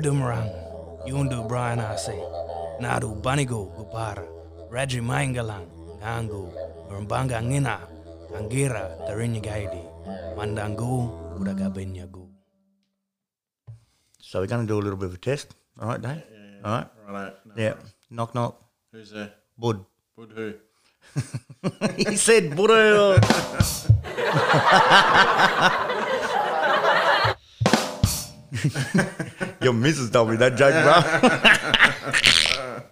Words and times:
Erdumrang, 0.00 0.48
Yundu 1.04 1.44
Brian 1.46 1.78
Ase, 1.78 2.16
Nadu 2.80 3.20
Banigo 3.20 3.68
Gubara, 3.76 4.24
Raji 4.72 5.00
Maingalang, 5.00 5.68
Gangu, 6.00 6.48
Bermbanga 6.88 7.36
Ngina, 7.44 7.76
Angira, 8.32 8.96
Tarinyagaidi, 9.04 9.84
Mandangu, 10.40 11.36
Udagabenyagu. 11.36 12.24
So 14.20 14.40
we're 14.40 14.46
going 14.46 14.66
to 14.66 14.66
do 14.66 14.78
a 14.78 14.80
little 14.80 14.96
bit 14.96 15.10
of 15.10 15.14
a 15.16 15.18
test. 15.18 15.54
All 15.78 15.88
right, 15.88 16.00
Dave? 16.00 16.22
All 16.64 16.72
right? 16.72 16.86
Right. 17.06 17.34
No, 17.44 17.52
Yeah. 17.62 17.74
Knock, 18.08 18.34
knock. 18.34 18.56
Who's 18.92 19.10
there? 19.10 19.32
Bud. 19.58 19.84
Bud 20.16 20.32
who? 20.34 20.54
he 21.96 22.16
said 22.16 22.56
Buddha. 22.56 23.20
Your 29.62 29.72
missus 29.72 30.10
told 30.10 30.30
me 30.30 30.36
that 30.36 30.56
joke, 30.56 30.74
bro. 30.82 32.82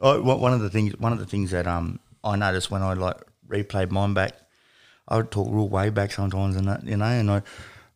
oh, 0.00 0.22
one 0.22 0.40
one 0.40 0.52
of 0.52 0.60
the 0.60 0.70
things, 0.70 0.96
one 0.98 1.12
of 1.12 1.18
the 1.18 1.26
things 1.26 1.50
that 1.50 1.66
um 1.66 2.00
I 2.22 2.36
noticed 2.36 2.70
when 2.70 2.82
I 2.82 2.94
like 2.94 3.16
replayed 3.48 3.90
mine 3.90 4.14
back, 4.14 4.32
I 5.08 5.16
would 5.16 5.30
talk 5.30 5.48
real 5.50 5.68
way 5.68 5.90
back 5.90 6.12
sometimes, 6.12 6.56
and 6.56 6.68
that 6.68 6.84
you 6.84 6.96
know, 6.96 7.04
and 7.04 7.30
I 7.30 7.42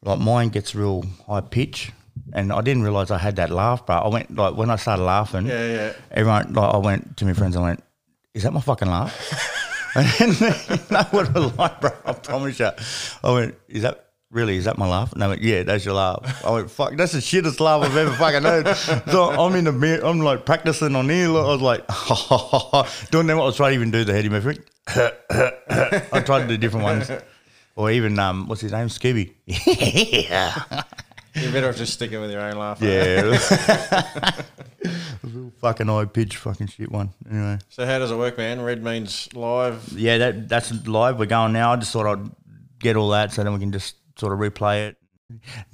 like 0.02 0.18
mine 0.18 0.48
gets 0.50 0.74
real 0.74 1.04
high 1.26 1.40
pitch, 1.40 1.92
and 2.32 2.52
I 2.52 2.60
didn't 2.60 2.82
realize 2.82 3.10
I 3.10 3.18
had 3.18 3.37
that 3.37 3.50
laugh, 3.50 3.87
bro. 3.87 3.96
I 3.96 4.09
went 4.09 4.34
like 4.34 4.56
when 4.56 4.70
I 4.70 4.76
started 4.76 5.04
laughing, 5.04 5.46
Yeah, 5.46 5.66
yeah. 5.66 5.92
everyone 6.10 6.52
like 6.52 6.74
I 6.74 6.78
went 6.78 7.16
to 7.18 7.24
my 7.24 7.32
friends. 7.32 7.56
And 7.56 7.64
I 7.64 7.68
went, 7.68 7.84
"Is 8.34 8.42
that 8.42 8.52
my 8.52 8.60
fucking 8.60 8.88
laugh?" 8.88 9.14
and 9.96 10.06
then, 10.32 10.54
you 10.68 10.76
know 10.90 11.02
what 11.10 11.34
I 11.34 11.38
like, 11.56 11.80
bro. 11.80 11.90
I 12.04 12.12
promise 12.12 12.60
you. 12.60 12.71
I 13.24 13.32
went, 13.32 13.54
"Is 13.68 13.82
that 13.82 14.07
really? 14.30 14.57
Is 14.57 14.65
that 14.65 14.79
my 14.79 14.87
laugh?" 14.88 15.12
They 15.15 15.26
went, 15.26 15.43
"Yeah, 15.43 15.62
that's 15.62 15.84
your 15.84 15.95
laugh." 15.95 16.45
I 16.45 16.51
went, 16.51 16.71
"Fuck, 16.71 16.96
that's 16.96 17.12
the 17.12 17.18
shittest 17.18 17.60
laugh 17.60 17.82
I've 17.82 17.96
ever 17.96 18.12
fucking 18.12 18.43
heard." 18.43 18.76
So 19.10 19.30
I'm 19.30 19.54
in 19.54 19.65
the 19.65 19.73
mirror. 19.73 20.04
I'm 20.04 20.21
like 20.21 20.45
practicing 20.46 20.95
on 20.96 21.09
here. 21.09 21.29
I 21.29 21.57
was 21.57 21.60
like, 21.60 21.87
doing 23.10 23.26
them. 23.26 23.40
I 23.40 23.45
was 23.45 23.56
trying 23.56 23.71
to 23.71 23.74
even 23.74 23.90
do 23.90 24.04
the 24.04 24.12
heady 24.12 24.29
method. 24.29 24.62
I 24.88 26.23
tried 26.24 26.43
to 26.43 26.49
do 26.49 26.56
different 26.56 26.84
ones, 26.84 27.10
or 27.76 27.90
even 27.90 28.18
um, 28.18 28.49
what's 28.49 28.60
his 28.60 28.73
name, 28.73 28.88
Scooby. 28.88 29.34
yeah. 29.46 30.84
You 31.34 31.52
better 31.52 31.68
off 31.68 31.76
just 31.76 31.93
sticking 31.95 32.21
with 32.21 32.30
your 32.30 32.40
own 32.40 32.56
laugh. 32.56 32.80
Yeah. 32.80 33.37
Real 35.23 35.52
fucking 35.60 35.87
high 35.87 36.04
pitch, 36.06 36.37
fucking 36.37 36.68
shit 36.68 36.90
one. 36.90 37.10
Anyway. 37.30 37.59
So 37.68 37.87
how 37.87 37.99
does 37.99 38.10
it 38.10 38.16
work, 38.16 38.38
man? 38.38 38.60
Red 38.60 38.82
means 38.82 39.29
live. 39.34 39.93
Yeah, 39.95 40.18
that 40.18 40.49
that's 40.49 40.73
live. 40.87 41.18
We're 41.18 41.26
going 41.26 41.52
now. 41.52 41.73
I 41.73 41.76
just 41.76 41.93
thought 41.93 42.06
I'd 42.06 42.30
get 42.79 42.96
all 42.96 43.10
that 43.10 43.32
so 43.32 43.43
then 43.45 43.52
we 43.52 43.59
can 43.59 43.73
just 43.73 43.96
sort 44.19 44.33
of 44.33 44.38
replay 44.38 44.88
it. 44.88 44.97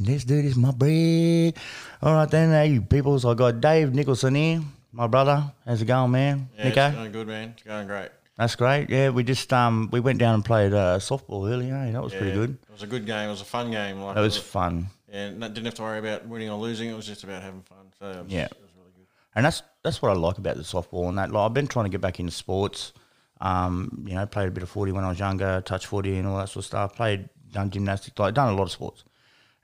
Let's 0.00 0.24
do 0.24 0.42
this, 0.42 0.56
my 0.56 0.72
bread. 0.72 1.54
All 2.02 2.14
right 2.14 2.28
then, 2.30 2.50
hey 2.50 2.80
people. 2.80 3.18
So 3.20 3.30
I 3.30 3.34
got 3.34 3.60
Dave 3.60 3.94
Nicholson 3.94 4.34
here, 4.34 4.60
my 4.92 5.06
brother. 5.06 5.44
How's 5.64 5.80
it 5.80 5.86
going, 5.86 6.10
man? 6.10 6.48
Yeah, 6.58 6.64
Nico, 6.68 6.86
it's 6.88 6.96
going 6.96 7.12
good, 7.12 7.26
man. 7.28 7.48
It's 7.50 7.62
going 7.62 7.86
great. 7.86 8.08
that's 8.36 8.56
great. 8.56 8.90
Yeah, 8.90 9.10
we 9.10 9.22
just 9.22 9.52
um 9.52 9.88
we 9.92 10.00
went 10.00 10.18
down 10.18 10.34
and 10.34 10.44
played 10.44 10.72
uh, 10.72 10.98
softball 10.98 11.48
earlier. 11.50 11.74
eh? 11.76 11.92
That 11.92 12.02
was 12.02 12.12
pretty 12.12 12.32
good. 12.32 12.50
It 12.50 12.72
was 12.72 12.82
a 12.82 12.86
good 12.88 13.06
game. 13.06 13.28
It 13.28 13.30
was 13.32 13.42
a 13.42 13.44
fun 13.46 13.70
game. 13.70 14.00
Like 14.00 14.16
That 14.16 14.22
was 14.22 14.36
it 14.36 14.42
fun. 14.42 14.88
yeah, 15.08 15.26
and 15.26 15.40
didn't 15.40 15.66
have 15.66 15.74
to 15.74 15.82
worry 15.82 16.00
about 16.00 16.26
winning 16.26 16.50
or 16.50 16.58
losing. 16.58 16.90
It 16.90 16.96
was 16.96 17.06
just 17.06 17.22
about 17.22 17.40
having 17.42 17.62
fun. 17.62 17.78
So 18.00 18.10
it 18.10 18.24
was, 18.24 18.32
Yeah. 18.32 18.46
it 18.46 18.56
was 18.60 18.70
really 18.76 18.90
good. 18.96 19.06
and 19.36 19.46
that's 19.46 19.62
that's 19.84 20.02
what 20.02 20.10
I 20.10 20.14
like 20.14 20.38
about 20.38 20.56
the 20.56 20.62
softball 20.64 21.08
and 21.08 21.16
that. 21.18 21.30
Like, 21.30 21.46
I've 21.46 21.54
been 21.54 21.68
trying 21.68 21.84
to 21.84 21.90
get 21.90 22.00
back 22.00 22.18
into 22.18 22.32
sports. 22.32 22.92
Um, 23.40 24.04
you 24.06 24.14
know, 24.14 24.24
played 24.26 24.48
a 24.48 24.50
bit 24.50 24.62
of 24.62 24.70
footy 24.70 24.90
when 24.92 25.04
I 25.04 25.08
was 25.10 25.18
younger, 25.18 25.60
touch 25.60 25.86
footy 25.86 26.16
and 26.18 26.26
all 26.26 26.38
that 26.38 26.48
sort 26.48 26.62
of 26.62 26.66
stuff. 26.66 26.96
Played, 26.96 27.28
done 27.54 27.70
gymnastics, 27.70 28.18
like 28.18 28.34
done 28.34 28.52
a 28.52 28.56
lot 28.56 28.64
of 28.64 28.70
sports. 28.72 29.04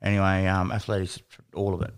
Anyway, 0.03 0.47
um, 0.47 0.73
athletics, 0.73 1.21
all 1.55 1.75
of 1.75 1.83
it. 1.83 1.93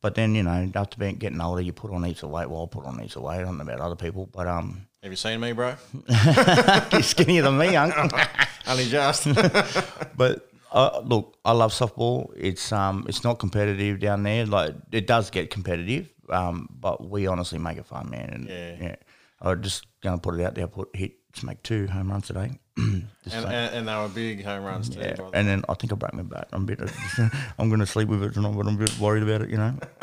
But 0.00 0.14
then 0.16 0.34
you 0.34 0.42
know, 0.42 0.70
after 0.74 0.98
being 0.98 1.16
getting 1.16 1.40
older, 1.40 1.62
you 1.62 1.72
put 1.72 1.90
on 1.92 2.02
heaps 2.02 2.22
of 2.24 2.30
weight. 2.30 2.50
Well, 2.50 2.64
I 2.64 2.74
put 2.74 2.84
on 2.84 2.98
heaps 2.98 3.16
of 3.16 3.22
weight. 3.22 3.36
I 3.38 3.42
don't 3.42 3.56
know 3.56 3.62
about 3.62 3.80
other 3.80 3.96
people, 3.96 4.26
but 4.32 4.46
um, 4.46 4.86
Have 5.02 5.12
you 5.12 5.16
seen 5.16 5.40
me, 5.40 5.52
bro? 5.52 5.76
you're 6.92 7.02
skinnier 7.02 7.42
than 7.42 7.56
me, 7.56 7.72
young. 7.72 7.92
Only 8.66 8.86
just. 8.88 9.26
But 10.16 10.48
uh, 10.72 11.00
look, 11.04 11.36
I 11.44 11.52
love 11.52 11.72
softball. 11.72 12.32
It's 12.36 12.70
um, 12.72 13.04
it's 13.08 13.24
not 13.24 13.38
competitive 13.38 14.00
down 14.00 14.22
there. 14.24 14.44
Like 14.46 14.74
it 14.92 15.06
does 15.06 15.30
get 15.30 15.50
competitive, 15.50 16.12
um, 16.28 16.68
but 16.70 17.08
we 17.08 17.26
honestly 17.26 17.58
make 17.58 17.78
it 17.78 17.86
fun, 17.86 18.10
man. 18.10 18.28
And 18.32 18.48
Yeah. 18.48 18.76
yeah, 18.80 18.96
I'm 19.40 19.62
just 19.62 19.86
gonna 20.02 20.18
put 20.18 20.38
it 20.38 20.44
out 20.44 20.54
there. 20.54 20.64
I 20.64 20.68
Put 20.68 20.94
hit, 20.94 21.12
just 21.32 21.44
make 21.46 21.62
two 21.62 21.86
home 21.86 22.10
runs 22.10 22.26
today. 22.26 22.58
And, 23.32 23.46
and, 23.46 23.74
and 23.74 23.88
they 23.88 23.94
were 23.96 24.08
big 24.08 24.44
home 24.44 24.64
runs 24.64 24.90
too. 24.90 25.00
yeah, 25.00 25.16
and 25.32 25.48
then 25.48 25.64
I 25.66 25.72
think 25.74 25.92
I 25.92 25.96
broke 25.96 26.12
my 26.12 26.22
back. 26.22 26.46
I'm 26.52 26.64
a 26.64 26.66
bit. 26.66 26.78
I'm 27.58 27.70
gonna 27.70 27.86
sleep 27.86 28.08
with 28.08 28.22
it 28.22 28.34
tonight, 28.34 28.54
but 28.54 28.66
I'm 28.66 28.74
a 28.74 28.78
bit 28.78 28.98
worried 28.98 29.22
about 29.22 29.40
it. 29.40 29.48
You 29.48 29.56
know. 29.56 29.78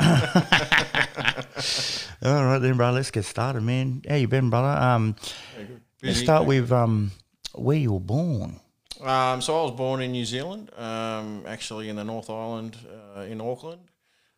All 2.24 2.44
right 2.44 2.58
then, 2.58 2.76
bro. 2.76 2.90
Let's 2.90 3.12
get 3.12 3.24
started, 3.24 3.62
man. 3.62 4.02
How 4.08 4.16
you 4.16 4.26
been, 4.26 4.50
brother? 4.50 4.82
Um, 4.82 5.14
good. 5.56 5.80
let's 6.02 6.18
start 6.18 6.46
with 6.46 6.72
um, 6.72 7.12
where 7.54 7.76
you 7.76 7.92
were 7.92 8.00
born. 8.00 8.58
Um, 9.00 9.40
so 9.40 9.60
I 9.60 9.62
was 9.62 9.72
born 9.72 10.00
in 10.02 10.10
New 10.10 10.24
Zealand, 10.24 10.70
um, 10.76 11.44
actually 11.46 11.88
in 11.88 11.96
the 11.96 12.04
North 12.04 12.28
Island 12.28 12.76
uh, 13.16 13.20
in 13.20 13.40
Auckland. 13.40 13.82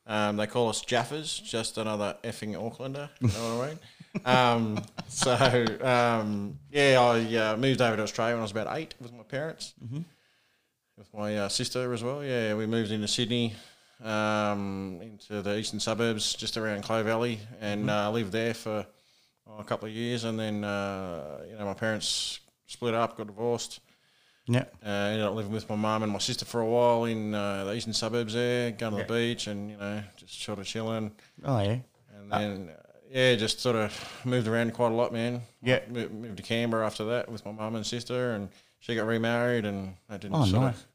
Um, 0.07 0.37
they 0.37 0.47
call 0.47 0.69
us 0.69 0.83
Jaffers, 0.83 1.39
just 1.39 1.79
another 1.79 2.17
effing 2.23 2.55
Aucklander. 2.55 3.09
You 3.21 3.29
know 3.29 3.59
what 3.59 3.65
I 3.65 3.69
mean? 3.69 3.79
Um, 4.25 4.85
so 5.09 5.33
um, 5.83 6.59
yeah, 6.71 7.01
I 7.01 7.37
uh, 7.37 7.57
moved 7.57 7.81
over 7.81 7.97
to 7.97 8.03
Australia 8.03 8.35
when 8.35 8.41
I 8.41 8.43
was 8.43 8.51
about 8.51 8.77
eight 8.77 8.95
with 9.01 9.13
my 9.13 9.23
parents, 9.23 9.75
with 10.97 11.13
my 11.15 11.37
uh, 11.39 11.49
sister 11.49 11.93
as 11.93 12.03
well. 12.03 12.23
Yeah, 12.23 12.55
we 12.55 12.67
moved 12.67 12.93
into 12.93 13.09
Sydney, 13.09 13.55
um, 14.03 15.01
into 15.03 15.43
the 15.43 15.59
eastern 15.59 15.81
suburbs, 15.81 16.35
just 16.35 16.57
around 16.57 16.85
Clovelly, 16.85 17.39
and 17.61 17.91
uh, 17.91 18.11
lived 18.11 18.33
there 18.33 18.55
for 18.55 18.87
oh, 19.49 19.59
a 19.59 19.65
couple 19.65 19.89
of 19.89 19.95
years. 19.95 20.25
And 20.25 20.39
then 20.39 20.65
uh, 20.65 21.41
you 21.51 21.57
know 21.57 21.65
my 21.65 21.75
parents 21.75 22.41
split 22.67 22.95
up, 22.95 23.17
got 23.17 23.27
divorced. 23.27 23.81
Yeah. 24.47 24.65
Uh, 24.85 24.89
ended 24.89 25.25
up 25.25 25.35
living 25.35 25.53
with 25.53 25.69
my 25.71 25.77
mum 25.77 26.03
and 26.03 26.13
my 26.13 26.19
sister 26.19 26.45
for 26.45 26.61
a 26.61 26.67
while 26.67 27.05
in 27.05 27.35
uh, 27.35 27.65
the 27.65 27.75
eastern 27.75 27.93
suburbs 27.95 28.35
there, 28.35 28.71
going 28.73 28.93
to 28.93 28.99
Yeah. 28.99 29.05
the 29.07 29.13
beach 29.15 29.47
and, 29.47 29.71
you 29.71 29.77
know, 29.79 30.03
just 30.17 30.43
sort 30.43 30.59
of 30.59 30.67
chilling. 30.67 31.13
Oh 31.45 31.59
yeah. 31.61 31.79
And 32.15 32.31
then, 32.31 32.71
uh, 32.71 32.81
yeah, 33.11 33.35
just 33.37 33.61
sort 33.61 33.77
of 33.77 34.21
moved 34.25 34.47
around 34.47 34.75
quite 34.75 34.93
a 34.93 34.95
lot, 34.95 35.13
man. 35.13 35.43
Yeah. 35.63 35.81
Mo- 35.91 36.09
Moved 36.09 36.37
to 36.39 36.43
Canberra 36.43 36.85
after 36.87 37.05
that 37.07 37.31
with 37.31 37.45
my 37.47 37.53
mum 37.53 37.75
and 37.77 37.87
sister, 37.87 38.33
and 38.33 38.49
she 38.81 38.95
got 38.95 39.07
remarried, 39.07 39.65
and 39.65 39.95
that 40.09 40.21
didn't 40.21 40.37
Oh, 40.37 40.45
sort 40.45 40.63
nice. 40.63 40.75
of. 40.77 40.87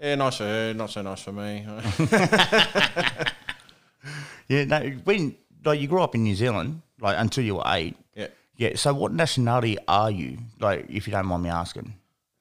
Yeah, 0.00 0.14
nice 0.16 0.36
for 0.36 0.44
her, 0.44 0.74
not 0.74 0.90
so 0.90 1.02
nice 1.02 1.20
for 1.22 1.32
me. 1.32 1.66
Yeah, 4.48 4.64
no, 4.64 4.80
when 5.04 5.36
like 5.64 5.78
you 5.80 5.88
grew 5.88 6.00
up 6.02 6.14
in 6.14 6.22
New 6.22 6.34
Zealand, 6.34 6.80
like 7.00 7.16
until 7.18 7.44
you 7.44 7.56
were 7.56 7.62
eight. 7.66 7.96
yeah, 8.14 8.28
Yeah. 8.56 8.76
So 8.76 8.94
what 8.94 9.12
nationality 9.12 9.76
are 9.86 10.10
you? 10.10 10.38
Like, 10.58 10.86
if 10.88 11.06
you 11.06 11.10
don't 11.12 11.26
mind 11.26 11.42
me 11.42 11.50
asking. 11.50 11.92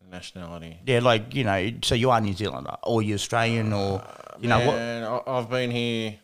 Nationality. 0.10 0.78
Yeah, 0.86 1.00
like 1.00 1.34
you 1.36 1.44
know, 1.44 1.72
so 1.84 1.96
you 1.96 2.10
are 2.12 2.20
New 2.22 2.34
Zealander, 2.34 2.76
or 2.84 3.02
you're 3.02 3.16
Australian, 3.16 3.74
or 3.74 4.04
you 4.40 4.48
know 4.50 4.60
what? 4.66 4.76
Man, 4.76 5.22
I've 5.28 5.50
been 5.50 5.72
here 5.72 6.16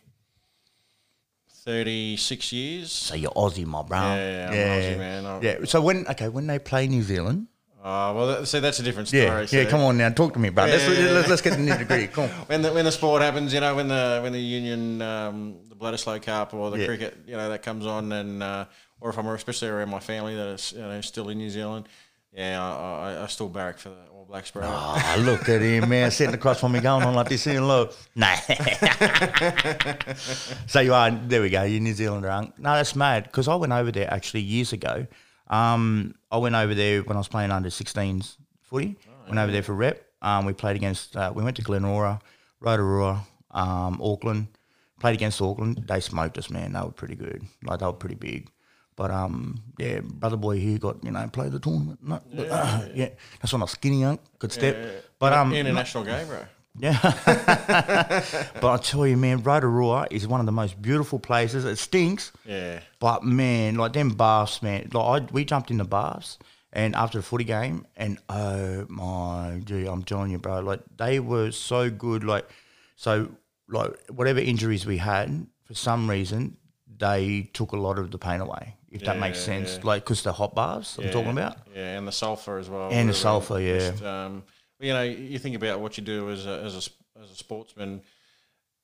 36 1.64 2.52
years. 2.52 2.92
So 2.92 3.14
you're 3.14 3.30
Aussie, 3.32 3.64
my 3.66 3.82
bro. 3.82 3.98
Yeah, 3.98 4.48
I'm 4.50 4.54
Aussie, 4.54 4.98
man. 4.98 5.26
I'm- 5.26 5.42
Yeah. 5.42 5.56
So 5.64 5.80
when 5.80 6.06
okay, 6.08 6.28
when 6.28 6.46
they 6.46 6.58
play 6.58 6.86
New 6.86 7.02
Zealand. 7.02 7.48
Uh, 7.82 8.14
well, 8.16 8.26
that, 8.28 8.48
see, 8.48 8.60
that's 8.60 8.78
a 8.78 8.82
different 8.82 9.08
story. 9.08 9.24
Yeah. 9.24 9.44
so- 9.44 9.56
Yeah. 9.58 9.64
Come 9.66 9.80
on 9.82 9.98
now, 9.98 10.08
talk 10.08 10.32
to 10.32 10.38
me, 10.38 10.48
bro. 10.48 10.64
let's, 10.64 10.84
Yeah, 10.84 10.92
yeah, 10.92 11.10
let's 11.12 11.26
yeah. 11.26 11.30
let's 11.30 11.42
get 11.42 11.50
the 11.50 11.58
nitty 11.58 11.86
gritty. 11.86 12.06
Come 12.06 12.24
on. 12.24 12.30
when 12.46 12.62
the 12.62 12.72
when 12.72 12.84
the 12.86 12.92
sport 12.92 13.20
happens, 13.20 13.52
you 13.52 13.60
know, 13.60 13.74
when 13.74 13.88
the 13.88 14.20
when 14.22 14.32
the 14.32 14.40
Union, 14.40 15.02
um, 15.02 15.56
the 15.68 15.76
Bledisloe 15.76 16.20
Cup 16.22 16.54
or 16.54 16.70
the 16.70 16.78
Yeah. 16.78 16.86
cricket, 16.86 17.18
you 17.26 17.36
know, 17.36 17.50
that 17.50 17.62
comes 17.62 17.84
on, 17.84 18.10
and 18.12 18.42
uh, 18.42 18.64
or 19.02 19.10
if 19.10 19.18
I'm 19.18 19.26
especially 19.26 19.68
around 19.68 19.90
my 19.90 20.00
family 20.00 20.34
that 20.34 20.48
is 20.48 20.72
you 20.72 20.80
know 20.80 21.00
still 21.02 21.28
in 21.28 21.36
New 21.36 21.50
Zealand, 21.50 21.86
yeah, 22.34 22.62
I, 22.62 23.12
I, 23.12 23.22
I 23.22 23.26
still 23.28 23.48
barrack 23.48 23.78
for 23.78 23.90
the 23.90 23.96
All 24.12 24.24
Blacks, 24.24 24.50
bro. 24.50 24.62
Oh, 24.64 25.16
look 25.20 25.48
at 25.48 25.60
him, 25.60 25.88
man, 25.88 26.10
sitting 26.10 26.34
across 26.34 26.60
from 26.60 26.72
me, 26.72 26.80
going 26.80 27.04
on 27.04 27.14
like 27.14 27.28
this, 27.28 27.42
saying, 27.42 27.60
"Look, 27.60 27.94
nah." 28.14 28.34
so 30.66 30.80
you 30.80 30.94
are. 30.94 31.10
There 31.10 31.42
we 31.42 31.50
go. 31.50 31.62
You're 31.62 31.80
New 31.80 31.94
Zealander. 31.94 32.30
Unk. 32.30 32.58
No, 32.58 32.74
that's 32.74 32.96
mad. 32.96 33.24
Because 33.24 33.46
I 33.46 33.54
went 33.54 33.72
over 33.72 33.92
there 33.92 34.12
actually 34.12 34.40
years 34.40 34.72
ago. 34.72 35.06
Um, 35.48 36.14
I 36.30 36.38
went 36.38 36.54
over 36.54 36.74
there 36.74 37.02
when 37.02 37.16
I 37.16 37.20
was 37.20 37.28
playing 37.28 37.52
under 37.52 37.68
16s 37.68 38.36
footy. 38.62 38.96
went 39.28 39.38
over 39.38 39.52
there 39.52 39.62
for 39.62 39.74
rep. 39.74 40.02
Um, 40.22 40.46
we 40.46 40.54
played 40.54 40.76
against. 40.76 41.16
Uh, 41.16 41.32
we 41.34 41.44
went 41.44 41.56
to 41.56 41.62
Glenora, 41.62 42.20
Rotorua, 42.60 43.20
um, 43.50 44.00
Auckland. 44.02 44.48
Played 45.00 45.14
against 45.14 45.40
Auckland. 45.40 45.84
They 45.86 46.00
smoked 46.00 46.38
us, 46.38 46.50
man. 46.50 46.72
They 46.72 46.80
were 46.80 46.90
pretty 46.90 47.14
good. 47.14 47.42
Like 47.62 47.80
they 47.80 47.86
were 47.86 47.92
pretty 47.92 48.14
big. 48.14 48.48
But 48.96 49.10
um, 49.10 49.62
yeah, 49.78 50.00
brother 50.02 50.36
boy 50.36 50.58
here 50.58 50.78
got 50.78 51.02
you 51.04 51.10
know 51.10 51.28
play 51.32 51.48
the 51.48 51.58
tournament. 51.58 51.98
No, 52.02 52.20
yeah, 52.30 52.86
yeah. 52.94 53.08
that's 53.40 53.52
when 53.52 53.62
I 53.62 53.64
was 53.64 53.72
skinny, 53.72 54.00
young, 54.00 54.18
good 54.38 54.52
step. 54.52 54.76
But 55.18 55.32
um, 55.32 55.52
international 55.52 56.04
game, 56.04 56.26
bro. 56.28 56.44
yeah. 56.78 56.98
but 58.60 58.64
I 58.64 58.76
tell 58.82 59.06
you, 59.06 59.16
man, 59.16 59.42
Rotorua 59.42 60.06
is 60.10 60.28
one 60.28 60.40
of 60.40 60.46
the 60.46 60.52
most 60.52 60.80
beautiful 60.80 61.18
places. 61.18 61.64
It 61.64 61.76
stinks, 61.78 62.32
Yeah, 62.44 62.80
but 63.00 63.24
man, 63.24 63.76
like 63.76 63.92
them 63.94 64.10
baths, 64.10 64.62
man. 64.62 64.90
Like 64.92 65.22
I, 65.22 65.32
we 65.32 65.44
jumped 65.44 65.70
in 65.70 65.78
the 65.78 65.84
baths, 65.84 66.38
and 66.72 66.94
after 66.94 67.18
the 67.18 67.24
footy 67.24 67.44
game, 67.44 67.86
and 67.96 68.18
oh 68.28 68.86
my, 68.88 69.60
gee, 69.64 69.86
I'm 69.86 70.04
telling 70.04 70.30
you, 70.30 70.38
bro, 70.38 70.60
like 70.60 70.80
they 70.96 71.18
were 71.18 71.50
so 71.50 71.90
good. 71.90 72.22
Like, 72.22 72.48
so 72.94 73.30
like 73.68 73.92
whatever 74.10 74.38
injuries 74.38 74.86
we 74.86 74.98
had, 74.98 75.46
for 75.64 75.74
some 75.74 76.08
reason, 76.08 76.56
they 76.98 77.50
took 77.52 77.72
a 77.72 77.76
lot 77.76 77.98
of 77.98 78.10
the 78.10 78.18
pain 78.18 78.40
away. 78.40 78.76
If 78.90 79.02
that 79.02 79.18
makes 79.18 79.40
sense, 79.40 79.76
yeah. 79.76 79.80
like 79.82 80.04
because 80.04 80.22
the 80.22 80.32
hot 80.32 80.54
bars 80.54 80.98
I'm 81.02 81.10
talking 81.10 81.32
about. 81.32 81.56
Yeah, 81.74 81.98
and 81.98 82.06
the 82.06 82.12
sulfur 82.12 82.58
as 82.58 82.70
well. 82.70 82.90
And 82.92 83.08
the 83.08 83.14
sulfur, 83.14 83.58
yeah. 83.58 83.90
just, 83.90 84.04
um, 84.04 84.44
you 84.78 84.92
know, 84.92 85.02
you 85.02 85.38
think 85.40 85.56
about 85.56 85.80
what 85.80 85.98
you 85.98 86.04
do 86.04 86.30
as 86.30 86.46
a, 86.46 86.62
as 86.62 86.74
a, 86.74 87.20
as 87.20 87.30
a 87.32 87.34
sportsman 87.34 88.02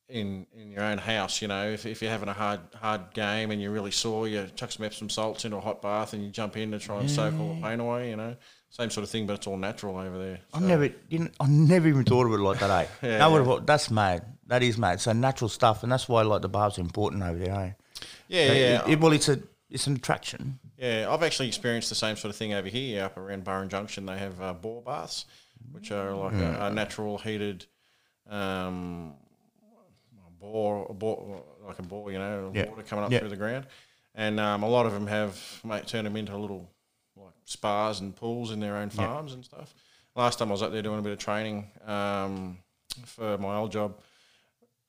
in 0.08 0.46
in 0.52 0.72
your 0.72 0.82
own 0.82 0.98
house. 0.98 1.40
You 1.40 1.46
know, 1.46 1.70
if, 1.70 1.86
if 1.86 2.02
you're 2.02 2.10
having 2.10 2.28
a 2.28 2.32
hard 2.32 2.60
hard 2.74 3.14
game 3.14 3.52
and 3.52 3.62
you're 3.62 3.70
really 3.70 3.92
sore, 3.92 4.26
you 4.26 4.48
chuck 4.56 4.72
some 4.72 4.84
Epsom 4.84 5.10
salts 5.10 5.44
into 5.44 5.56
a 5.56 5.60
hot 5.60 5.80
bath 5.80 6.12
and 6.12 6.24
you 6.24 6.30
jump 6.30 6.56
in 6.56 6.72
to 6.72 6.80
try 6.80 6.98
and 6.98 7.10
soak 7.10 7.38
all 7.38 7.54
the 7.54 7.60
pain 7.60 7.78
away. 7.78 8.10
You 8.10 8.16
know, 8.16 8.36
same 8.70 8.90
sort 8.90 9.04
of 9.04 9.10
thing, 9.10 9.26
but 9.26 9.34
it's 9.34 9.46
all 9.46 9.56
natural 9.56 9.96
over 9.96 10.18
there. 10.18 10.40
I 10.54 10.60
never, 10.60 10.88
didn't, 10.88 11.34
I 11.40 11.46
never 11.48 11.88
even 11.88 12.04
thought 12.04 12.26
of 12.26 12.32
it 12.32 12.38
like 12.38 12.60
that. 12.60 12.70
Eh? 12.70 12.86
Yeah, 13.02 13.18
no, 13.18 13.54
yeah. 13.54 13.60
that's 13.64 13.90
mad. 13.90 14.24
That 14.46 14.62
is 14.62 14.78
mad. 14.78 15.00
So 15.00 15.12
natural 15.12 15.48
stuff, 15.48 15.82
and 15.82 15.90
that's 15.90 16.08
why 16.08 16.22
like 16.22 16.42
the 16.42 16.48
bars 16.48 16.78
are 16.78 16.82
important 16.82 17.22
over 17.22 17.38
there. 17.38 17.54
Eh? 17.54 17.72
Yeah, 18.30 18.46
So 18.46 18.52
yeah. 18.54 18.82
It, 18.86 18.92
it- 18.92 19.00
well, 19.00 19.12
it's 19.12 19.28
a 19.28 19.38
it's 19.70 19.86
an 19.86 19.94
attraction. 19.96 20.58
Yeah, 20.78 21.06
I've 21.10 21.22
actually 21.22 21.46
experienced 21.48 21.88
the 21.90 21.94
same 21.94 22.16
sort 22.16 22.30
of 22.30 22.36
thing 22.36 22.52
over 22.54 22.66
here 22.68 23.04
up 23.04 23.16
around 23.16 23.44
Burren 23.44 23.68
Junction. 23.68 24.06
They 24.06 24.18
have 24.18 24.40
uh, 24.40 24.52
bore 24.52 24.82
baths, 24.82 25.26
which 25.72 25.92
are 25.92 26.12
like 26.14 26.32
a, 26.34 26.58
a 26.66 26.70
natural 26.72 27.18
heated 27.18 27.66
um, 28.28 29.14
bore, 30.40 30.86
a 30.88 30.94
bore, 30.94 31.44
like 31.66 31.78
a 31.78 31.82
bore, 31.82 32.10
you 32.10 32.18
know, 32.18 32.50
Yeah. 32.54 32.68
water 32.68 32.82
coming 32.82 33.04
up 33.04 33.12
Yeah. 33.12 33.18
through 33.20 33.28
the 33.28 33.36
ground. 33.36 33.66
And 34.14 34.40
um, 34.40 34.62
a 34.64 34.68
lot 34.68 34.86
of 34.86 34.92
them 34.92 35.06
have 35.06 35.38
mate, 35.64 35.86
turned 35.86 36.06
them 36.06 36.16
into 36.16 36.36
little 36.36 36.68
like 37.16 37.34
spas 37.44 38.00
and 38.00 38.14
pools 38.16 38.50
in 38.50 38.58
their 38.60 38.76
own 38.76 38.90
farms 38.90 39.34
and 39.34 39.44
stuff. 39.44 39.72
Last 40.16 40.38
time 40.38 40.48
I 40.48 40.52
was 40.52 40.62
up 40.62 40.72
there 40.72 40.82
doing 40.82 40.98
a 40.98 41.02
bit 41.02 41.12
of 41.12 41.18
training 41.18 41.70
um, 41.86 42.58
for 43.04 43.38
my 43.38 43.56
old 43.56 43.70
job, 43.70 44.00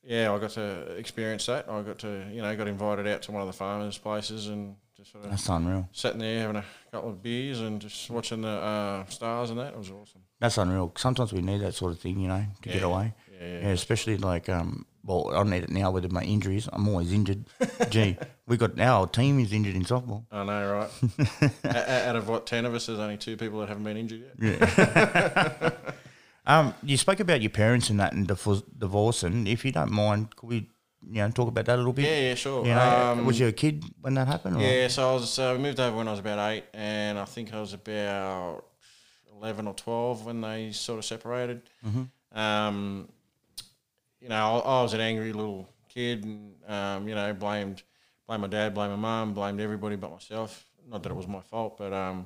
yeah, 0.03 0.31
I 0.33 0.39
got 0.39 0.51
to 0.51 0.91
experience 0.97 1.45
that. 1.45 1.69
I 1.69 1.81
got 1.81 1.99
to, 1.99 2.25
you 2.31 2.41
know, 2.41 2.55
got 2.55 2.67
invited 2.67 3.07
out 3.07 3.21
to 3.23 3.31
one 3.31 3.41
of 3.41 3.47
the 3.47 3.53
farmers' 3.53 3.97
places 3.97 4.47
and 4.47 4.75
just 4.97 5.11
sort 5.11 5.23
of 5.25 5.31
That's 5.31 5.47
unreal. 5.49 5.87
sitting 5.91 6.19
there 6.19 6.41
having 6.41 6.55
a 6.57 6.65
couple 6.91 7.09
of 7.09 7.21
beers 7.21 7.59
and 7.59 7.79
just 7.81 8.09
watching 8.09 8.41
the 8.41 8.49
uh, 8.49 9.05
stars 9.07 9.49
and 9.49 9.59
that. 9.59 9.73
It 9.73 9.77
was 9.77 9.89
awesome. 9.91 10.21
That's 10.39 10.57
unreal. 10.57 10.91
Sometimes 10.97 11.33
we 11.33 11.41
need 11.41 11.61
that 11.61 11.73
sort 11.75 11.91
of 11.93 11.99
thing, 11.99 12.19
you 12.19 12.27
know, 12.27 12.43
to 12.63 12.69
get 12.69 12.81
away. 12.83 13.13
Yeah, 13.39 13.47
yeah. 13.47 13.59
Yeah, 13.59 13.67
especially 13.69 14.17
like 14.17 14.49
um. 14.49 14.85
Well, 15.03 15.31
I 15.35 15.41
need 15.41 15.63
it 15.63 15.71
now 15.71 15.89
with 15.89 16.11
my 16.11 16.21
injuries. 16.21 16.69
I'm 16.71 16.87
always 16.87 17.11
injured. 17.11 17.45
Gee, 17.89 18.17
we 18.45 18.55
got 18.55 18.79
our 18.79 19.07
team 19.07 19.39
is 19.39 19.51
injured 19.51 19.73
in 19.75 19.83
softball. 19.83 20.25
I 20.31 20.43
know, 20.43 20.71
right? 20.71 21.65
Out 22.07 22.15
of 22.15 22.29
what 22.29 22.45
ten 22.45 22.65
of 22.65 22.75
us, 22.75 22.85
there's 22.85 22.99
only 22.99 23.17
two 23.17 23.35
people 23.35 23.59
that 23.61 23.69
haven't 23.69 23.83
been 23.83 23.97
injured 23.97 24.31
yet. 24.39 25.95
Um, 26.45 26.73
you 26.83 26.97
spoke 26.97 27.19
about 27.19 27.41
your 27.41 27.51
parents 27.51 27.89
and 27.89 27.99
that 27.99 28.13
and 28.13 28.27
divorce, 28.27 28.63
divorcing. 28.77 29.45
If 29.47 29.63
you 29.63 29.71
don't 29.71 29.91
mind, 29.91 30.35
could 30.35 30.49
we, 30.49 30.55
you 31.07 31.21
know, 31.21 31.29
talk 31.29 31.47
about 31.47 31.65
that 31.65 31.75
a 31.75 31.77
little 31.77 31.93
bit? 31.93 32.05
Yeah, 32.05 32.29
yeah, 32.29 32.35
sure. 32.35 32.65
You 32.65 32.73
know, 32.73 33.11
Um, 33.11 33.25
was 33.25 33.39
you 33.39 33.47
a 33.47 33.51
kid 33.51 33.83
when 34.01 34.15
that 34.15 34.27
happened? 34.27 34.57
Or? 34.57 34.61
Yeah, 34.61 34.87
so 34.87 35.09
I 35.09 35.13
was 35.13 35.37
uh, 35.37 35.53
we 35.55 35.61
moved 35.63 35.79
over 35.79 35.95
when 35.97 36.07
I 36.07 36.11
was 36.11 36.19
about 36.19 36.51
eight, 36.51 36.65
and 36.73 37.19
I 37.19 37.25
think 37.25 37.53
I 37.53 37.59
was 37.59 37.73
about 37.73 38.65
eleven 39.35 39.67
or 39.67 39.73
twelve 39.75 40.25
when 40.25 40.41
they 40.41 40.71
sort 40.71 40.97
of 40.99 41.05
separated. 41.05 41.61
Um, 42.33 43.07
you 44.19 44.29
know, 44.29 44.35
I, 44.63 44.79
I 44.79 44.81
was 44.81 44.93
an 44.93 45.01
angry 45.01 45.33
little 45.33 45.67
kid, 45.89 46.23
and 46.23 46.55
um, 46.67 47.07
you 47.07 47.15
know, 47.15 47.33
blamed 47.33 47.83
blamed 48.27 48.41
my 48.41 48.47
dad, 48.47 48.73
blamed 48.73 48.93
my 48.93 48.97
mum, 48.97 49.33
blamed 49.33 49.59
everybody 49.59 49.95
but 49.95 50.11
myself. 50.11 50.65
Not 50.89 51.03
that 51.03 51.11
it 51.11 51.15
was 51.15 51.27
my 51.27 51.41
fault, 51.41 51.77
but 51.77 51.93
um, 51.93 52.25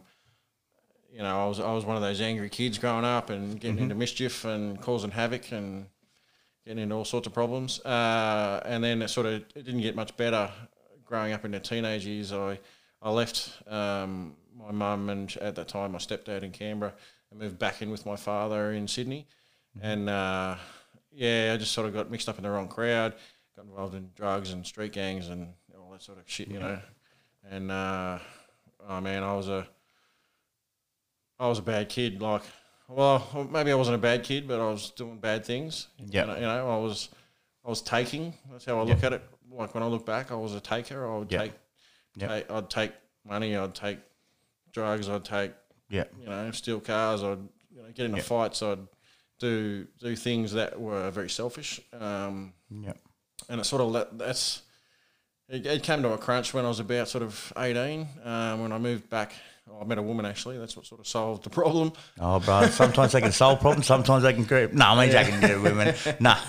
you 1.12 1.19
know, 1.19 1.44
I 1.44 1.48
was 1.48 1.60
I 1.60 1.72
was 1.74 1.86
one 1.86 1.96
of 1.96 2.02
those 2.02 2.22
angry 2.22 2.50
kids 2.50 2.78
growing 2.78 3.06
up 3.06 3.30
and 3.30 3.60
getting 3.60 3.80
into 3.80 3.96
mischief 3.96 4.46
and 4.46 4.80
causing 4.81 5.12
havoc 5.12 5.52
and 5.52 5.88
getting 6.66 6.84
into 6.84 6.96
all 6.96 7.06
sorts 7.06 7.28
of 7.28 7.34
problems. 7.34 7.80
Uh, 7.81 8.62
and 8.66 8.84
then 8.84 9.02
it 9.02 9.10
sort 9.10 9.28
of 9.28 9.34
it 9.34 9.66
didn't 9.66 9.81
get 9.81 9.96
much 9.96 10.16
better 10.18 10.52
growing 11.06 11.34
up 11.34 11.46
in 11.46 11.52
the 11.52 11.60
teenage 11.60 12.06
years. 12.06 12.34
I 12.34 12.60
I 13.02 13.12
left 13.12 13.52
um, 13.68 14.36
my 14.57 14.72
mum 14.72 15.10
and 15.10 15.36
at 15.38 15.56
that 15.56 15.68
time 15.68 15.92
my 15.92 16.00
stepdad 16.00 16.44
in 16.44 16.52
Canberra 16.52 16.94
and 17.31 17.40
moved 17.40 17.60
back 17.60 17.81
in 17.81 17.92
with 17.92 18.06
my 18.06 18.16
father 18.16 18.72
in 18.72 18.88
Sydney. 18.88 19.28
And 19.81 20.10
uh, 20.10 20.56
yeah, 21.12 21.52
I 21.54 21.57
just 21.57 21.72
sort 21.74 21.88
of 21.88 21.94
got 21.94 22.10
mixed 22.10 22.28
up 22.30 22.38
in 22.38 22.44
the 22.44 22.50
wrong 22.50 22.68
crowd, 22.68 23.13
got 23.56 23.66
involved 23.66 23.96
in 23.96 24.10
drugs 24.16 24.52
and 24.52 24.66
street 24.66 24.94
gangs 24.94 25.30
and 25.30 25.54
all 25.78 25.92
that 25.92 26.02
sort 26.02 26.18
of 26.18 26.24
shit, 26.30 26.48
you 26.50 26.60
know. 26.60 26.80
And 27.50 27.72
uh, 27.72 28.19
oh 28.88 29.02
man, 29.02 29.24
I 29.24 29.34
was 29.34 29.50
a 29.50 29.68
I 31.39 31.47
was 31.47 31.59
a 31.59 31.63
bad 31.63 31.89
kid. 31.89 32.21
Like, 32.21 32.41
well, 32.87 33.47
maybe 33.51 33.71
I 33.71 33.75
wasn't 33.75 33.95
a 33.95 33.99
bad 33.99 34.23
kid, 34.23 34.47
but 34.47 34.59
I 34.59 34.69
was 34.69 34.91
doing 34.91 35.17
bad 35.19 35.45
things. 35.45 35.87
Yeah. 35.97 36.21
You 36.21 36.27
know, 36.27 36.35
you 36.35 36.41
know, 36.41 36.69
I 36.69 36.77
was, 36.77 37.09
I 37.65 37.69
was 37.69 37.81
taking. 37.81 38.33
That's 38.51 38.65
how 38.65 38.79
I 38.79 38.83
look 38.83 39.03
at 39.03 39.13
it. 39.13 39.23
Like 39.51 39.73
when 39.73 39.83
I 39.83 39.87
look 39.87 40.05
back, 40.05 40.31
I 40.31 40.35
was 40.35 40.53
a 40.53 40.59
taker. 40.59 41.09
I 41.11 41.17
would 41.17 41.31
Yeah. 41.31 41.39
take, 41.39 41.53
Yeah. 42.15 42.27
take, 42.27 42.51
I'd 42.51 42.69
take 42.69 42.91
money. 43.25 43.55
I'd 43.55 43.75
take 43.75 43.99
drugs. 44.71 45.09
I'd 45.09 45.25
take, 45.25 45.51
Yeah. 45.89 46.03
you 46.19 46.27
know, 46.27 46.51
steal 46.51 46.79
cars. 46.79 47.23
I'd 47.23 47.39
you 47.73 47.81
know, 47.81 47.91
get 47.93 48.05
into 48.05 48.21
fights. 48.21 48.61
I'd 48.61 48.79
do 49.39 49.85
do 49.99 50.15
things 50.15 50.53
that 50.53 50.79
were 50.79 51.09
very 51.11 51.29
selfish. 51.29 51.81
Um, 51.91 52.53
Yeah. 52.69 52.93
and 53.49 53.59
it 53.59 53.65
sort 53.65 53.81
of 53.81 53.91
let 53.91 54.17
that's 54.17 54.61
it, 55.49 55.65
it 55.65 55.83
came 55.83 56.01
to 56.03 56.13
a 56.13 56.17
crunch 56.17 56.53
when 56.53 56.65
I 56.65 56.69
was 56.69 56.79
about 56.79 57.07
sort 57.09 57.23
of 57.23 57.51
eighteen. 57.57 58.07
Um, 58.23 58.61
when 58.61 58.71
I 58.71 58.77
moved 58.77 59.09
back, 59.09 59.33
I 59.81 59.83
met 59.83 59.97
a 59.97 60.01
woman 60.01 60.25
actually. 60.25 60.57
That's 60.57 60.77
what 60.77 60.85
sort 60.85 61.01
of 61.01 61.07
solved 61.07 61.44
the 61.44 61.50
problem. 61.50 61.91
Oh, 62.19 62.39
bro. 62.39 62.67
Sometimes 62.67 63.12
they 63.12 63.21
can 63.21 63.31
solve 63.31 63.59
problems. 63.59 63.85
Sometimes 63.88 64.23
they 64.23 64.33
can 64.33 64.45
create. 64.45 64.73
No, 64.73 64.85
I 64.85 65.06
mean, 65.06 65.13
they 65.13 65.23
can 65.23 65.41
get 65.41 65.62
women. 65.62 65.95
No. 66.19 66.35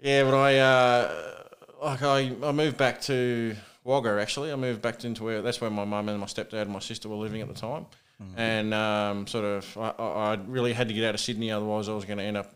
Yeah, 0.00 0.24
but 0.24 0.34
I 0.34 0.58
uh, 0.58 1.34
like 1.82 2.02
I, 2.02 2.32
I 2.42 2.52
moved 2.52 2.76
back 2.76 3.00
to 3.02 3.54
Wagga 3.84 4.18
actually. 4.20 4.52
I 4.52 4.56
moved 4.56 4.82
back 4.82 5.04
into 5.04 5.24
where 5.24 5.42
that's 5.42 5.60
where 5.60 5.70
my 5.70 5.84
mum 5.84 6.08
and 6.08 6.18
my 6.18 6.26
stepdad 6.26 6.62
and 6.62 6.70
my 6.70 6.78
sister 6.78 7.08
were 7.08 7.16
living 7.16 7.40
at 7.40 7.48
the 7.48 7.54
time, 7.54 7.86
and 8.36 8.72
um, 8.74 9.26
sort 9.26 9.44
of 9.44 9.78
I, 9.78 9.90
I 10.02 10.38
really 10.46 10.72
had 10.72 10.88
to 10.88 10.94
get 10.94 11.04
out 11.04 11.14
of 11.14 11.20
Sydney, 11.20 11.50
otherwise 11.50 11.88
I 11.88 11.92
was 11.92 12.04
going 12.04 12.18
to 12.18 12.24
end 12.24 12.36
up. 12.36 12.54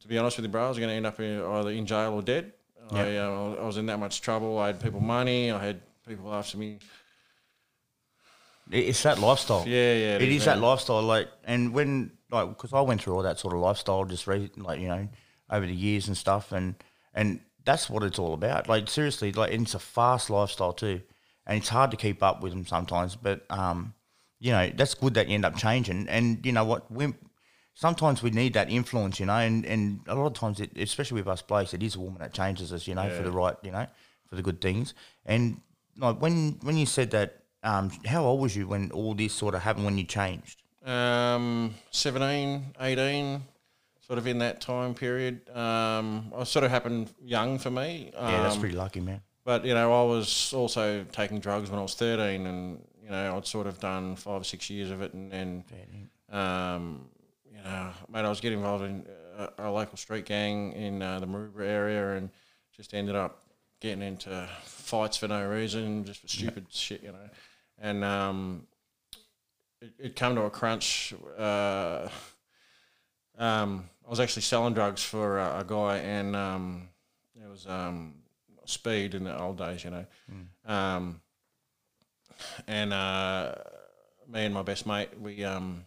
To 0.00 0.08
be 0.08 0.16
honest 0.16 0.38
with 0.38 0.46
you, 0.46 0.50
bro, 0.50 0.64
I 0.64 0.68
was 0.68 0.78
going 0.78 0.88
to 0.88 0.94
end 0.94 1.06
up 1.06 1.20
in, 1.20 1.42
either 1.42 1.70
in 1.70 1.84
jail 1.84 2.14
or 2.14 2.22
dead. 2.22 2.52
I, 2.90 3.16
uh, 3.18 3.56
I 3.60 3.66
was 3.66 3.76
in 3.76 3.86
that 3.86 3.98
much 3.98 4.22
trouble. 4.22 4.58
I 4.58 4.68
had 4.68 4.80
people 4.80 5.00
money. 5.00 5.50
I 5.50 5.62
had 5.62 5.80
people 6.08 6.32
after 6.32 6.56
me. 6.56 6.78
It- 8.72 8.88
It's 8.90 9.02
that 9.02 9.18
lifestyle. 9.18 9.64
Yeah, 9.66 9.94
yeah, 9.94 10.14
it 10.16 10.22
it 10.22 10.28
is, 10.28 10.36
is, 10.42 10.44
that 10.46 10.58
lifestyle. 10.60 11.02
Like, 11.02 11.28
and 11.44 11.72
when 11.74 12.12
like, 12.30 12.48
because 12.48 12.72
I 12.72 12.80
went 12.80 13.02
through 13.02 13.14
all 13.16 13.22
that 13.22 13.38
sort 13.38 13.54
of 13.54 13.60
lifestyle, 13.60 14.04
just 14.04 14.26
re- 14.26 14.50
like 14.56 14.80
you 14.80 14.88
know, 14.88 15.08
over 15.50 15.66
the 15.66 15.74
years 15.74 16.08
and 16.08 16.16
stuff, 16.16 16.52
and 16.52 16.74
and 17.14 17.40
that's 17.64 17.90
what 17.90 18.02
it's 18.02 18.18
all 18.18 18.34
about. 18.34 18.68
Like 18.68 18.88
seriously, 18.88 19.32
like 19.32 19.52
and 19.52 19.62
it's 19.62 19.74
a 19.74 19.78
fast 19.78 20.30
lifestyle 20.30 20.72
too, 20.72 21.00
and 21.46 21.58
it's 21.58 21.68
hard 21.68 21.90
to 21.90 21.96
keep 21.96 22.22
up 22.22 22.42
with 22.42 22.52
them 22.52 22.64
sometimes. 22.66 23.16
But 23.16 23.44
um, 23.50 23.94
you 24.38 24.52
know, 24.52 24.70
that's 24.74 24.94
good 24.94 25.14
that 25.14 25.28
you 25.28 25.34
end 25.34 25.44
up 25.44 25.56
changing. 25.56 26.08
And 26.08 26.44
you 26.46 26.52
know 26.52 26.64
what, 26.64 26.90
we 26.90 27.12
sometimes 27.74 28.22
we 28.22 28.30
need 28.30 28.54
that 28.54 28.70
influence, 28.70 29.18
you 29.20 29.26
know, 29.26 29.34
and 29.38 29.64
and 29.66 30.00
a 30.06 30.14
lot 30.14 30.26
of 30.26 30.34
times, 30.34 30.60
it, 30.60 30.70
especially 30.76 31.20
with 31.20 31.28
us 31.28 31.42
blokes, 31.42 31.74
it 31.74 31.82
is 31.82 31.96
a 31.96 32.00
woman 32.00 32.20
that 32.20 32.32
changes 32.32 32.72
us, 32.72 32.86
you 32.86 32.94
know, 32.94 33.08
for 33.10 33.22
the 33.24 33.32
right, 33.32 33.56
you 33.62 33.70
know, 33.72 33.86
for 34.28 34.36
the 34.36 34.42
good 34.42 34.60
things. 34.60 34.94
And 35.26 35.60
like 35.98 36.20
when 36.20 36.58
when 36.62 36.76
you 36.76 36.86
said 36.86 37.10
that. 37.10 37.39
Um, 37.62 37.90
how 38.06 38.24
old 38.24 38.40
was 38.40 38.56
you 38.56 38.66
when 38.66 38.90
all 38.92 39.14
this 39.14 39.32
sort 39.32 39.54
of 39.54 39.62
happened 39.62 39.84
when 39.84 39.98
you 39.98 40.04
changed? 40.04 40.62
um, 40.84 41.74
17, 41.90 42.74
18, 42.80 43.42
sort 44.06 44.18
of 44.18 44.26
in 44.26 44.38
that 44.38 44.60
time 44.62 44.94
period. 44.94 45.48
Um, 45.54 46.32
I 46.34 46.44
sort 46.44 46.64
of 46.64 46.70
happened 46.70 47.12
young 47.22 47.58
for 47.58 47.70
me. 47.70 48.12
Um, 48.16 48.30
Yeah, 48.32 48.42
that's 48.42 48.56
pretty 48.56 48.76
lucky, 48.76 49.00
man. 49.00 49.20
But 49.44 49.64
you 49.64 49.74
know, 49.74 49.92
I 49.92 50.04
was 50.06 50.52
also 50.54 51.04
taking 51.12 51.38
drugs 51.40 51.70
when 51.70 51.78
I 51.78 51.82
was 51.82 51.94
thirteen, 51.94 52.46
and 52.46 52.82
you 53.02 53.10
know, 53.10 53.36
I'd 53.36 53.46
sort 53.46 53.66
of 53.66 53.78
done 53.78 54.16
five 54.16 54.40
or 54.40 54.44
six 54.44 54.70
years 54.70 54.90
of 54.90 55.02
it, 55.02 55.12
and 55.12 55.30
then, 55.32 55.64
um, 56.30 57.08
you 57.50 57.62
know, 57.62 57.90
mate, 58.10 58.24
I 58.24 58.28
was 58.28 58.40
getting 58.40 58.58
involved 58.58 58.84
in 58.84 59.06
a, 59.36 59.48
a 59.58 59.70
local 59.70 59.96
street 59.98 60.24
gang 60.26 60.72
in 60.72 61.02
uh, 61.02 61.20
the 61.20 61.26
Maroubra 61.26 61.66
area, 61.66 62.16
and 62.16 62.30
just 62.74 62.94
ended 62.94 63.16
up 63.16 63.42
getting 63.80 64.02
into 64.02 64.48
fights 64.64 65.16
for 65.16 65.28
no 65.28 65.46
reason, 65.48 66.04
just 66.04 66.20
for 66.20 66.28
stupid 66.28 66.66
shit, 66.70 67.02
you 67.02 67.12
know, 67.12 67.28
and 67.80 68.04
um, 68.04 68.66
it, 69.80 69.92
it 69.98 70.16
come 70.16 70.34
to 70.34 70.42
a 70.42 70.50
crunch. 70.50 71.14
Uh, 71.38 72.08
um, 73.38 73.88
I 74.06 74.10
was 74.10 74.20
actually 74.20 74.42
selling 74.42 74.74
drugs 74.74 75.02
for 75.02 75.38
a, 75.38 75.60
a 75.60 75.64
guy, 75.66 75.98
and 75.98 76.36
um, 76.36 76.88
it 77.34 77.48
was 77.48 77.66
um, 77.66 78.14
speed 78.64 79.14
in 79.14 79.24
the 79.24 79.38
old 79.40 79.58
days, 79.58 79.84
you 79.84 79.90
know. 79.90 80.06
Um, 80.66 81.20
and 82.66 82.92
uh, 82.92 83.54
me 84.28 84.44
and 84.44 84.54
my 84.54 84.62
best 84.62 84.86
mate, 84.86 85.08
we 85.20 85.44
um, 85.44 85.84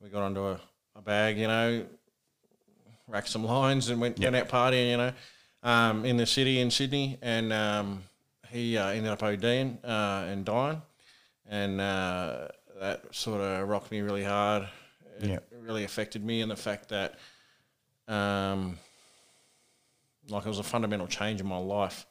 we 0.00 0.08
got 0.08 0.22
onto 0.22 0.40
a, 0.46 0.60
a 0.96 1.02
bag, 1.02 1.38
you 1.38 1.46
know, 1.46 1.84
racked 3.06 3.28
some 3.28 3.44
lines, 3.44 3.88
and 3.90 4.00
went, 4.00 4.18
went 4.18 4.36
out 4.36 4.48
partying, 4.48 4.90
you 4.90 4.96
know, 4.96 5.12
um, 5.62 6.04
in 6.04 6.16
the 6.16 6.26
city 6.26 6.60
in 6.60 6.70
Sydney, 6.70 7.18
and 7.22 7.52
um, 7.52 8.02
he 8.50 8.76
uh, 8.76 8.88
ended 8.88 9.12
up 9.12 9.20
ODing 9.20 9.78
uh, 9.84 10.24
and 10.26 10.44
dying, 10.44 10.82
and 11.50 11.80
uh, 11.80 12.48
that 12.80 13.14
sort 13.14 13.40
of 13.42 13.68
rocked 13.68 13.90
me 13.90 14.00
really 14.00 14.24
hard. 14.24 14.66
It 15.20 15.28
Yeah. 15.28 15.38
really 15.60 15.84
affected 15.84 16.24
me, 16.24 16.40
and 16.40 16.50
the 16.50 16.56
fact 16.56 16.88
that 16.88 17.18
um, 18.08 18.78
like 20.28 20.46
it 20.46 20.48
was 20.48 20.58
a 20.58 20.62
fundamental 20.64 21.06
change 21.06 21.40
in 21.40 21.46
my 21.46 21.58
life. 21.58 22.06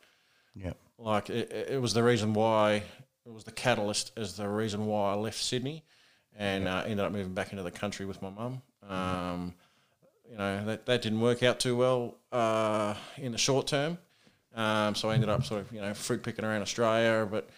Yeah. 0.55 0.73
Like 0.97 1.29
it, 1.29 1.51
it 1.71 1.81
was 1.81 1.93
the 1.93 2.03
reason 2.03 2.33
why 2.33 2.83
it 3.25 3.31
was 3.33 3.43
the 3.45 3.51
catalyst 3.51 4.11
as 4.17 4.35
the 4.37 4.47
reason 4.47 4.85
why 4.85 5.11
I 5.11 5.15
left 5.15 5.37
Sydney 5.41 5.83
and 6.37 6.67
uh, 6.67 6.83
ended 6.85 6.99
up 6.99 7.11
moving 7.11 7.33
back 7.33 7.51
into 7.51 7.63
the 7.63 7.71
country 7.71 8.05
with 8.05 8.21
my 8.21 8.29
mum. 8.29 8.61
Um, 8.87 9.53
you 10.29 10.37
know 10.37 10.65
that 10.65 10.85
that 10.85 11.01
didn't 11.01 11.21
work 11.21 11.41
out 11.43 11.59
too 11.59 11.75
well 11.75 12.17
uh, 12.31 12.93
in 13.17 13.31
the 13.31 13.37
short 13.37 13.67
term. 13.67 13.97
Um, 14.55 14.95
so 14.95 15.09
I 15.09 15.13
ended 15.15 15.29
up 15.29 15.45
sort 15.45 15.61
of 15.61 15.71
you 15.71 15.81
know 15.81 15.93
fruit 15.93 16.21
picking 16.23 16.43
around 16.45 16.61
Australia, 16.61 17.27
but 17.29 17.49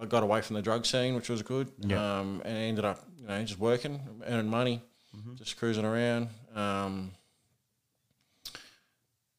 I 0.00 0.04
got 0.06 0.22
away 0.22 0.40
from 0.42 0.54
the 0.54 0.62
drug 0.62 0.86
scene, 0.86 1.14
which 1.14 1.28
was 1.28 1.42
good. 1.42 1.70
Yeah. 1.80 2.20
Um, 2.20 2.42
and 2.44 2.56
ended 2.56 2.84
up 2.84 3.00
you 3.18 3.26
know 3.26 3.42
just 3.42 3.58
working, 3.58 4.00
earning 4.26 4.48
money, 4.50 4.82
just 5.36 5.56
cruising 5.56 5.84
around. 5.84 6.28
Um, 6.54 7.12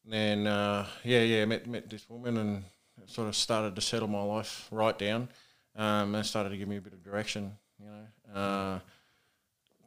and 0.04 0.12
then 0.12 0.46
uh, 0.46 0.86
yeah, 1.04 1.22
yeah, 1.22 1.44
met 1.44 1.66
met 1.66 1.88
this 1.88 2.08
woman 2.08 2.36
and 2.36 2.64
sort 3.06 3.28
of 3.28 3.36
started 3.36 3.74
to 3.74 3.80
settle 3.80 4.08
my 4.08 4.22
life 4.22 4.68
right 4.70 4.98
down. 4.98 5.28
Um, 5.76 6.14
and 6.16 6.26
started 6.26 6.50
to 6.50 6.56
give 6.56 6.66
me 6.68 6.76
a 6.76 6.80
bit 6.80 6.92
of 6.92 7.02
direction, 7.04 7.52
you 7.78 7.86
know. 7.86 8.38
Uh, 8.40 8.78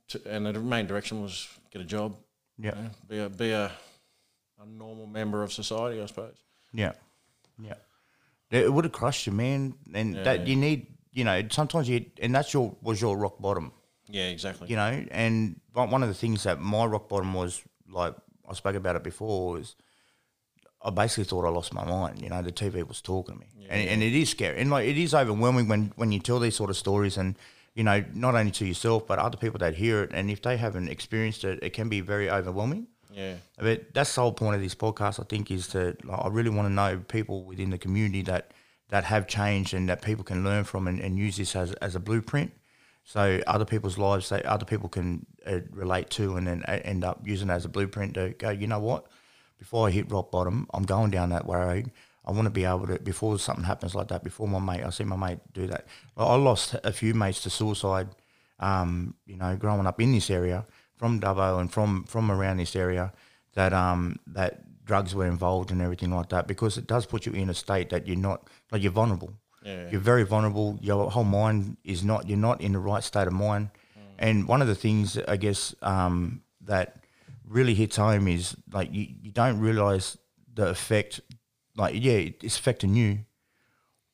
to, 0.08 0.22
and 0.30 0.46
the 0.46 0.54
main 0.54 0.88
direction 0.88 1.22
was 1.22 1.48
get 1.72 1.82
a 1.82 1.86
job, 1.86 2.16
Yeah. 2.58 2.74
you 2.76 2.82
know, 2.84 2.90
be 3.10 3.20
a 3.20 3.30
be 3.30 3.52
a, 3.52 3.72
a 4.62 4.66
normal 4.66 5.08
member 5.08 5.44
of 5.44 5.52
society, 5.52 6.02
I 6.02 6.06
suppose. 6.06 6.36
Yeah, 6.74 6.94
yeah. 7.62 7.74
It 8.54 8.72
would 8.72 8.86
have 8.86 8.92
crushed 8.92 9.26
you, 9.28 9.34
man. 9.34 9.74
And 9.94 10.16
that 10.26 10.48
you 10.48 10.56
need, 10.56 10.88
you 11.12 11.24
know, 11.24 11.42
sometimes 11.50 11.90
you, 11.90 12.06
and 12.22 12.34
that's 12.34 12.54
your 12.54 12.76
was 12.82 13.02
your 13.02 13.18
rock 13.18 13.40
bottom, 13.40 13.72
Yeah, 14.08 14.28
exactly. 14.28 14.68
you 14.70 14.76
know. 14.76 15.06
And 15.12 15.60
one 15.74 16.04
of 16.04 16.10
the 16.10 16.16
things 16.16 16.44
that 16.44 16.60
my 16.60 16.86
rock 16.86 17.10
bottom 17.10 17.34
was, 17.34 17.62
like 17.90 18.16
I 18.48 18.54
spoke 18.54 18.76
about 18.76 18.96
it 18.96 19.04
before, 19.04 19.54
was 19.54 19.76
I 20.82 20.90
basically 20.90 21.24
thought 21.24 21.46
I 21.46 21.50
lost 21.50 21.74
my 21.74 21.86
mind. 21.86 22.22
You 22.22 22.30
know, 22.30 22.42
the 22.42 22.52
TV 22.52 22.88
was 22.88 23.02
talking 23.02 23.36
to 23.36 23.40
me, 23.42 23.48
and, 23.70 23.90
and 23.90 24.04
it 24.04 24.14
is 24.14 24.30
scary, 24.30 24.60
and 24.60 24.70
like 24.70 24.88
it 24.88 24.98
is 24.98 25.14
overwhelming 25.14 25.68
when 25.68 25.94
when 25.96 26.12
you 26.12 26.20
tell 26.20 26.40
these 26.40 26.56
sort 26.56 26.70
of 26.70 26.78
stories, 26.78 27.18
and 27.18 27.36
you 27.74 27.84
know, 27.84 28.04
not 28.14 28.36
only 28.36 28.52
to 28.52 28.66
yourself 28.66 29.08
but 29.08 29.18
other 29.18 29.38
people 29.38 29.58
that 29.60 29.76
hear 29.76 30.04
it, 30.04 30.12
and 30.14 30.30
if 30.30 30.42
they 30.42 30.58
haven't 30.58 30.90
experienced 30.90 31.44
it, 31.44 31.60
it 31.64 31.72
can 31.74 31.90
be 31.90 32.02
very 32.02 32.30
overwhelming. 32.30 32.88
Yeah, 33.14 33.36
But 33.58 33.94
that's 33.94 34.14
the 34.16 34.22
whole 34.22 34.34
point 34.34 34.56
of 34.56 34.62
this 34.62 34.74
podcast, 34.74 35.20
I 35.20 35.24
think, 35.24 35.52
is 35.52 35.68
to 35.70 35.96
like, 36.04 36.20
I 36.20 36.28
really 36.30 36.50
want 36.50 36.68
to 36.68 36.74
know 36.74 36.98
people 37.08 37.44
within 37.44 37.70
the 37.70 37.78
community 37.78 38.24
that 38.24 38.52
that 38.90 39.06
have 39.06 39.28
changed 39.28 39.74
and 39.74 39.90
that 39.90 40.02
people 40.02 40.24
can 40.24 40.44
learn 40.44 40.64
from 40.64 40.88
and, 40.88 41.00
and 41.00 41.18
use 41.18 41.38
this 41.38 41.56
as, 41.56 41.74
as 41.74 41.96
a 41.96 42.00
blueprint. 42.00 42.52
So 43.04 43.42
other 43.48 43.66
people's 43.66 43.98
lives, 43.98 44.30
that 44.30 44.46
other 44.46 44.66
people 44.66 44.88
can 44.88 45.26
uh, 45.46 45.60
relate 45.72 46.10
to, 46.12 46.38
and 46.38 46.48
then 46.48 46.64
uh, 46.68 46.80
end 46.84 47.04
up 47.04 47.22
using 47.26 47.50
it 47.50 47.54
as 47.54 47.66
a 47.66 47.70
blueprint 47.70 48.14
to 48.16 48.30
go. 48.38 48.50
You 48.50 48.68
know 48.68 48.80
what? 48.80 49.08
Before 49.58 49.88
I 49.88 49.92
hit 49.92 50.12
rock 50.12 50.32
bottom, 50.32 50.68
I'm 50.74 50.84
going 50.84 51.12
down 51.12 51.30
that 51.30 51.48
road. 51.48 51.92
I 52.26 52.32
want 52.32 52.46
to 52.46 52.52
be 52.52 52.66
able 52.66 52.88
to 52.88 53.00
before 53.00 53.38
something 53.40 53.66
happens 53.66 53.96
like 53.96 54.08
that. 54.10 54.24
Before 54.24 54.48
my 54.48 54.60
mate, 54.60 54.86
I 54.86 54.90
see 54.90 55.04
my 55.04 55.16
mate 55.16 55.40
do 55.54 55.68
that. 55.68 55.86
I 56.16 56.36
lost 56.36 56.76
a 56.84 56.94
few 56.94 57.14
mates 57.14 57.42
to 57.44 57.50
suicide. 57.50 58.10
Um, 58.60 59.16
you 59.26 59.36
know, 59.36 59.56
growing 59.58 59.88
up 59.88 60.00
in 60.00 60.14
this 60.14 60.30
area 60.30 60.66
from 61.04 61.20
Dubbo 61.20 61.60
and 61.60 61.70
from 61.70 62.06
from 62.06 62.32
around 62.32 62.58
this 62.60 62.78
area, 62.78 63.12
that 63.56 63.74
um 63.74 64.20
that 64.26 64.52
drugs 64.86 65.14
were 65.14 65.28
involved 65.28 65.70
and 65.70 65.82
everything 65.82 66.12
like 66.12 66.30
that 66.30 66.48
because 66.48 66.78
it 66.78 66.88
does 66.88 67.06
put 67.06 67.26
you 67.26 67.34
in 67.34 67.50
a 67.50 67.54
state 67.54 67.90
that 67.90 68.08
you're 68.08 68.24
not 68.30 68.48
like 68.72 68.82
you're 68.82 68.98
vulnerable. 69.02 69.34
Yeah. 69.66 69.90
You're 69.92 70.00
very 70.14 70.24
vulnerable. 70.24 70.80
Your 70.82 71.12
whole 71.12 71.26
mind 71.26 71.76
is 71.84 72.06
not. 72.06 72.30
You're 72.30 72.46
not 72.50 72.62
in 72.62 72.72
the 72.72 72.80
right 72.80 73.04
state 73.04 73.28
of 73.28 73.34
mind. 73.34 73.70
And 74.18 74.48
one 74.48 74.62
of 74.62 74.70
the 74.70 74.76
things 74.76 75.18
I 75.28 75.36
guess 75.36 75.76
um, 75.82 76.42
that 76.62 76.88
really 77.46 77.74
hits 77.74 77.98
home 77.98 78.30
is 78.30 78.56
like 78.72 78.94
you, 78.94 79.08
you 79.24 79.32
don't 79.32 79.60
realize 79.60 80.18
the 80.54 80.68
effect. 80.70 81.20
Like 81.76 81.96
yeah, 81.98 82.20
it's 82.46 82.58
affecting 82.58 82.96
you, 82.96 83.20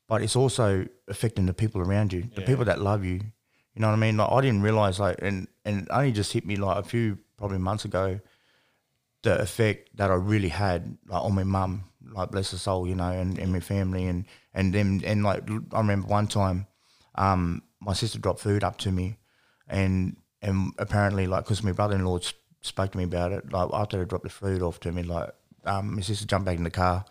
but 0.08 0.22
it's 0.22 0.34
also 0.34 0.86
affecting 1.06 1.46
the 1.46 1.54
people 1.54 1.80
around 1.80 2.12
you, 2.12 2.22
the 2.34 2.42
people 2.42 2.64
that 2.64 2.80
love 2.80 3.04
you. 3.04 3.20
You 3.74 3.80
know 3.80 3.88
what 3.88 3.94
I 3.94 3.96
mean? 3.96 4.16
Like 4.16 4.30
I 4.30 4.40
didn't 4.40 4.62
realize 4.62 4.98
like, 4.98 5.18
and 5.22 5.48
and 5.64 5.82
it 5.82 5.88
only 5.90 6.12
just 6.12 6.32
hit 6.32 6.46
me 6.46 6.56
like 6.56 6.78
a 6.78 6.88
few 6.88 7.18
probably 7.36 7.58
months 7.58 7.84
ago 7.84 8.20
the 9.22 9.40
effect 9.40 9.96
that 9.96 10.10
I 10.10 10.14
really 10.14 10.48
had 10.48 10.96
like 11.06 11.22
on 11.22 11.34
my 11.34 11.44
mum, 11.44 11.84
like 12.12 12.30
bless 12.30 12.52
her 12.52 12.58
soul, 12.58 12.86
you 12.86 12.94
know, 12.94 13.10
and, 13.10 13.38
and 13.38 13.52
my 13.52 13.60
family 13.60 14.06
and 14.06 14.24
and 14.54 14.72
them. 14.72 15.00
And 15.04 15.22
like 15.22 15.48
I 15.72 15.78
remember 15.78 16.08
one 16.08 16.26
time, 16.26 16.66
um, 17.16 17.62
my 17.80 17.92
sister 17.92 18.18
dropped 18.18 18.40
food 18.40 18.64
up 18.64 18.78
to 18.78 18.92
me, 18.92 19.18
and 19.68 20.16
and 20.42 20.72
apparently 20.78 21.26
like 21.26 21.44
because 21.44 21.62
my 21.62 21.72
brother 21.72 21.96
in 21.96 22.04
law 22.04 22.18
spoke 22.62 22.92
to 22.92 22.98
me 22.98 23.04
about 23.04 23.32
it, 23.32 23.52
like 23.52 23.68
after 23.72 23.98
they 23.98 24.04
dropped 24.04 24.24
the 24.24 24.30
food 24.30 24.62
off 24.62 24.80
to 24.80 24.92
me, 24.92 25.02
like 25.02 25.30
um, 25.64 25.96
my 25.96 26.02
sister 26.02 26.26
jumped 26.26 26.46
back 26.46 26.56
in 26.56 26.64
the 26.64 26.70
car, 26.70 27.04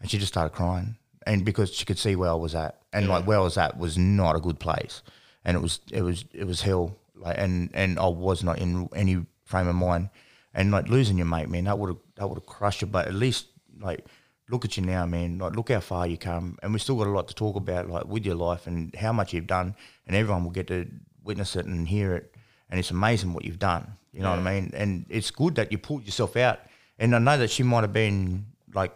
and 0.00 0.10
she 0.10 0.18
just 0.18 0.32
started 0.32 0.54
crying, 0.54 0.96
and 1.26 1.44
because 1.44 1.72
she 1.72 1.86
could 1.86 1.98
see 1.98 2.16
where 2.16 2.30
I 2.30 2.34
was 2.34 2.54
at, 2.54 2.78
and 2.92 3.08
like 3.08 3.26
where 3.26 3.38
I 3.38 3.42
was 3.42 3.56
at 3.56 3.78
was 3.78 3.96
not 3.96 4.36
a 4.36 4.40
good 4.40 4.58
place, 4.60 5.02
and 5.46 5.56
it 5.56 5.60
was 5.60 5.80
it 5.90 6.02
was 6.02 6.26
it 6.34 6.44
was 6.44 6.60
hell, 6.60 6.94
like 7.14 7.38
and 7.38 7.70
and 7.72 7.98
I 7.98 8.08
was 8.08 8.44
not 8.44 8.58
in 8.58 8.90
any 8.94 9.24
frame 9.44 9.68
of 9.68 9.76
mind 9.76 10.10
and 10.52 10.72
like 10.72 10.88
losing 10.88 11.18
your 11.18 11.26
mate, 11.26 11.48
man, 11.48 11.64
that 11.64 11.78
would 11.78 11.90
have 11.90 11.98
that 12.16 12.28
would 12.28 12.38
have 12.38 12.46
crushed 12.46 12.80
you. 12.80 12.88
But 12.88 13.06
at 13.06 13.14
least 13.14 13.46
like 13.78 14.04
look 14.50 14.64
at 14.64 14.76
you 14.76 14.82
now, 14.82 15.06
man. 15.06 15.38
Like 15.38 15.54
look 15.54 15.70
how 15.70 15.80
far 15.80 16.06
you 16.06 16.16
come, 16.16 16.58
and 16.62 16.72
we 16.72 16.80
still 16.80 16.96
got 16.96 17.06
a 17.06 17.10
lot 17.10 17.28
to 17.28 17.34
talk 17.34 17.56
about, 17.56 17.88
like 17.88 18.06
with 18.06 18.26
your 18.26 18.34
life 18.34 18.66
and 18.66 18.92
how 18.96 19.12
much 19.12 19.32
you've 19.32 19.46
done, 19.46 19.76
and 20.06 20.16
everyone 20.16 20.42
will 20.42 20.50
get 20.50 20.66
to 20.66 20.86
witness 21.22 21.54
it 21.54 21.66
and 21.66 21.86
hear 21.86 22.16
it. 22.16 22.34
And 22.68 22.80
it's 22.80 22.90
amazing 22.90 23.32
what 23.32 23.44
you've 23.44 23.60
done. 23.60 23.92
You 24.12 24.22
know 24.22 24.30
what 24.30 24.40
I 24.40 24.60
mean? 24.60 24.72
And 24.74 25.06
it's 25.08 25.30
good 25.30 25.54
that 25.56 25.70
you 25.70 25.78
pulled 25.78 26.04
yourself 26.04 26.36
out. 26.36 26.60
And 26.98 27.14
I 27.14 27.18
know 27.18 27.36
that 27.36 27.50
she 27.50 27.62
might 27.62 27.82
have 27.82 27.92
been 27.92 28.46
like 28.74 28.92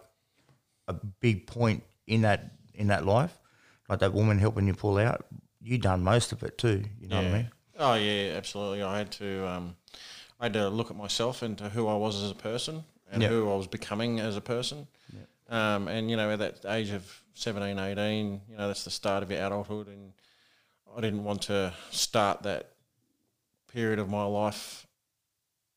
a 0.87 0.93
big 0.93 1.47
point 1.47 1.83
in 2.07 2.23
that 2.23 2.51
in 2.73 2.87
that 2.87 3.05
life, 3.05 3.37
like 3.87 3.99
that 3.99 4.13
woman 4.13 4.39
helping 4.39 4.67
you 4.67 4.73
pull 4.73 4.97
out. 4.97 5.25
You 5.61 5.77
done 5.77 6.03
most 6.03 6.31
of 6.31 6.43
it 6.43 6.57
too. 6.57 6.83
You 6.99 7.07
know 7.07 7.17
what 7.17 7.25
I 7.25 7.33
mean? 7.33 7.51
Oh 7.77 7.93
yeah, 7.95 8.33
absolutely. 8.35 8.83
I 8.83 8.97
had 8.97 9.11
to 9.13 9.47
um, 9.47 9.75
I 10.39 10.45
had 10.45 10.53
to 10.53 10.69
look 10.69 10.89
at 10.89 10.97
myself 10.97 11.41
and 11.41 11.57
to 11.59 11.69
who 11.69 11.87
I 11.87 11.95
was 11.95 12.21
as 12.21 12.31
a 12.31 12.35
person 12.35 12.83
and 13.11 13.21
Yeah. 13.21 13.29
who 13.29 13.51
I 13.51 13.55
was 13.55 13.67
becoming 13.67 14.19
as 14.19 14.35
a 14.35 14.41
person. 14.41 14.87
Um, 15.49 15.89
and 15.89 16.09
you 16.09 16.15
know, 16.15 16.31
at 16.31 16.39
that 16.39 16.65
age 16.65 16.91
of 16.91 17.23
17, 17.33 17.77
18, 17.77 18.41
you 18.49 18.57
know, 18.57 18.67
that's 18.67 18.85
the 18.85 18.89
start 18.89 19.21
of 19.21 19.29
your 19.29 19.45
adulthood, 19.45 19.87
and 19.87 20.13
I 20.95 21.01
didn't 21.01 21.25
want 21.25 21.41
to 21.43 21.73
start 21.91 22.43
that 22.43 22.71
period 23.67 23.99
of 23.99 24.09
my 24.09 24.23
life 24.23 24.87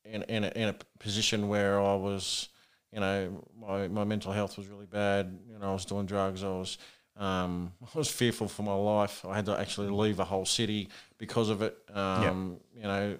in 0.05 0.23
in 0.23 0.45
a, 0.45 0.47
in 0.55 0.69
a 0.69 0.75
position 0.99 1.49
where 1.49 1.81
I 1.81 1.95
was, 1.95 2.47
you 2.93 3.01
know, 3.01 3.43
my, 3.59 3.89
my 3.89 4.05
mental 4.05 4.31
health 4.31 4.57
was 4.57 4.67
really 4.67 4.85
bad. 4.85 5.37
You 5.51 5.59
know, 5.59 5.71
I 5.71 5.73
was 5.73 5.83
doing 5.85 6.05
drugs. 6.05 6.41
I 6.43 6.47
was 6.47 6.77
um, 7.17 7.71
I 7.81 7.97
was 7.97 8.09
fearful 8.09 8.47
for 8.47 8.63
my 8.63 8.73
life. 8.73 9.25
I 9.25 9.35
had 9.35 9.45
to 9.45 9.57
actually 9.59 9.89
leave 9.89 10.19
a 10.19 10.25
whole 10.25 10.45
city 10.45 10.89
because 11.17 11.49
of 11.49 11.61
it. 11.61 11.77
Um, 11.93 12.57
You 12.75 12.83
know, 12.83 13.17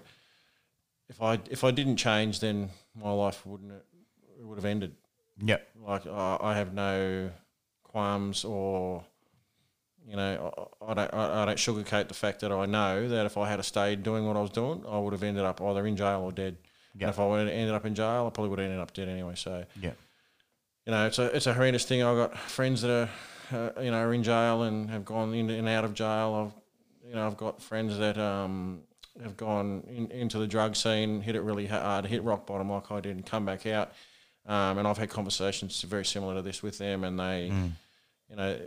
if 1.10 1.22
I 1.22 1.40
if 1.50 1.64
I 1.64 1.72
didn't 1.72 1.98
change, 1.98 2.40
then 2.40 2.70
my 2.96 3.12
life 3.12 3.46
wouldn't 3.46 3.72
it 3.72 4.46
would 4.46 4.58
have 4.58 4.66
ended. 4.66 4.96
Yeah. 5.38 5.58
Like 5.86 6.08
I, 6.08 6.38
I 6.42 6.56
have 6.56 6.74
no 6.74 7.32
qualms 7.84 8.44
or. 8.46 9.04
You 10.08 10.18
know, 10.18 10.70
I, 10.82 10.92
I 10.92 10.94
don't. 10.94 11.14
I, 11.16 11.46
don't 11.46 11.58
sugarcoat 11.58 12.10
the 12.10 12.14
fact 12.14 12.42
that 12.42 12.52
I 12.52 12.68
know 12.68 13.10
that 13.10 13.26
if 13.26 13.38
I 13.38 13.50
had 13.50 13.66
stayed 13.66 14.04
doing 14.04 14.28
what 14.28 14.38
I 14.38 14.42
was 14.42 14.52
doing, 14.52 14.84
I 14.88 15.00
would 15.00 15.14
have 15.14 15.24
ended 15.24 15.44
up 15.44 15.60
either 15.62 15.88
in 15.88 15.98
jail 15.98 16.22
or 16.22 16.32
dead. 16.32 16.58
Yeah. 16.94 17.08
And 17.08 17.10
if 17.10 17.20
I 17.20 17.26
would 17.26 17.40
have 17.40 17.50
ended 17.50 17.74
up 17.74 17.86
in 17.88 17.96
jail, 17.96 18.28
I 18.28 18.30
probably 18.30 18.50
would 18.50 18.60
have 18.60 18.66
ended 18.68 18.82
up 18.82 18.94
dead 18.94 19.10
anyway. 19.10 19.34
So, 19.34 19.66
Yeah. 19.82 19.94
you 20.86 20.92
know, 20.92 21.08
it's 21.08 21.18
a 21.18 21.36
it's 21.36 21.48
a 21.48 21.56
horrendous 21.56 21.86
thing. 21.86 22.04
I've 22.04 22.18
got 22.18 22.38
friends 22.38 22.84
that 22.84 22.92
are, 22.92 23.10
uh, 23.52 23.70
you 23.82 23.92
know, 23.92 23.98
are 23.98 24.14
in 24.14 24.24
jail 24.24 24.64
and 24.64 24.90
have 24.90 25.06
gone 25.06 25.34
in 25.34 25.50
and 25.50 25.68
out 25.68 25.86
of 25.86 25.94
jail. 25.94 26.54
I've, 26.54 27.10
you 27.10 27.16
know, 27.16 27.26
I've 27.28 27.38
got 27.38 27.62
friends 27.62 27.98
that 27.98 28.18
um 28.18 28.82
have 29.24 29.38
gone 29.38 29.84
in, 29.88 30.12
into 30.12 30.38
the 30.40 30.48
drug 30.48 30.76
scene, 30.76 31.22
hit 31.22 31.36
it 31.36 31.42
really 31.42 31.68
hard, 31.68 32.06
hit 32.06 32.22
rock 32.24 32.46
bottom 32.46 32.70
like 32.72 32.92
I 32.92 33.00
did, 33.00 33.16
and 33.16 33.26
come 33.26 33.46
back 33.46 33.66
out. 33.66 33.94
Um, 34.46 34.78
and 34.78 34.88
I've 34.88 34.98
had 34.98 35.10
conversations 35.10 35.82
very 35.84 36.06
similar 36.06 36.36
to 36.36 36.42
this 36.42 36.62
with 36.62 36.78
them, 36.78 37.04
and 37.04 37.20
they, 37.20 37.46
you 38.30 38.36
know, 38.36 38.60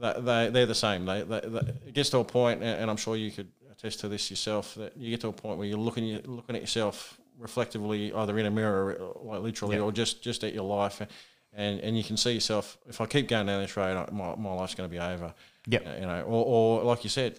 they, 0.00 0.14
they 0.20 0.50
they're 0.50 0.66
the 0.66 0.74
same. 0.74 1.04
They, 1.04 1.22
they, 1.22 1.40
they 1.40 1.58
it 1.88 1.94
gets 1.94 2.10
to 2.10 2.18
a 2.18 2.24
point, 2.24 2.62
and 2.62 2.90
I'm 2.90 2.96
sure 2.96 3.16
you 3.16 3.30
could 3.30 3.48
attest 3.72 4.00
to 4.00 4.08
this 4.08 4.30
yourself, 4.30 4.74
that 4.76 4.96
you 4.96 5.10
get 5.10 5.20
to 5.22 5.28
a 5.28 5.32
point 5.32 5.58
where 5.58 5.66
you're 5.66 5.78
looking 5.78 6.04
you're 6.04 6.20
looking 6.22 6.54
at 6.56 6.62
yourself 6.62 7.18
reflectively, 7.38 8.12
either 8.12 8.38
in 8.38 8.46
a 8.46 8.50
mirror, 8.50 8.98
like 9.22 9.40
literally, 9.42 9.76
Yeah. 9.76 9.82
or 9.82 9.92
just 9.92 10.22
just 10.22 10.44
at 10.44 10.54
your 10.54 10.64
life, 10.64 11.02
and 11.52 11.80
and 11.80 11.96
you 11.96 12.04
can 12.04 12.16
see 12.16 12.32
yourself. 12.32 12.78
If 12.86 13.00
I 13.00 13.06
keep 13.06 13.28
going 13.28 13.46
down 13.46 13.60
this 13.60 13.76
road, 13.76 14.10
my, 14.12 14.34
my 14.36 14.52
life's 14.54 14.74
going 14.74 14.88
to 14.88 14.92
be 14.92 15.00
over. 15.00 15.34
Yep. 15.66 16.00
You 16.00 16.06
know, 16.06 16.22
or, 16.22 16.44
or 16.80 16.84
like 16.84 17.04
you 17.04 17.10
said, 17.10 17.38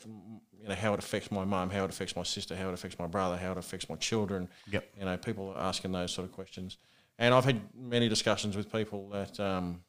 you 0.62 0.68
know 0.68 0.76
how 0.76 0.94
it 0.94 1.00
affects 1.00 1.32
my 1.32 1.46
mum, 1.46 1.70
how 1.70 1.84
it 1.86 1.90
affects 1.90 2.16
my 2.16 2.24
sister, 2.24 2.56
how 2.56 2.70
it 2.70 2.74
affects 2.74 3.00
my 3.00 3.08
brother, 3.08 3.38
how 3.38 3.52
it 3.52 3.58
affects 3.58 3.90
my 3.90 3.96
children. 3.96 4.48
Yep. 4.72 4.90
You 5.00 5.06
know, 5.06 5.18
people 5.18 5.54
are 5.56 5.62
asking 5.62 5.92
those 5.92 6.12
sort 6.12 6.28
of 6.28 6.34
questions, 6.34 6.78
and 7.18 7.34
I've 7.34 7.46
had 7.46 7.62
many 7.76 8.10
discussions 8.10 8.56
with 8.56 8.72
people 8.72 9.10
that 9.10 9.40
um, 9.40 9.82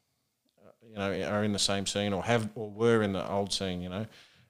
you 0.89 0.97
know 0.97 1.23
are 1.29 1.45
in 1.45 1.53
the 1.53 1.59
same 1.59 1.87
scene 1.87 2.13
or 2.13 2.23
have 2.23 2.49
or 2.55 2.71
were 2.71 3.03
in 3.03 3.13
the 3.13 3.29
old 3.31 3.53
scene. 3.53 3.83
You 3.83 3.89
know, 3.89 4.07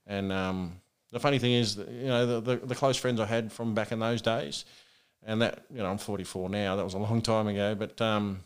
and 0.06 0.32
um, 0.32 0.80
the 1.10 1.20
funny 1.20 1.38
thing 1.38 1.52
is, 1.52 1.76
that, 1.76 1.88
you 1.88 2.06
know, 2.06 2.26
the, 2.26 2.40
the 2.40 2.66
the 2.66 2.74
close 2.74 2.96
friends 2.96 3.20
I 3.20 3.26
had 3.26 3.50
from 3.52 3.74
back 3.74 3.92
in 3.92 3.98
those 3.98 4.22
days, 4.22 4.64
and 5.22 5.42
that 5.42 5.64
you 5.70 5.78
know 5.78 5.90
I'm 5.90 5.98
44 5.98 6.48
now. 6.48 6.76
That 6.76 6.84
was 6.84 6.94
a 6.94 6.98
long 6.98 7.22
time 7.22 7.48
ago, 7.48 7.74
but 7.74 8.00
um, 8.00 8.40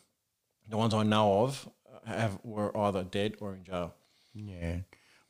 the 0.69 0.77
ones 0.77 0.95
I 0.95 1.03
know 1.03 1.43
of 1.43 1.69
uh, 1.93 2.11
have 2.11 2.39
were 2.43 2.77
either 2.77 3.05
dead 3.05 3.37
or 3.41 3.55
in 3.55 3.65
jail. 3.65 3.95
Yeah. 4.35 4.79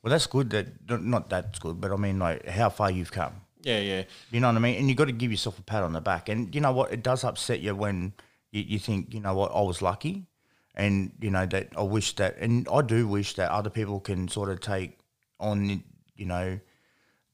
Well, 0.01 0.11
that's 0.11 0.27
good. 0.27 0.49
That 0.51 1.01
not 1.01 1.29
that's 1.29 1.59
good, 1.59 1.81
but 1.81 1.91
I 1.91 1.95
mean, 1.95 2.19
like 2.19 2.47
how 2.47 2.69
far 2.69 2.91
you've 2.91 3.11
come. 3.11 3.33
Yeah, 3.65 3.79
yeah, 3.79 4.03
You 4.29 4.39
know 4.41 4.47
what 4.49 4.57
I 4.57 4.59
mean? 4.59 4.75
And 4.77 4.89
you 4.89 4.93
got 4.93 5.05
to 5.05 5.11
give 5.11 5.31
yourself 5.31 5.57
a 5.57 5.63
pat 5.63 5.81
on 5.81 5.93
the 5.93 5.99
back. 5.99 6.29
And 6.29 6.53
you 6.53 6.61
know 6.61 6.71
what? 6.71 6.93
It 6.93 7.01
does 7.01 7.23
upset 7.23 7.61
you 7.61 7.73
when 7.73 8.13
you, 8.51 8.61
you 8.61 8.77
think, 8.77 9.11
you 9.11 9.19
know 9.19 9.33
what, 9.33 9.51
I 9.55 9.61
was 9.61 9.81
lucky. 9.81 10.27
And, 10.75 11.13
you 11.19 11.31
know, 11.31 11.47
that 11.47 11.69
I 11.75 11.81
wish 11.81 12.15
that, 12.17 12.37
and 12.37 12.67
I 12.71 12.83
do 12.83 13.07
wish 13.07 13.33
that 13.35 13.49
other 13.49 13.71
people 13.71 13.99
can 13.99 14.27
sort 14.27 14.49
of 14.49 14.59
take 14.59 14.99
on, 15.39 15.83
you 16.15 16.25
know, 16.27 16.59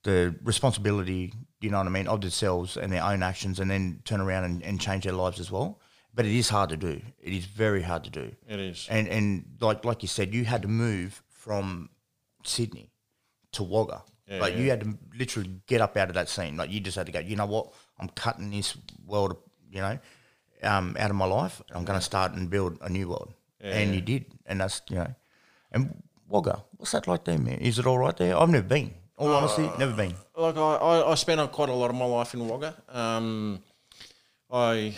the 0.04 0.34
responsibility, 0.44 1.34
you 1.60 1.70
know 1.70 1.80
what 1.80 1.88
I 1.88 1.90
mean, 1.90 2.08
of 2.08 2.22
themselves 2.22 2.78
and 2.78 2.94
their 2.94 3.04
own 3.04 3.24
actions 3.24 3.60
and 3.60 3.70
then 3.70 4.02
turn 4.06 4.22
around 4.22 4.46
and, 4.46 4.64
and 4.64 4.80
change 4.80 5.04
their 5.04 5.12
lives 5.12 5.38
as 5.38 5.52
well. 5.52 5.81
But 6.14 6.26
it 6.26 6.34
is 6.36 6.50
hard 6.50 6.70
to 6.72 6.78
do. 6.78 7.02
It 7.22 7.34
is 7.34 7.46
very 7.46 7.82
hard 7.82 8.04
to 8.04 8.10
do. 8.10 8.32
it 8.48 8.60
is. 8.60 8.88
And 8.90 9.08
and 9.08 9.46
like 9.62 9.86
like 9.86 10.02
you 10.02 10.08
said, 10.08 10.34
you 10.34 10.44
had 10.46 10.62
to 10.64 10.68
move 10.68 11.24
from 11.30 11.90
Sydney 12.44 12.92
to 13.54 13.64
Wagga. 13.64 14.04
like 14.40 14.56
you 14.56 14.70
had 14.70 14.80
to 14.82 14.98
literally 15.18 15.50
get 15.68 15.82
up 15.82 15.98
out 15.98 16.10
of 16.10 16.16
that 16.16 16.30
scene. 16.30 16.56
Like 16.58 16.70
you 16.72 16.80
just 16.80 16.98
had 16.98 17.06
to 17.06 17.12
go. 17.12 17.20
You 17.20 17.36
know 17.36 17.46
what? 17.46 17.74
I'm 18.00 18.10
cutting 18.10 18.50
this 18.52 18.78
world. 19.06 19.38
You 19.72 19.82
know, 19.82 20.00
um, 20.64 20.96
out 21.00 21.10
of 21.10 21.16
my 21.16 21.26
life. 21.26 21.62
I'm 21.72 21.86
going 21.86 21.98
to 22.00 22.04
start 22.06 22.34
and 22.34 22.50
build 22.50 22.78
a 22.82 22.90
new 22.90 23.08
world. 23.10 23.34
and 23.62 23.94
you 23.96 24.02
did. 24.02 24.26
And 24.46 24.60
that's 24.62 24.82
you 24.90 24.98
know, 24.98 25.14
and 25.72 26.02
Wagga. 26.28 26.64
What's 26.78 26.92
that 26.92 27.08
like 27.08 27.24
there, 27.26 27.38
man? 27.38 27.60
Is 27.60 27.80
it 27.80 27.86
all 27.86 27.98
right 28.00 28.16
there? 28.18 28.38
I've 28.38 28.50
never 28.50 28.68
been. 28.68 28.94
All 29.18 29.32
honesty, 29.34 29.70
never 29.78 29.96
been. 29.96 30.16
like 30.36 30.58
I, 30.58 30.76
I, 30.76 31.12
I 31.12 31.16
spent 31.16 31.52
quite 31.52 31.70
a 31.70 31.74
lot 31.74 31.90
of 31.92 31.96
my 31.96 32.06
life 32.06 32.34
in 32.34 32.48
Wagga. 32.48 32.74
Um, 32.90 33.60
I, 34.52 34.96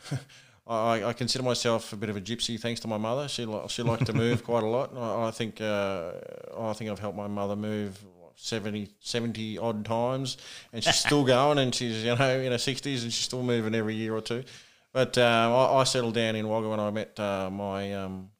I 0.66 1.04
I 1.04 1.12
consider 1.12 1.44
myself 1.44 1.92
a 1.92 1.96
bit 1.96 2.10
of 2.10 2.16
a 2.16 2.20
gypsy, 2.20 2.58
thanks 2.58 2.80
to 2.80 2.88
my 2.88 2.98
mother. 2.98 3.28
She 3.28 3.44
li- 3.44 3.68
she 3.68 3.82
liked 3.82 4.06
to 4.06 4.12
move 4.12 4.44
quite 4.44 4.64
a 4.64 4.66
lot. 4.66 4.96
I, 4.96 5.28
I 5.28 5.30
think 5.30 5.60
uh, 5.60 6.12
I 6.58 6.72
think 6.72 6.90
I've 6.90 6.98
helped 6.98 7.16
my 7.16 7.28
mother 7.28 7.56
move. 7.56 7.98
70, 8.38 8.90
70 9.00 9.56
odd 9.56 9.82
times, 9.86 10.36
and 10.70 10.84
she's 10.84 10.96
still 10.96 11.24
going, 11.36 11.56
and 11.56 11.74
she's 11.74 12.04
you 12.04 12.14
know 12.14 12.38
in 12.38 12.52
her 12.52 12.58
sixties, 12.58 13.02
and 13.02 13.10
she's 13.10 13.24
still 13.24 13.42
moving 13.42 13.74
every 13.74 13.94
year 13.94 14.14
or 14.14 14.20
two. 14.20 14.44
But 14.92 15.16
um, 15.16 15.52
I, 15.54 15.72
I 15.76 15.84
settled 15.84 16.14
down 16.14 16.36
in 16.36 16.46
Wagga 16.46 16.68
when 16.68 16.78
I 16.78 16.90
met 16.90 17.18
uh, 17.18 17.48
my 17.50 17.94
um, 17.94 18.30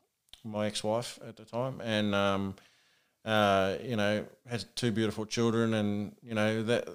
my 0.44 0.66
ex 0.66 0.82
wife 0.84 1.18
at 1.26 1.36
the 1.36 1.44
time, 1.44 1.80
and 1.80 2.14
um, 2.14 2.54
uh, 3.24 3.76
you 3.82 3.96
know, 3.96 4.24
had 4.48 4.64
two 4.74 4.92
beautiful 4.92 5.26
children, 5.26 5.74
and 5.74 6.14
you 6.22 6.34
know 6.34 6.62
that 6.62 6.88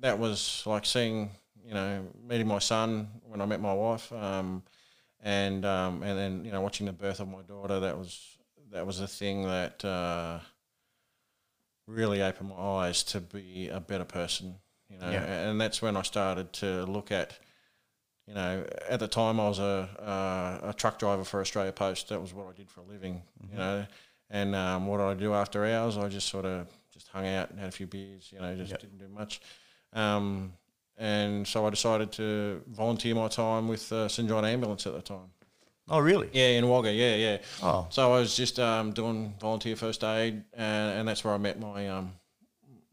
that 0.00 0.18
was 0.18 0.62
like 0.66 0.84
seeing, 0.84 1.30
you 1.66 1.74
know, 1.74 2.06
meeting 2.28 2.46
my 2.46 2.58
son 2.58 3.08
when 3.26 3.40
I 3.40 3.46
met 3.46 3.60
my 3.60 3.72
wife, 3.72 4.12
um, 4.12 4.62
and 5.20 5.64
um, 5.64 6.02
and 6.02 6.18
then 6.18 6.44
you 6.44 6.52
know 6.52 6.60
watching 6.60 6.86
the 6.86 6.92
birth 6.92 7.20
of 7.20 7.28
my 7.28 7.42
daughter. 7.42 7.80
That 7.80 7.96
was 7.98 8.36
that 8.70 8.86
was 8.86 9.00
a 9.00 9.06
thing 9.08 9.44
that 9.44 9.84
uh, 9.84 10.40
really 11.86 12.22
opened 12.22 12.50
my 12.50 12.56
eyes 12.56 13.02
to 13.04 13.20
be 13.20 13.68
a 13.68 13.80
better 13.80 14.04
person. 14.04 14.56
You 14.88 14.98
know, 14.98 15.10
Yeah. 15.10 15.24
and 15.24 15.60
that's 15.60 15.80
when 15.82 15.96
I 15.96 16.02
started 16.02 16.52
to 16.54 16.84
look 16.84 17.10
at. 17.12 17.38
You 18.26 18.32
know, 18.32 18.64
at 18.88 19.00
the 19.00 19.08
time 19.08 19.38
I 19.38 19.48
was 19.48 19.58
a, 19.58 19.86
uh, 20.62 20.70
a 20.70 20.72
truck 20.72 20.98
driver 20.98 21.24
for 21.24 21.42
Australia 21.42 21.72
Post. 21.72 22.08
That 22.08 22.22
was 22.22 22.32
what 22.32 22.46
I 22.46 22.52
did 22.56 22.70
for 22.70 22.80
a 22.80 22.84
living. 22.84 23.20
You 23.52 23.58
know, 23.58 23.86
and 24.30 24.54
um, 24.54 24.86
what 24.86 24.96
did 24.96 25.04
I 25.08 25.12
do 25.14 25.34
after 25.34 25.66
hours? 25.66 25.98
I 25.98 26.08
just 26.08 26.28
sort 26.30 26.46
of 26.46 26.66
just 26.90 27.08
hung 27.08 27.26
out 27.26 27.50
and 27.50 27.58
had 27.58 27.68
a 27.68 27.72
few 27.72 27.86
beers. 27.86 28.30
You 28.32 28.40
know, 28.40 28.54
just 28.56 28.70
Yep. 28.70 28.80
didn't 28.80 28.98
do 28.98 29.08
much. 29.08 29.42
Um, 29.92 30.54
and 30.98 31.46
so 31.46 31.66
I 31.66 31.70
decided 31.70 32.12
to 32.12 32.62
volunteer 32.68 33.14
my 33.14 33.28
time 33.28 33.68
with 33.68 33.90
uh, 33.92 34.08
St 34.08 34.28
John 34.28 34.44
Ambulance 34.44 34.86
at 34.86 34.94
the 34.94 35.02
time. 35.02 35.30
Oh, 35.88 35.98
really? 35.98 36.30
Yeah, 36.32 36.48
in 36.58 36.66
Wagga. 36.68 36.92
Yeah, 36.92 37.14
yeah. 37.16 37.38
Oh. 37.62 37.86
So 37.90 38.10
I 38.14 38.18
was 38.18 38.34
just 38.34 38.58
um, 38.58 38.92
doing 38.92 39.34
volunteer 39.40 39.76
first 39.76 40.02
aid, 40.02 40.42
and, 40.54 40.98
and 41.00 41.08
that's 41.08 41.22
where 41.24 41.34
I 41.34 41.38
met 41.38 41.60
my 41.60 41.88
um, 41.90 42.12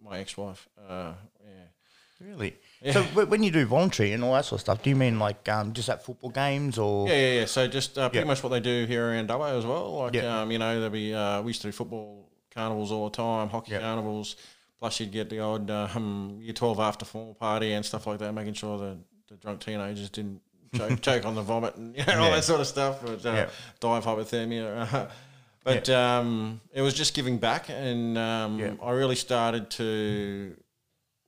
my 0.04 0.20
ex 0.20 0.36
wife. 0.36 0.68
Uh, 0.90 1.14
yeah. 1.46 2.28
Really? 2.28 2.56
So 2.92 3.02
wh- 3.04 3.30
when 3.30 3.44
you 3.44 3.52
do 3.52 3.66
voluntary 3.66 4.12
and 4.12 4.24
all 4.24 4.34
that 4.34 4.44
sort 4.46 4.58
of 4.58 4.62
stuff, 4.62 4.84
do 4.84 4.90
you 4.90 4.96
mean 4.98 5.20
like 5.20 5.48
um, 5.48 5.72
just 5.72 5.88
at 5.88 6.04
football 6.04 6.32
games 6.32 6.78
or? 6.78 7.08
Yeah, 7.08 7.14
yeah, 7.16 7.40
yeah. 7.40 7.46
So 7.46 7.66
just 7.68 7.98
uh, 7.98 8.10
pretty 8.10 8.26
Yeah. 8.26 8.28
much 8.28 8.44
what 8.44 8.50
they 8.50 8.60
do 8.60 8.86
here 8.86 9.08
around 9.10 9.30
Dubbo 9.30 9.58
as 9.58 9.66
well. 9.66 9.94
Like, 10.00 10.16
Yeah. 10.16 10.42
um, 10.42 10.52
you 10.52 10.58
know, 10.60 10.74
there'll 10.76 10.90
be 10.90 11.14
uh, 11.14 11.42
we 11.44 11.50
used 11.52 11.62
to 11.62 11.70
do 11.70 11.72
football 11.72 12.28
carnivals 12.54 12.92
all 12.92 13.10
the 13.10 13.16
time, 13.16 13.48
hockey 13.48 13.72
Yeah. 13.72 13.80
carnivals. 13.80 14.36
Plus, 14.82 15.00
you'd 15.00 15.12
get 15.12 15.30
the 15.30 15.40
odd 15.40 15.70
um, 15.70 16.40
year 16.42 16.54
twelve 16.54 16.80
after 16.80 17.06
formal 17.06 17.36
party 17.36 17.72
and 17.74 17.86
stuff 17.86 18.08
like 18.08 18.18
that, 18.18 18.34
making 18.34 18.56
sure 18.56 18.80
the, 18.80 18.98
the 19.28 19.36
drunk 19.36 19.60
teenagers 19.62 20.10
didn't 20.10 20.42
choke, 20.76 21.00
choke 21.08 21.26
on 21.26 21.36
the 21.36 21.44
vomit 21.44 21.76
and 21.76 21.96
you 21.96 22.04
know, 22.04 22.24
all 22.24 22.32
that 22.32 22.44
sort 22.44 22.62
of 22.62 22.66
stuff. 22.68 23.00
But, 23.04 23.24
uh, 23.24 23.32
Yeah. 23.32 23.50
Die 23.80 23.98
of 23.98 24.04
hypothermia. 24.06 25.12
but 25.64 25.88
um, 25.90 26.60
it 26.74 26.82
was 26.82 26.96
just 26.96 27.14
giving 27.14 27.38
back, 27.38 27.70
and 27.70 28.18
um, 28.18 28.58
Yeah. 28.58 28.74
I 28.82 28.90
really 28.92 29.16
started 29.16 29.70
to 29.72 30.58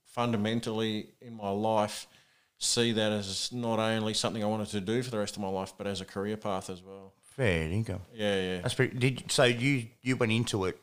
fundamentally 0.05 1.09
in 1.21 1.35
my 1.35 1.49
life 1.49 2.07
see 2.57 2.91
that 2.93 3.11
as 3.11 3.51
not 3.51 3.77
only 3.77 4.15
something 4.15 4.43
I 4.43 4.47
wanted 4.47 4.69
to 4.69 4.81
do 4.81 5.03
for 5.03 5.11
the 5.11 5.19
rest 5.19 5.35
of 5.35 5.43
my 5.43 5.49
life, 5.49 5.73
but 5.77 5.85
as 5.85 6.01
a 6.01 6.05
career 6.05 6.37
path 6.37 6.71
as 6.71 6.81
well. 6.81 7.13
Fair 7.35 7.69
income. 7.69 8.01
Yeah, 8.13 8.35
yeah. 8.41 8.61
That's 8.61 8.73
pretty. 8.73 8.97
Did 8.97 9.31
so 9.31 9.43
you 9.43 9.87
you 10.01 10.15
went 10.15 10.31
into 10.31 10.65
it 10.65 10.79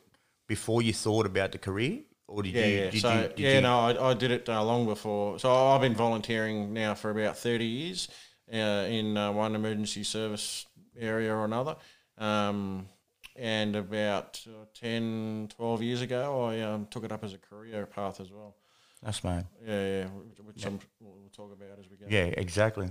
before 0.47 0.81
you 0.81 0.93
thought 0.93 1.25
about 1.25 1.51
the 1.53 1.57
career, 1.57 1.99
or 2.31 2.43
did 2.43 2.53
Yeah, 2.53 2.65
you? 2.65 2.77
yeah. 2.79 2.89
Did 2.89 3.01
so 3.01 3.13
you, 3.13 3.21
did 3.27 3.39
yeah, 3.39 3.55
you- 3.55 3.61
no, 3.61 3.79
I, 3.79 4.09
I 4.11 4.13
did 4.13 4.31
it 4.31 4.49
uh, 4.49 4.63
long 4.63 4.85
before. 4.85 5.39
So 5.39 5.53
I've 5.53 5.81
been 5.81 5.95
volunteering 5.95 6.73
now 6.73 6.93
for 6.95 7.09
about 7.11 7.37
thirty 7.37 7.65
years 7.65 8.07
uh, 8.51 8.85
in 8.89 9.17
uh, 9.17 9.31
one 9.31 9.55
emergency 9.55 10.03
service 10.03 10.65
area 10.99 11.33
or 11.33 11.45
another. 11.45 11.75
Um, 12.17 12.87
and 13.37 13.75
about 13.77 14.41
uh, 14.45 14.65
10, 14.79 15.49
12 15.55 15.81
years 15.81 16.01
ago, 16.01 16.43
I 16.43 16.59
um, 16.61 16.85
took 16.91 17.05
it 17.05 17.11
up 17.13 17.23
as 17.23 17.33
a 17.33 17.37
career 17.37 17.85
path 17.85 18.19
as 18.19 18.29
well. 18.29 18.55
That's 19.01 19.23
mate. 19.23 19.45
Yeah, 19.65 19.85
yeah, 19.87 20.05
which, 20.45 20.65
I'm, 20.65 20.79
we'll 20.99 21.29
talk 21.35 21.51
about 21.53 21.79
as 21.79 21.89
we 21.89 21.95
go. 21.95 22.05
Yeah, 22.09 22.25
exactly. 22.37 22.89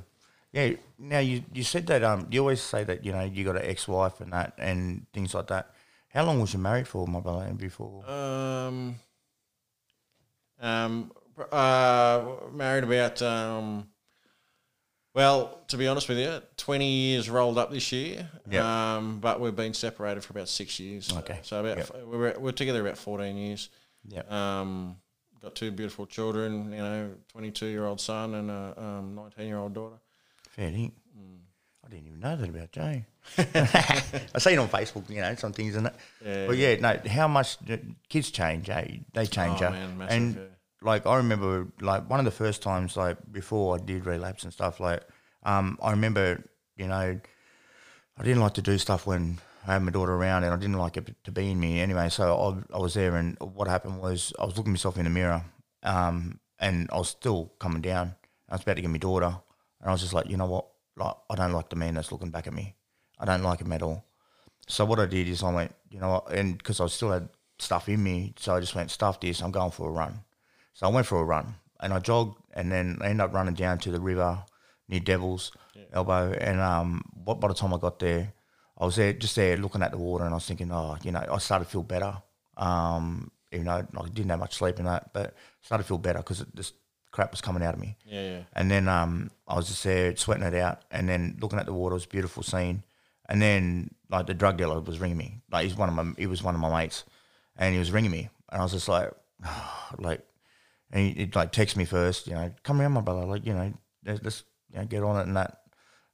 Yeah. 0.53 0.73
Now 0.99 1.21
you 1.21 1.45
you 1.53 1.63
said 1.63 1.87
that 1.87 2.03
um 2.03 2.27
you 2.31 2.41
always 2.41 2.61
say 2.61 2.83
that 2.85 3.05
you 3.05 3.13
know 3.13 3.23
you 3.23 3.45
got 3.45 3.57
an 3.57 3.63
ex 3.65 3.87
wife 3.87 4.21
and 4.21 4.33
that 4.33 4.55
and 4.59 5.07
things 5.13 5.33
like 5.35 5.47
that. 5.49 5.71
How 6.09 6.25
long 6.25 6.41
was 6.41 6.53
you 6.53 6.59
married 6.59 6.89
for, 6.89 7.07
my 7.07 7.21
brother? 7.21 7.45
And 7.45 7.57
before? 7.57 8.05
Um, 8.11 8.97
um, 10.61 11.13
uh, 11.51 12.23
married 12.53 12.85
about 12.85 13.21
um, 13.23 13.89
well, 15.15 15.61
to 15.69 15.77
be 15.77 15.89
honest 15.89 16.09
with 16.09 16.19
you, 16.19 16.41
twenty 16.57 16.89
years 16.91 17.29
rolled 17.29 17.59
up 17.59 17.71
this 17.71 17.91
year. 17.93 18.29
Yeah. 18.49 18.97
Um, 18.97 19.19
but 19.21 19.41
we've 19.41 19.57
been 19.57 19.75
separated 19.75 20.23
for 20.23 20.33
about 20.33 20.49
six 20.49 20.79
years. 20.79 21.13
Okay. 21.13 21.41
So 21.43 21.61
about 21.61 21.79
Yep. 21.79 21.97
we 22.07 22.19
we're 22.19 22.39
we're 22.39 22.53
together 22.53 22.81
about 22.81 22.99
fourteen 22.99 23.37
years. 23.37 23.71
yeah. 24.07 24.23
Um, 24.29 24.97
got 25.43 25.55
two 25.55 25.71
beautiful 25.73 26.07
children. 26.07 26.71
You 26.73 26.79
know, 26.79 27.11
twenty-two 27.33 27.67
year 27.67 27.87
old 27.87 28.01
son 28.01 28.35
and 28.35 28.51
a 28.51 28.75
um, 28.77 29.15
nineteen 29.17 29.49
year 29.49 29.59
old 29.59 29.75
daughter. 29.75 29.97
Fair 30.51 30.71
dinkum. 30.71 30.93
Mm. 31.19 31.39
I 31.91 31.95
didn't 31.95 32.07
even 32.07 32.21
know 32.21 32.37
that 32.37 32.49
about 32.49 32.71
Jay. 32.73 33.05
I 34.35 34.39
see 34.39 34.53
it 34.53 34.59
on 34.59 34.69
Facebook, 34.69 35.11
you 35.11 35.21
know, 35.21 35.35
some 35.35 35.53
things 35.53 35.75
and 35.75 35.89
it. 35.89 35.95
Yeah. 36.25 36.47
But 36.47 36.57
yeah, 36.57 36.77
no, 36.77 37.01
how 37.11 37.27
much 37.27 37.57
kids 38.09 38.31
change, 38.31 38.71
eh? 38.71 38.99
They 39.13 39.27
change, 39.27 39.61
Oh, 39.63 39.71
man, 39.71 39.99
massive, 39.99 40.17
and 40.17 40.35
yeah. 40.37 40.43
like 40.83 41.07
I 41.07 41.17
remember, 41.17 41.67
like 41.81 42.09
one 42.09 42.21
of 42.21 42.25
the 42.25 42.31
first 42.31 42.63
times, 42.63 42.97
like 42.97 43.19
before 43.33 43.77
I 43.77 43.79
did 43.85 44.07
relapse 44.07 44.45
and 44.45 44.53
stuff, 44.53 44.79
like 44.79 45.03
um, 45.43 45.79
I 45.83 45.91
remember, 45.91 46.45
you 46.77 46.87
know, 46.87 47.21
I 48.19 48.23
didn't 48.23 48.41
like 48.41 48.55
to 48.55 48.63
do 48.63 48.79
stuff 48.79 49.07
when 49.07 49.39
I 49.67 49.73
had 49.73 49.83
my 49.83 49.91
daughter 49.91 50.15
around, 50.15 50.45
and 50.45 50.55
I 50.55 50.57
didn't 50.57 50.79
like 50.79 50.97
it 50.97 51.13
to 51.25 51.33
be 51.33 51.51
in 51.51 51.59
me 51.59 51.81
anyway. 51.81 52.09
So 52.09 52.65
I, 52.73 52.77
I 52.77 52.79
was 52.79 52.95
there, 52.95 53.17
and 53.17 53.37
what 53.41 53.67
happened 53.67 54.01
was 54.01 54.33
I 54.39 54.45
was 54.45 54.57
looking 54.57 54.73
myself 54.73 54.97
in 54.97 55.05
the 55.05 55.11
mirror, 55.11 55.43
um, 55.83 56.39
and 56.61 56.89
I 56.93 56.99
was 56.99 57.09
still 57.09 57.53
coming 57.59 57.83
down. 57.83 58.15
I 58.49 58.55
was 58.55 58.63
about 58.63 58.77
to 58.77 58.83
get 58.83 58.91
my 58.91 58.99
daughter, 58.99 59.35
and 59.81 59.89
I 59.89 59.91
was 59.91 60.01
just 60.03 60.13
like, 60.15 60.29
you 60.29 60.37
know 60.37 60.47
what? 60.47 60.67
Like, 60.97 61.15
I 61.31 61.35
don't 61.35 61.53
like 61.53 61.71
the 61.71 61.77
man 61.77 61.95
that's 61.95 62.13
looking 62.13 62.31
back 62.31 62.47
at 62.47 62.53
me. 62.53 62.77
I 63.19 63.25
don't 63.25 63.43
like 63.43 63.61
him 63.61 63.73
at 63.73 63.83
all. 63.83 64.05
So 64.67 64.85
what 64.85 65.01
I 65.01 65.07
did 65.07 65.29
is 65.29 65.43
I 65.43 65.53
went, 65.53 65.75
you 65.91 66.01
know, 66.01 66.23
and 66.31 66.57
because 66.57 66.81
I 66.81 66.87
still 66.87 67.11
had 67.11 67.29
stuff 67.59 67.89
in 67.89 68.03
me, 68.03 68.35
so 68.39 68.55
I 68.55 68.61
just 68.61 68.75
went, 68.75 68.91
stuff 68.91 69.21
this. 69.21 69.43
I'm 69.43 69.51
going 69.51 69.71
for 69.71 69.89
a 69.89 69.93
run. 69.93 70.21
So 70.75 70.87
I 70.87 70.91
went 70.91 71.07
for 71.07 71.21
a 71.21 71.25
run, 71.25 71.55
and 71.81 71.93
I 71.93 71.99
jogged, 71.99 72.41
and 72.55 72.71
then 72.71 72.99
I 73.01 73.07
ended 73.07 73.25
up 73.25 73.35
running 73.35 73.55
down 73.55 73.79
to 73.81 73.91
the 73.91 74.01
river 74.01 74.45
near 74.89 75.01
Devil's 75.01 75.53
Elbow, 75.93 76.33
and 76.33 76.61
um, 76.61 77.03
what 77.25 77.41
by 77.41 77.49
the 77.49 77.55
time 77.55 77.75
I 77.75 77.79
got 77.79 77.99
there, 77.99 78.33
I 78.79 78.85
was 78.85 78.97
there 78.97 79.13
just 79.13 79.37
there 79.37 79.57
looking 79.57 79.83
at 79.83 79.91
the 79.91 79.99
water, 79.99 80.25
and 80.25 80.33
I 80.33 80.37
was 80.37 80.47
thinking, 80.47 80.71
oh, 80.73 80.97
you 81.03 81.13
know, 81.13 81.25
I 81.31 81.39
started 81.39 81.67
to 81.67 81.71
feel 81.71 81.83
better. 81.83 82.17
Um, 82.57 83.31
even 83.53 83.67
though 83.67 83.73
I 83.73 84.09
didn't 84.09 84.31
have 84.31 84.39
much 84.39 84.55
sleep 84.55 84.79
in 84.79 84.85
that, 84.85 85.13
but 85.13 85.35
started 85.61 85.85
to 85.85 85.89
feel 85.89 85.99
better 85.99 86.21
because 86.21 86.45
this 86.55 86.73
crap 87.21 87.33
was 87.33 87.43
coming 87.43 87.63
out 87.63 87.75
of 87.75 87.81
me. 87.81 87.97
Yeah, 88.07 88.23
yeah. 88.23 88.41
And 88.55 88.71
then 88.71 88.89
um, 88.89 89.31
I 89.47 89.55
was 89.55 89.69
just 89.69 89.85
there 89.85 90.17
sweating 90.17 90.45
it 90.45 90.55
out, 90.55 90.81
and 90.91 91.07
then 91.07 91.37
looking 91.39 91.59
at 91.59 91.67
the 91.67 91.75
water 91.75 91.93
it 91.93 91.97
was 91.97 92.05
a 92.07 92.09
beautiful 92.09 92.43
scene. 92.43 92.83
And 93.29 93.43
then 93.43 93.91
like 94.09 94.27
the 94.27 94.33
drug 94.33 94.57
dealer 94.57 94.81
was 94.81 94.99
ringing 94.99 95.19
me, 95.19 95.43
like 95.53 95.65
he's 95.65 95.77
one 95.77 95.91
of 95.91 95.95
my 95.95 96.15
he 96.17 96.27
was 96.27 96.43
one 96.43 96.55
of 96.55 96.61
my 96.63 96.81
mates, 96.81 97.05
and 97.59 97.75
he 97.75 97.79
was 97.79 97.93
ringing 97.93 98.11
me, 98.11 98.31
and 98.51 98.61
I 98.61 98.65
was 98.65 98.73
just 98.73 98.89
like, 98.89 99.11
like, 99.99 100.27
and 100.91 101.09
he, 101.09 101.13
he'd 101.13 101.37
like 101.37 101.53
text 101.53 101.77
me 101.77 101.85
first, 101.85 102.27
you 102.27 102.35
know, 102.35 102.51
come 102.63 102.81
around, 102.81 102.93
my 102.93 103.03
brother, 103.03 103.27
like 103.27 103.45
you 103.45 103.53
know, 103.53 103.73
let's, 104.07 104.23
let's 104.23 104.45
you 104.73 104.79
know, 104.79 104.87
get 104.87 105.03
on 105.03 105.21
it 105.21 105.27
and 105.27 105.37
that. 105.37 105.59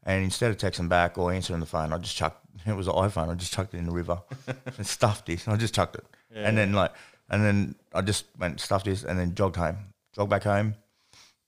And 0.03 0.25
instead 0.25 0.51
of 0.51 0.57
texting 0.57 0.88
back 0.88 1.19
or 1.19 1.33
answering 1.33 1.61
the 1.61 1.66
phone, 1.66 1.92
I 1.92 1.99
just 1.99 2.16
chucked. 2.16 2.42
It 2.66 2.75
was 2.75 2.88
an 2.88 2.95
iPhone. 2.95 3.29
I 3.29 3.35
just 3.35 3.53
chucked 3.53 3.75
it 3.75 3.79
in 3.79 3.87
the 3.87 3.92
river 3.92 4.21
and 4.79 4.87
stuffed 4.87 5.27
this. 5.27 5.47
I 5.47 5.57
just 5.57 5.75
chucked 5.75 5.95
it, 5.95 6.05
and 6.35 6.59
then 6.59 6.73
like, 6.73 6.92
and 7.31 7.45
then 7.45 7.77
I 7.95 8.01
just 8.01 8.25
went 8.38 8.61
stuffed 8.61 8.87
this, 8.87 9.05
and 9.05 9.19
then 9.19 9.35
jogged 9.35 9.57
home, 9.57 9.77
jogged 10.14 10.31
back 10.31 10.42
home, 10.42 10.75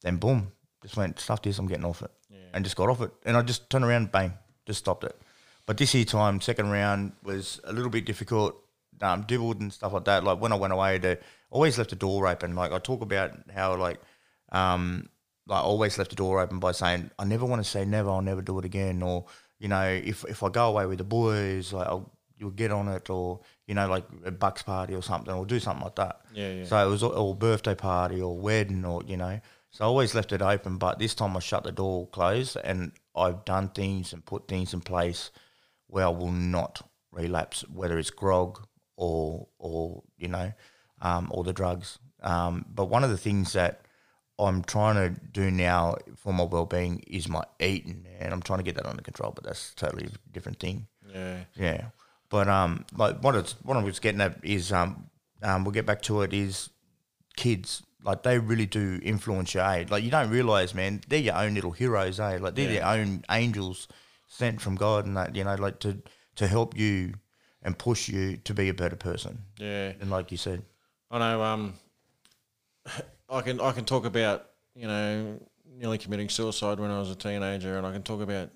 then 0.03 0.17
boom, 0.17 0.53
just 0.83 0.97
went 0.97 1.19
stuffed 1.19 1.45
this. 1.45 1.59
I'm 1.59 1.67
getting 1.67 1.85
off 1.85 2.03
it, 2.03 2.11
and 2.55 2.65
just 2.65 2.77
got 2.77 2.89
off 2.89 3.01
it, 3.01 3.11
and 3.25 3.37
I 3.37 3.43
just 3.43 3.69
turned 3.71 3.85
around, 3.85 4.13
bang, 4.13 4.33
just 4.67 4.81
stopped 4.81 5.05
it. 5.05 5.17
But 5.67 5.77
this 5.77 5.95
year 5.95 6.05
time, 6.05 6.41
second 6.41 6.71
round 6.71 7.13
was 7.23 7.61
a 7.65 7.73
little 7.73 7.91
bit 7.91 8.07
difficult, 8.07 8.57
um, 9.03 9.23
dibbled 9.23 9.61
and 9.61 9.73
stuff 9.73 9.93
like 9.93 10.05
that. 10.07 10.25
Like 10.25 10.41
when 10.41 10.53
I 10.53 10.57
went 10.57 10.73
away, 10.73 10.99
to 11.01 11.19
always 11.51 11.79
left 11.79 11.91
the 11.91 11.97
door 11.97 12.27
open. 12.27 12.55
Like 12.55 12.73
I 12.73 12.79
talk 12.79 13.03
about 13.03 13.33
how 13.55 13.77
like 13.77 14.01
um, 14.53 15.09
like 15.47 15.63
always 15.63 15.99
left 15.99 16.11
the 16.11 16.17
door 16.17 16.41
open 16.41 16.59
by 16.59 16.73
saying 16.73 17.11
I 17.19 17.25
never 17.25 17.45
want 17.45 17.63
to 17.63 17.69
say 17.69 17.85
never. 17.85 18.11
I'll 18.11 18.23
never 18.23 18.43
do 18.43 18.59
it 18.59 18.65
again. 18.65 19.03
Or 19.03 19.27
you 19.59 19.69
know, 19.69 19.85
if 19.85 20.25
if 20.25 20.43
I 20.43 20.49
go 20.49 20.69
away 20.69 20.87
with 20.87 20.99
the 20.99 21.05
boys, 21.05 21.73
like 21.73 21.87
I'll 21.87 22.13
you'll 22.39 22.51
get 22.51 22.71
on 22.71 22.89
it, 22.89 23.11
or 23.11 23.41
you 23.67 23.75
know, 23.75 23.89
like 23.89 24.05
a 24.25 24.31
bucks 24.31 24.63
party 24.63 24.95
or 24.95 25.03
something, 25.03 25.35
or 25.35 25.45
do 25.45 25.59
something 25.59 25.85
like 25.85 25.97
that. 25.97 26.21
Yeah, 26.33 26.53
yeah. 26.53 26.65
So 26.65 26.87
it 26.87 26.91
was 26.91 27.03
or 27.03 27.35
birthday 27.35 27.75
party 27.75 28.21
or 28.21 28.39
wedding 28.39 28.85
or 28.85 29.03
you 29.07 29.17
know. 29.17 29.41
So 29.71 29.85
I 29.85 29.87
always 29.87 30.15
left 30.15 30.33
it 30.33 30.43
open, 30.43 30.79
but 30.79 30.99
this 30.99 31.15
time 31.15 31.37
I 31.37 31.41
shut 31.41 31.65
the 31.65 31.73
door 31.73 32.07
closed, 32.09 32.57
and 32.57 32.93
I've 33.15 33.45
done 33.45 33.69
things 33.69 34.13
and 34.13 34.25
put 34.25 34.49
things 34.49 34.73
in 34.73 34.81
place 34.81 35.31
where 35.87 36.07
I 36.07 36.11
will 36.11 36.33
not 36.33 36.89
relapse, 37.13 37.65
whether 37.73 37.99
it's 37.99 38.11
grog 38.11 38.67
or 38.97 39.49
or 39.59 40.03
you 40.17 40.29
know, 40.29 40.53
um, 41.01 41.29
or 41.31 41.45
the 41.45 41.53
drugs. 41.53 41.99
Um, 42.23 42.65
but 42.69 42.87
one 42.87 43.05
of 43.05 43.11
the 43.11 43.19
things 43.19 43.53
that 43.53 43.83
I'm 44.39 44.63
trying 44.63 44.95
to 44.97 45.21
do 45.21 45.51
now 45.51 45.97
for 46.17 46.33
my 46.33 46.45
well-being 46.45 47.05
is 47.07 47.29
my 47.29 47.45
eating, 47.61 48.07
and 48.19 48.33
I'm 48.33 48.43
trying 48.43 48.61
to 48.61 48.65
get 48.65 48.77
that 48.77 48.87
under 48.87 49.03
control. 49.03 49.33
But 49.33 49.45
that's 49.45 49.75
totally 49.75 50.07
a 50.07 50.33
different 50.33 50.61
thing. 50.61 50.87
Yeah. 51.13 51.45
Yeah, 51.55 51.85
but 52.31 52.49
um, 52.49 52.85
like 52.97 53.21
what 53.21 53.35
it's 53.35 53.53
what 53.63 53.77
I 53.77 53.83
was 53.83 54.01
getting 54.01 54.21
at 54.21 54.39
is 54.43 54.73
um, 54.73 55.11
um, 55.43 55.65
we'll 55.65 55.73
get 55.73 55.87
back 55.87 56.03
to 56.03 56.23
it 56.23 56.33
is 56.33 56.71
kids 57.37 57.83
like 58.03 58.23
they 58.23 58.39
really 58.39 58.67
do 58.67 59.01
influence 59.03 59.55
you. 59.55 59.61
Eh? 59.61 59.85
Like 59.89 60.05
you 60.05 60.11
don't 60.11 60.31
realize, 60.31 60.75
man, 60.75 61.01
they're 61.09 61.19
your 61.19 61.37
own 61.37 61.55
little 61.55 61.73
heroes. 61.73 62.21
Eh? 62.21 62.39
Like 62.41 62.55
they're 62.55 62.69
their 62.69 62.87
own 62.87 63.25
angels 63.31 63.89
sent 64.27 64.61
from 64.61 64.77
God, 64.77 65.07
and 65.07 65.17
that 65.17 65.35
you 65.35 65.45
know, 65.45 65.55
like 65.57 65.81
to 65.81 65.99
to 66.37 66.47
help 66.47 66.77
you 66.77 67.15
and 67.63 67.77
push 67.77 68.09
you 68.09 68.37
to 68.39 68.55
be 68.55 68.69
a 68.69 68.75
better 68.75 68.97
person. 68.97 69.43
Yeah. 69.59 69.93
And 70.01 70.11
like 70.11 70.31
you 70.31 70.39
said, 70.39 70.63
I 71.11 71.19
know. 71.19 71.43
Um, 71.43 71.75
I 73.31 73.41
can 73.43 73.61
I 73.61 73.73
can 73.73 73.85
talk 73.85 74.05
about 74.05 74.47
you 74.75 74.87
know 74.87 75.41
nearly 75.77 75.99
committing 75.99 76.29
suicide 76.29 76.81
when 76.81 76.91
I 76.91 76.99
was 76.99 77.11
a 77.11 77.17
teenager, 77.17 77.77
and 77.77 77.87
I 77.87 77.93
can 77.93 78.03
talk 78.03 78.21
about 78.21 78.51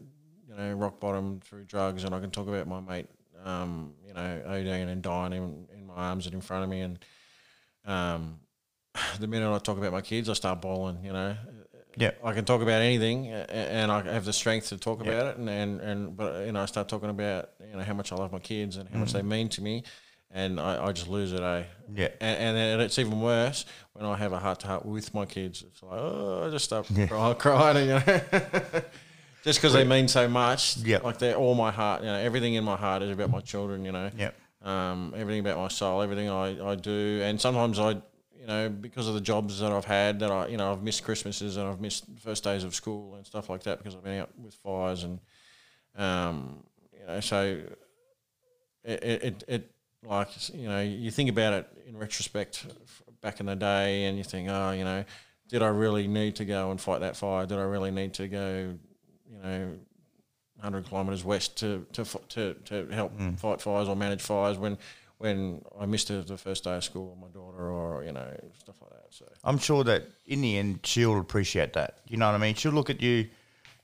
you 0.48 0.54
know 0.56 0.72
rock 0.74 1.00
bottom 1.00 1.40
through 1.40 1.64
drugs, 1.64 2.04
and 2.04 2.14
I 2.14 2.20
can 2.20 2.30
talk 2.30 2.48
about 2.48 2.66
my 2.66 2.80
mate, 2.80 3.08
um, 3.44 3.94
you 4.06 4.14
know, 4.14 4.42
ODing 4.46 4.88
and 4.88 5.02
dying 5.02 5.32
in, 5.32 5.66
in 5.74 5.86
my 5.86 5.94
arms 5.94 6.26
and 6.26 6.34
in 6.34 6.40
front 6.40 6.64
of 6.64 6.70
me, 6.70 6.80
and 6.80 6.98
um, 7.84 8.38
the 9.20 9.26
minute 9.26 9.52
I 9.54 9.58
talk 9.58 9.78
about 9.78 9.92
my 9.92 10.00
kids, 10.00 10.28
I 10.28 10.34
start 10.34 10.60
bawling. 10.60 11.04
You 11.04 11.12
know, 11.12 11.36
yeah, 11.96 12.12
I 12.24 12.32
can 12.32 12.44
talk 12.44 12.62
about 12.62 12.80
anything, 12.82 13.28
and 13.28 13.90
I 13.92 14.02
have 14.12 14.24
the 14.24 14.32
strength 14.32 14.68
to 14.70 14.78
talk 14.78 15.00
about 15.00 15.26
it, 15.26 15.36
and, 15.36 15.48
and, 15.48 15.80
and 15.80 16.16
but 16.16 16.46
you 16.46 16.52
know 16.52 16.62
I 16.62 16.66
start 16.66 16.88
talking 16.88 17.10
about 17.10 17.50
you 17.68 17.76
know 17.76 17.82
how 17.82 17.94
much 17.94 18.12
I 18.12 18.16
love 18.16 18.32
my 18.32 18.38
kids 18.38 18.76
and 18.76 18.88
how 18.88 18.98
much 18.98 19.12
they 19.12 19.22
mean 19.22 19.48
to 19.50 19.62
me, 19.62 19.82
and 20.30 20.58
I, 20.60 20.86
I 20.86 20.92
just 20.92 21.08
lose 21.08 21.32
it, 21.32 21.40
eh? 21.40 21.64
Yeah. 21.94 22.08
And, 22.20 22.38
and 22.38 22.56
then 22.56 22.80
it's 22.80 22.98
even 22.98 23.20
worse 23.20 23.64
when 23.92 24.04
I 24.06 24.16
have 24.16 24.32
a 24.32 24.38
heart 24.38 24.60
to 24.60 24.66
heart 24.68 24.86
with 24.86 25.12
my 25.14 25.26
kids. 25.26 25.62
It's 25.66 25.82
like 25.82 25.98
oh, 26.00 26.46
I 26.46 26.50
just 26.50 26.64
start 26.64 26.86
crying, 27.08 27.34
crying, 27.38 27.88
you 27.88 27.94
know. 27.94 28.02
Just 29.44 29.58
because 29.58 29.72
they 29.72 29.82
mean 29.82 30.06
so 30.06 30.28
much, 30.28 30.76
Yeah. 30.76 30.98
like 31.02 31.18
they're 31.18 31.34
all 31.34 31.56
my 31.56 31.72
heart. 31.72 32.02
You 32.02 32.06
know, 32.06 32.14
everything 32.14 32.54
in 32.54 32.62
my 32.62 32.76
heart 32.76 33.02
is 33.02 33.10
about 33.10 33.28
my 33.28 33.40
children. 33.40 33.84
You 33.84 33.90
know, 33.90 34.08
Yeah. 34.16 34.30
um, 34.62 35.12
everything 35.16 35.40
about 35.40 35.58
my 35.58 35.66
soul, 35.66 36.00
everything 36.00 36.28
I, 36.30 36.64
I 36.64 36.74
do, 36.76 37.20
and 37.24 37.40
sometimes 37.40 37.80
I, 37.80 38.00
you 38.42 38.48
know, 38.48 38.68
because 38.68 39.06
of 39.06 39.14
the 39.14 39.20
jobs 39.20 39.60
that 39.60 39.70
I've 39.70 39.84
had, 39.84 40.18
that 40.18 40.32
I, 40.32 40.48
you 40.48 40.56
know, 40.56 40.72
I've 40.72 40.82
missed 40.82 41.04
Christmases 41.04 41.56
and 41.56 41.68
I've 41.68 41.80
missed 41.80 42.06
first 42.18 42.42
days 42.42 42.64
of 42.64 42.74
school 42.74 43.14
and 43.14 43.24
stuff 43.24 43.48
like 43.48 43.62
that 43.62 43.78
because 43.78 43.94
I've 43.94 44.02
been 44.02 44.18
out 44.18 44.30
with 44.36 44.54
fires 44.54 45.04
and, 45.04 45.20
um, 45.96 46.64
you 46.92 47.06
know, 47.06 47.20
so 47.20 47.60
it, 48.82 49.04
it, 49.04 49.44
it, 49.46 49.70
like 50.04 50.28
you 50.52 50.68
know, 50.68 50.80
you 50.80 51.12
think 51.12 51.30
about 51.30 51.52
it 51.52 51.68
in 51.86 51.96
retrospect 51.96 52.66
back 53.20 53.38
in 53.38 53.46
the 53.46 53.54
day, 53.54 54.06
and 54.06 54.18
you 54.18 54.24
think, 54.24 54.48
oh, 54.50 54.72
you 54.72 54.82
know, 54.82 55.04
did 55.48 55.62
I 55.62 55.68
really 55.68 56.08
need 56.08 56.34
to 56.36 56.44
go 56.44 56.72
and 56.72 56.80
fight 56.80 56.98
that 57.02 57.16
fire? 57.16 57.46
Did 57.46 57.58
I 57.58 57.62
really 57.62 57.92
need 57.92 58.12
to 58.14 58.26
go, 58.26 58.74
you 59.30 59.38
know, 59.40 59.74
100 60.56 60.88
kilometres 60.88 61.24
west 61.24 61.56
to 61.58 61.86
to 61.92 62.04
to, 62.30 62.54
to 62.64 62.86
help 62.90 63.12
fight 63.36 63.60
fires 63.60 63.88
or 63.88 63.94
manage 63.94 64.22
fires 64.22 64.58
when 64.58 64.76
when 65.22 65.62
I 65.80 65.86
missed 65.86 66.10
it 66.10 66.26
the 66.26 66.36
first 66.36 66.64
day 66.64 66.74
of 66.74 66.82
school 66.82 67.10
with 67.10 67.18
my 67.20 67.28
daughter 67.28 67.70
or 67.70 68.02
you 68.02 68.12
know 68.12 68.28
stuff 68.58 68.74
like 68.82 68.90
that. 68.90 69.06
So 69.10 69.24
I'm 69.44 69.58
sure 69.58 69.84
that 69.84 70.08
in 70.26 70.42
the 70.42 70.58
end 70.58 70.80
she'll 70.82 71.20
appreciate 71.20 71.74
that. 71.74 71.98
You 72.08 72.16
know 72.16 72.26
what 72.26 72.34
I 72.34 72.38
mean? 72.38 72.56
She'll 72.56 72.72
look 72.72 72.90
at 72.90 73.00
you 73.00 73.28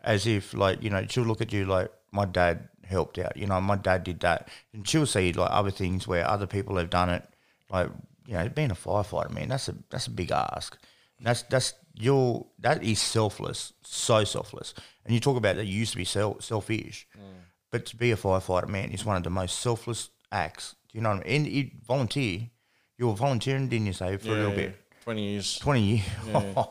as 0.02 0.26
if 0.26 0.52
like 0.52 0.82
you 0.82 0.90
know 0.90 1.06
she'll 1.08 1.24
look 1.24 1.40
at 1.40 1.52
you 1.52 1.64
like 1.64 1.92
my 2.10 2.24
dad 2.24 2.68
helped 2.84 3.18
out. 3.18 3.36
You 3.36 3.46
know, 3.46 3.60
my 3.60 3.76
dad 3.76 4.02
did 4.02 4.18
that, 4.20 4.48
and 4.72 4.88
she'll 4.88 5.06
see 5.06 5.32
like 5.32 5.50
other 5.52 5.70
things 5.70 6.08
where 6.08 6.28
other 6.28 6.48
people 6.48 6.76
have 6.76 6.90
done 6.90 7.10
it. 7.10 7.24
Like 7.70 7.90
you 8.26 8.34
know, 8.34 8.48
being 8.48 8.72
a 8.72 8.74
firefighter, 8.74 9.30
man, 9.30 9.48
that's 9.48 9.68
a 9.68 9.76
that's 9.90 10.08
a 10.08 10.10
big 10.10 10.32
ask. 10.32 10.76
That's 11.20 11.42
that's 11.42 11.74
your 11.94 12.46
that 12.58 12.82
is 12.82 13.00
selfless, 13.00 13.74
so 13.82 14.24
selfless. 14.24 14.74
And 15.04 15.14
you 15.14 15.20
talk 15.20 15.36
about 15.36 15.54
that 15.56 15.66
you 15.66 15.78
used 15.78 15.92
to 15.92 15.98
be 15.98 16.04
self, 16.04 16.42
selfish, 16.42 17.06
mm. 17.16 17.22
but 17.70 17.86
to 17.86 17.96
be 17.96 18.10
a 18.10 18.16
firefighter, 18.16 18.68
man, 18.68 18.90
is 18.90 19.04
one 19.04 19.16
of 19.16 19.22
the 19.22 19.30
most 19.30 19.60
selfless 19.60 20.10
acts. 20.32 20.74
Do 20.90 20.98
you 20.98 21.02
know 21.02 21.10
what 21.10 21.26
I 21.26 21.28
mean? 21.28 21.36
And 21.36 21.46
you 21.46 21.70
volunteer. 21.86 22.50
You 22.96 23.08
were 23.08 23.14
volunteering, 23.14 23.68
didn't 23.68 23.86
you 23.86 23.92
say, 23.92 24.16
for 24.16 24.30
a 24.30 24.34
little 24.34 24.50
bit? 24.52 24.76
twenty 25.04 25.30
years. 25.30 25.58
Twenty 25.58 25.82
years. 25.82 26.04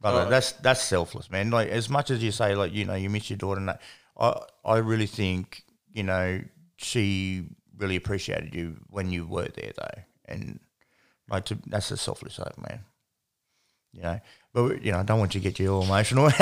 Brother, 0.00 0.28
that's 0.28 0.52
that's 0.52 0.82
selfless, 0.82 1.30
man. 1.30 1.50
Like 1.50 1.68
as 1.68 1.88
much 1.88 2.10
as 2.10 2.22
you 2.22 2.32
say, 2.32 2.54
like 2.56 2.72
you 2.72 2.84
know, 2.84 2.94
you 2.94 3.08
miss 3.08 3.30
your 3.30 3.36
daughter, 3.36 3.60
and 3.60 3.68
that, 3.68 3.80
I 4.18 4.40
I 4.64 4.78
really 4.78 5.06
think 5.06 5.62
you 5.92 6.02
know 6.02 6.42
she 6.76 7.44
really 7.76 7.96
appreciated 7.96 8.54
you 8.54 8.78
when 8.90 9.10
you 9.10 9.26
were 9.26 9.48
there, 9.54 9.72
though, 9.76 10.02
and 10.26 10.58
like 11.28 11.44
to, 11.46 11.58
that's 11.66 11.90
a 11.92 11.96
selfless 11.96 12.40
act, 12.40 12.58
man. 12.58 12.80
You 13.92 14.02
know, 14.02 14.20
but 14.52 14.82
you 14.82 14.90
know, 14.90 14.98
I 14.98 15.02
don't 15.04 15.20
want 15.20 15.34
you 15.34 15.40
to 15.40 15.48
get 15.48 15.58
you 15.60 15.72
all 15.72 15.84
emotional. 15.84 16.30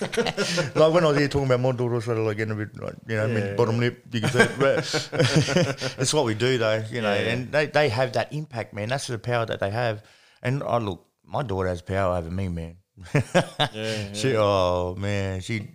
like 0.00 0.92
when 0.92 1.04
I 1.04 1.08
was 1.08 1.18
here 1.18 1.28
talking 1.28 1.46
about 1.46 1.60
my 1.60 1.72
daughter, 1.72 1.96
I 1.96 1.98
started 2.00 2.22
like 2.22 2.36
getting 2.36 2.52
a 2.52 2.56
bit, 2.56 2.80
like, 2.80 2.94
you 3.08 3.16
know, 3.16 3.28
mid 3.28 3.56
bottom 3.56 3.78
lip. 3.78 4.02
You 4.12 4.20
can 4.20 4.30
say, 4.30 4.50
but 4.58 4.78
it's 5.98 6.12
what 6.12 6.24
we 6.24 6.34
do, 6.34 6.58
though. 6.58 6.84
You 6.90 7.02
know, 7.02 7.12
and 7.12 7.50
they, 7.52 7.66
they 7.66 7.88
have 7.88 8.12
that 8.12 8.32
impact, 8.32 8.74
man. 8.74 8.88
That's 8.88 9.06
the 9.06 9.18
power 9.18 9.46
that 9.46 9.60
they 9.60 9.70
have. 9.70 10.04
And 10.42 10.62
I 10.62 10.78
look, 10.78 11.06
my 11.24 11.42
daughter 11.42 11.68
has 11.68 11.82
power 11.82 12.16
over 12.16 12.30
me, 12.30 12.48
man. 12.48 12.76
she, 14.14 14.34
oh 14.36 14.94
man, 14.96 15.40
she, 15.40 15.68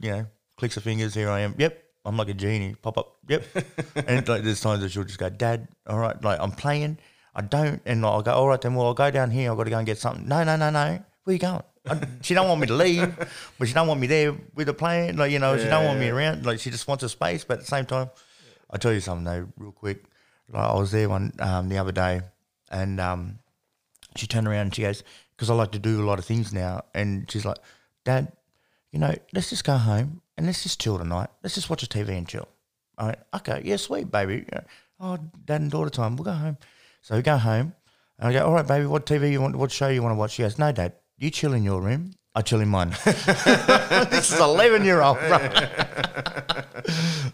you 0.00 0.10
know, 0.10 0.26
clicks 0.56 0.74
her 0.74 0.80
fingers. 0.80 1.14
Here 1.14 1.28
I 1.28 1.40
am. 1.40 1.54
Yep, 1.58 1.82
I'm 2.04 2.16
like 2.16 2.28
a 2.28 2.34
genie. 2.34 2.74
Pop 2.74 2.98
up. 2.98 3.16
Yep. 3.28 3.44
and 4.06 4.28
like 4.28 4.42
there's 4.42 4.60
times 4.60 4.82
that 4.82 4.90
she'll 4.90 5.04
just 5.04 5.18
go, 5.18 5.28
Dad, 5.28 5.68
all 5.86 5.98
right, 5.98 6.20
like 6.22 6.40
I'm 6.40 6.52
playing. 6.52 6.98
I 7.34 7.42
don't, 7.42 7.82
and 7.84 8.06
I'll 8.06 8.22
go, 8.22 8.32
all 8.32 8.48
right, 8.48 8.60
then. 8.60 8.74
Well, 8.74 8.86
I'll 8.86 8.94
go 8.94 9.10
down 9.10 9.30
here. 9.30 9.50
I've 9.50 9.56
got 9.56 9.64
to 9.64 9.70
go 9.70 9.78
and 9.78 9.86
get 9.86 9.98
something. 9.98 10.28
No, 10.28 10.44
no, 10.44 10.54
no, 10.56 10.70
no. 10.70 11.02
Where 11.24 11.32
you 11.34 11.40
going? 11.40 11.62
I, 11.86 12.00
she 12.22 12.34
don't 12.34 12.48
want 12.48 12.60
me 12.60 12.66
to 12.68 12.74
leave, 12.74 13.14
but 13.58 13.68
she 13.68 13.74
don't 13.74 13.86
want 13.86 14.00
me 14.00 14.06
there 14.06 14.34
with 14.54 14.66
the 14.66 14.74
plane. 14.74 15.16
Like 15.16 15.32
you 15.32 15.38
know, 15.38 15.56
she 15.58 15.64
don't 15.64 15.84
want 15.84 15.98
me 16.00 16.08
around. 16.08 16.46
Like 16.46 16.60
she 16.60 16.70
just 16.70 16.88
wants 16.88 17.02
a 17.04 17.08
space, 17.08 17.44
but 17.44 17.54
at 17.54 17.60
the 17.60 17.66
same 17.66 17.84
time, 17.86 18.10
I'll 18.70 18.78
tell 18.78 18.92
you 18.92 19.00
something 19.00 19.24
though, 19.24 19.48
real 19.56 19.72
quick. 19.72 20.04
Like, 20.50 20.70
I 20.70 20.74
was 20.74 20.92
there 20.92 21.08
one 21.08 21.32
um, 21.38 21.68
the 21.68 21.78
other 21.78 21.92
day, 21.92 22.22
and 22.70 23.00
um, 23.00 23.38
she 24.16 24.26
turned 24.26 24.46
around 24.46 24.66
and 24.66 24.74
she 24.74 24.82
goes, 24.82 25.02
because 25.36 25.50
I 25.50 25.54
like 25.54 25.72
to 25.72 25.78
do 25.78 26.02
a 26.02 26.06
lot 26.06 26.18
of 26.18 26.24
things 26.24 26.52
now, 26.52 26.84
and 26.94 27.30
she's 27.30 27.44
like, 27.44 27.58
Dad, 28.04 28.32
you 28.92 28.98
know, 28.98 29.14
let's 29.32 29.50
just 29.50 29.64
go 29.64 29.76
home 29.76 30.20
and 30.36 30.46
let's 30.46 30.62
just 30.62 30.80
chill 30.80 30.98
tonight. 30.98 31.28
Let's 31.42 31.54
just 31.54 31.70
watch 31.70 31.82
a 31.82 31.86
TV 31.86 32.10
and 32.10 32.28
chill. 32.28 32.48
I 32.96 33.06
went, 33.06 33.18
okay, 33.34 33.62
yeah, 33.64 33.76
sweet, 33.76 34.10
baby. 34.10 34.44
Yeah. 34.52 34.60
Oh, 35.00 35.18
dad 35.44 35.60
and 35.60 35.70
daughter 35.70 35.90
time. 35.90 36.16
We'll 36.16 36.24
go 36.24 36.32
home. 36.32 36.58
So 37.02 37.16
we 37.16 37.22
go 37.22 37.36
home, 37.36 37.74
and 38.18 38.28
I 38.28 38.32
go, 38.32 38.46
all 38.46 38.52
right, 38.52 38.66
baby, 38.66 38.86
what 38.86 39.06
TV 39.06 39.32
you 39.32 39.40
want? 39.40 39.56
What 39.56 39.72
show 39.72 39.88
you 39.88 40.02
want 40.02 40.12
to 40.12 40.16
watch? 40.16 40.32
She 40.32 40.42
goes, 40.42 40.58
no, 40.58 40.70
dad, 40.72 40.92
you 41.18 41.30
chill 41.30 41.54
in 41.54 41.62
your 41.62 41.80
room. 41.80 42.14
I 42.34 42.42
chill 42.42 42.60
in 42.60 42.68
mine. 42.68 42.90
this 43.04 44.32
is 44.32 44.40
eleven 44.40 44.84
year 44.84 45.00
old, 45.00 45.18
bro. 45.18 45.38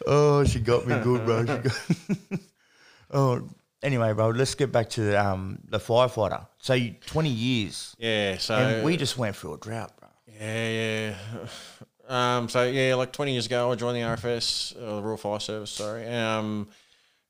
oh, 0.07 0.45
she 0.45 0.61
got 0.61 0.87
me 0.87 0.99
good, 1.03 1.25
bro. 1.25 1.47
She 1.47 1.57
got 1.57 1.79
oh, 3.11 3.49
anyway, 3.83 4.13
bro. 4.13 4.29
Let's 4.29 4.55
get 4.55 4.71
back 4.71 4.91
to 4.91 5.15
um, 5.15 5.59
the 5.65 5.79
firefighter. 5.79 6.47
So 6.59 6.75
you, 6.75 6.97
twenty 7.07 7.31
years, 7.31 7.97
Yeah. 7.99 8.37
So 8.37 8.57
and 8.57 8.85
we 8.85 8.99
just 8.99 9.17
went 9.17 9.37
through 9.37 9.55
a 9.55 9.59
drought, 9.59 9.93
bro. 9.99 10.09
Yeah, 10.39 10.69
yeah. 10.69 11.15
Um, 12.09 12.49
so 12.51 12.65
yeah, 12.65 12.95
like 12.97 13.13
twenty 13.13 13.33
years 13.33 13.47
ago, 13.47 13.73
I 13.73 13.77
joined 13.77 13.97
the 13.97 14.03
RFS, 14.03 14.77
uh, 14.77 14.97
the 14.97 15.03
Rural 15.03 15.17
Fire 15.17 15.41
Service. 15.41 15.71
Sorry, 15.71 16.07
um, 16.09 16.69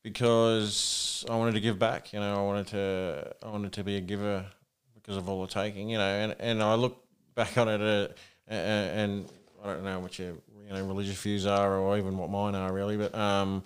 because 0.03 1.25
I 1.31 1.37
wanted 1.37 1.55
to 1.55 1.61
give 1.61 1.79
back. 1.79 2.13
You 2.13 2.19
know, 2.19 2.35
I 2.35 2.43
wanted 2.43 2.67
to, 2.69 3.33
I 3.45 3.49
wanted 3.49 3.73
to 3.75 3.85
be 3.85 3.97
a 3.97 4.01
giver 4.01 4.47
because 5.11 5.20
of 5.25 5.29
all 5.29 5.40
the 5.42 5.49
taking. 5.53 5.90
You 5.90 5.99
know, 5.99 6.05
and, 6.07 6.37
and 6.38 6.62
I 6.62 6.75
look 6.75 7.03
back 7.35 7.59
on 7.59 7.68
it, 7.68 7.81
uh, 7.81 8.09
and, 8.46 9.01
and 9.01 9.29
I 9.64 9.66
don't 9.75 9.85
know 9.85 9.99
what 9.99 10.16
your 10.18 10.29
you 10.66 10.73
know 10.73 10.85
religious 10.87 11.20
views 11.20 11.46
are, 11.46 11.77
or 11.79 11.99
even 11.99 12.16
what 12.16 12.31
mine 12.31 12.55
are 12.55 12.73
really, 12.73 12.96
but 12.96 13.12
um, 13.14 13.64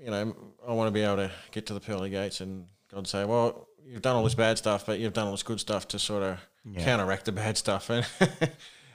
you 0.00 0.10
know, 0.10 0.34
I 0.66 0.72
want 0.72 0.86
to 0.88 0.92
be 0.92 1.02
able 1.02 1.16
to 1.16 1.30
get 1.50 1.66
to 1.66 1.74
the 1.74 1.80
pearly 1.80 2.08
gates 2.08 2.40
and 2.40 2.66
God 2.92 3.06
say, 3.06 3.24
well, 3.24 3.66
you've 3.84 4.00
done 4.02 4.16
all 4.16 4.24
this 4.24 4.34
bad 4.34 4.56
stuff, 4.58 4.86
but 4.86 4.98
you've 4.98 5.12
done 5.12 5.26
all 5.26 5.32
this 5.32 5.42
good 5.42 5.60
stuff 5.60 5.88
to 5.88 5.98
sort 5.98 6.22
of 6.22 6.38
Yeah. 6.64 6.84
counteract 6.84 7.24
the 7.24 7.32
bad 7.32 7.56
stuff, 7.56 7.90
and 7.90 8.06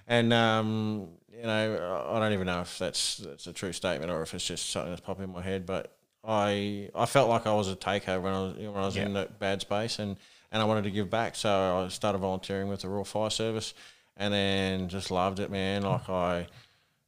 and 0.07 0.31
um, 0.33 1.09
you 1.29 1.43
know, 1.43 2.05
I 2.09 2.19
don't 2.19 2.31
even 2.31 2.47
know 2.47 2.61
if 2.61 2.79
that's 2.79 3.17
that's 3.17 3.47
a 3.47 3.53
true 3.53 3.73
statement 3.73 4.11
or 4.11 4.21
if 4.21 4.33
it's 4.33 4.45
just 4.47 4.69
something 4.69 4.91
that's 4.91 5.01
popping 5.01 5.25
in 5.25 5.31
my 5.33 5.41
head, 5.41 5.65
but 5.65 5.91
I 6.23 6.89
I 6.95 7.05
felt 7.05 7.27
like 7.29 7.45
I 7.47 7.53
was 7.53 7.67
a 7.67 7.75
taker 7.75 8.19
when 8.21 8.33
I 8.33 8.39
was 8.39 8.53
when 8.55 8.75
I 8.77 8.85
was 8.85 8.95
in 8.95 9.09
Yeah. 9.09 9.13
that 9.19 9.39
bad 9.39 9.59
space, 9.61 9.99
and 9.99 10.15
and 10.55 10.61
I 10.61 10.65
wanted 10.65 10.85
to 10.85 10.91
give 10.91 11.09
back, 11.09 11.35
so 11.35 11.83
I 11.85 11.89
started 11.89 12.19
volunteering 12.19 12.69
with 12.69 12.79
the 12.79 12.87
Rural 12.87 13.03
Fire 13.03 13.29
Service, 13.29 13.73
and 14.15 14.33
then 14.33 14.87
just 14.87 15.11
loved 15.11 15.41
it, 15.41 15.51
man. 15.51 15.81
Like 15.81 16.07
I, 16.07 16.47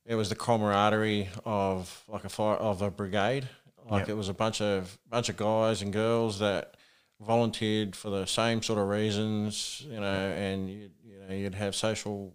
it 0.06 0.16
was 0.16 0.28
the 0.28 0.36
camaraderie 0.36 1.30
of 1.46 2.04
like 2.10 2.26
a 2.26 2.30
fire 2.30 2.58
of 2.58 2.82
a 2.82 2.92
brigade. 2.92 3.48
Like 3.90 4.02
Yep. 4.02 4.10
it 4.10 4.14
was 4.16 4.28
a 4.28 4.34
bunch 4.34 4.60
of 4.60 4.98
bunch 5.10 5.30
of 5.30 5.38
guys 5.38 5.82
and 5.82 5.94
girls 5.94 6.40
that 6.40 6.76
volunteered 7.22 7.96
for 7.96 8.10
the 8.10 8.26
same 8.26 8.62
sort 8.62 8.80
of 8.80 8.90
reasons, 8.90 9.82
you 9.90 10.02
know, 10.02 10.04
and 10.04 10.70
you, 10.70 10.90
you 11.06 11.18
know 11.26 11.34
you'd 11.34 11.56
have 11.56 11.74
social 11.74 12.34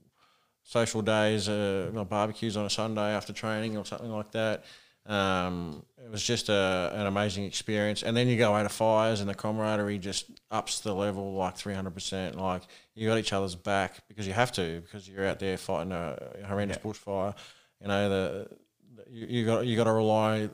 social 0.62 1.02
days, 1.02 1.46
uh, 1.46 1.90
barbecues 2.08 2.56
on 2.56 2.64
a 2.64 2.70
Sunday 2.70 3.10
after 3.14 3.34
training 3.34 3.76
or 3.76 3.84
something 3.84 4.10
like 4.10 4.30
that. 4.30 4.64
Um, 5.06 5.84
it 6.04 6.10
was 6.10 6.22
just 6.22 6.48
a, 6.48 6.92
an 6.94 7.06
amazing 7.06 7.44
experience. 7.44 8.02
And 8.02 8.16
then 8.16 8.28
you 8.28 8.36
go 8.36 8.54
out 8.54 8.66
of 8.66 8.72
fires, 8.72 9.20
and 9.20 9.28
the 9.28 9.34
camaraderie 9.34 9.98
just 9.98 10.26
ups 10.50 10.80
the 10.80 10.94
level 10.94 11.34
like 11.34 11.56
three 11.56 11.74
hundred 11.74 11.94
percent. 11.94 12.36
Like 12.36 12.62
you 12.94 13.08
got 13.08 13.18
each 13.18 13.32
other's 13.32 13.54
back 13.54 14.06
because 14.08 14.26
you 14.26 14.32
have 14.32 14.52
to 14.52 14.80
because 14.82 15.08
you're 15.08 15.26
out 15.26 15.38
there 15.38 15.56
fighting 15.56 15.92
a 15.92 16.16
horrendous 16.46 16.78
bushfire. 16.78 17.34
You 17.80 17.88
know 17.88 18.08
the, 18.08 18.48
the 18.96 19.10
you, 19.10 19.26
you 19.26 19.46
got 19.46 19.66
you 19.66 19.76
got 19.76 19.84
to 19.84 19.92
rely. 19.92 20.48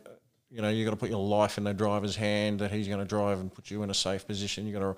You 0.50 0.62
know 0.62 0.70
you 0.70 0.84
got 0.84 0.92
to 0.92 0.96
put 0.96 1.10
your 1.10 1.24
life 1.24 1.58
in 1.58 1.64
the 1.64 1.74
driver's 1.74 2.16
hand 2.16 2.60
that 2.60 2.70
he's 2.70 2.88
going 2.88 3.00
to 3.00 3.04
drive 3.04 3.38
and 3.38 3.52
put 3.52 3.70
you 3.70 3.82
in 3.82 3.90
a 3.90 3.94
safe 3.94 4.26
position. 4.26 4.66
You 4.66 4.72
got 4.72 4.80
to 4.80 4.96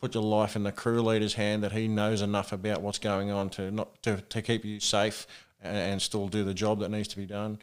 put 0.00 0.14
your 0.14 0.24
life 0.24 0.56
in 0.56 0.62
the 0.62 0.72
crew 0.72 1.00
leader's 1.02 1.34
hand 1.34 1.64
that 1.64 1.72
he 1.72 1.88
knows 1.88 2.22
enough 2.22 2.52
about 2.52 2.82
what's 2.82 2.98
going 2.98 3.30
on 3.30 3.50
to 3.50 3.70
not 3.70 4.02
to, 4.02 4.20
to 4.20 4.42
keep 4.42 4.64
you 4.64 4.78
safe 4.78 5.26
and, 5.60 5.76
and 5.76 6.02
still 6.02 6.28
do 6.28 6.44
the 6.44 6.54
job 6.54 6.80
that 6.80 6.90
needs 6.90 7.08
to 7.08 7.16
be 7.16 7.26
done. 7.26 7.58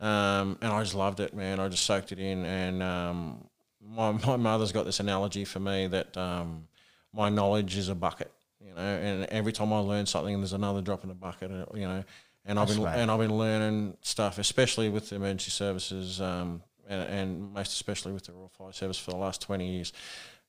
Um, 0.00 0.58
and 0.60 0.72
I 0.72 0.82
just 0.82 0.94
loved 0.94 1.20
it, 1.20 1.34
man. 1.34 1.60
I 1.60 1.68
just 1.68 1.84
soaked 1.84 2.12
it 2.12 2.18
in. 2.18 2.44
And 2.44 2.82
um, 2.82 3.48
my, 3.80 4.12
my 4.12 4.36
mother's 4.36 4.72
got 4.72 4.84
this 4.84 5.00
analogy 5.00 5.44
for 5.44 5.60
me 5.60 5.86
that 5.86 6.16
um, 6.16 6.68
my 7.12 7.28
knowledge 7.28 7.76
is 7.76 7.88
a 7.88 7.94
bucket, 7.94 8.32
you 8.60 8.74
know, 8.74 8.80
and 8.80 9.24
every 9.26 9.52
time 9.52 9.72
I 9.72 9.78
learn 9.78 10.06
something, 10.06 10.36
there's 10.38 10.52
another 10.52 10.82
drop 10.82 11.02
in 11.04 11.08
the 11.08 11.14
bucket, 11.14 11.50
uh, 11.50 11.66
you 11.74 11.86
know. 11.86 12.04
And 12.46 12.58
I've 12.58 12.68
That's 12.68 12.76
been 12.76 12.86
right. 12.86 12.98
and 12.98 13.10
I've 13.10 13.20
been 13.20 13.38
learning 13.38 13.96
stuff, 14.02 14.38
especially 14.38 14.90
with 14.90 15.08
the 15.08 15.16
emergency 15.16 15.50
services, 15.50 16.20
um, 16.20 16.62
and, 16.86 17.08
and 17.08 17.52
most 17.54 17.72
especially 17.72 18.12
with 18.12 18.24
the 18.24 18.32
Rural 18.32 18.50
Fire 18.50 18.72
Service 18.72 18.98
for 18.98 19.12
the 19.12 19.16
last 19.16 19.40
twenty 19.40 19.76
years. 19.76 19.94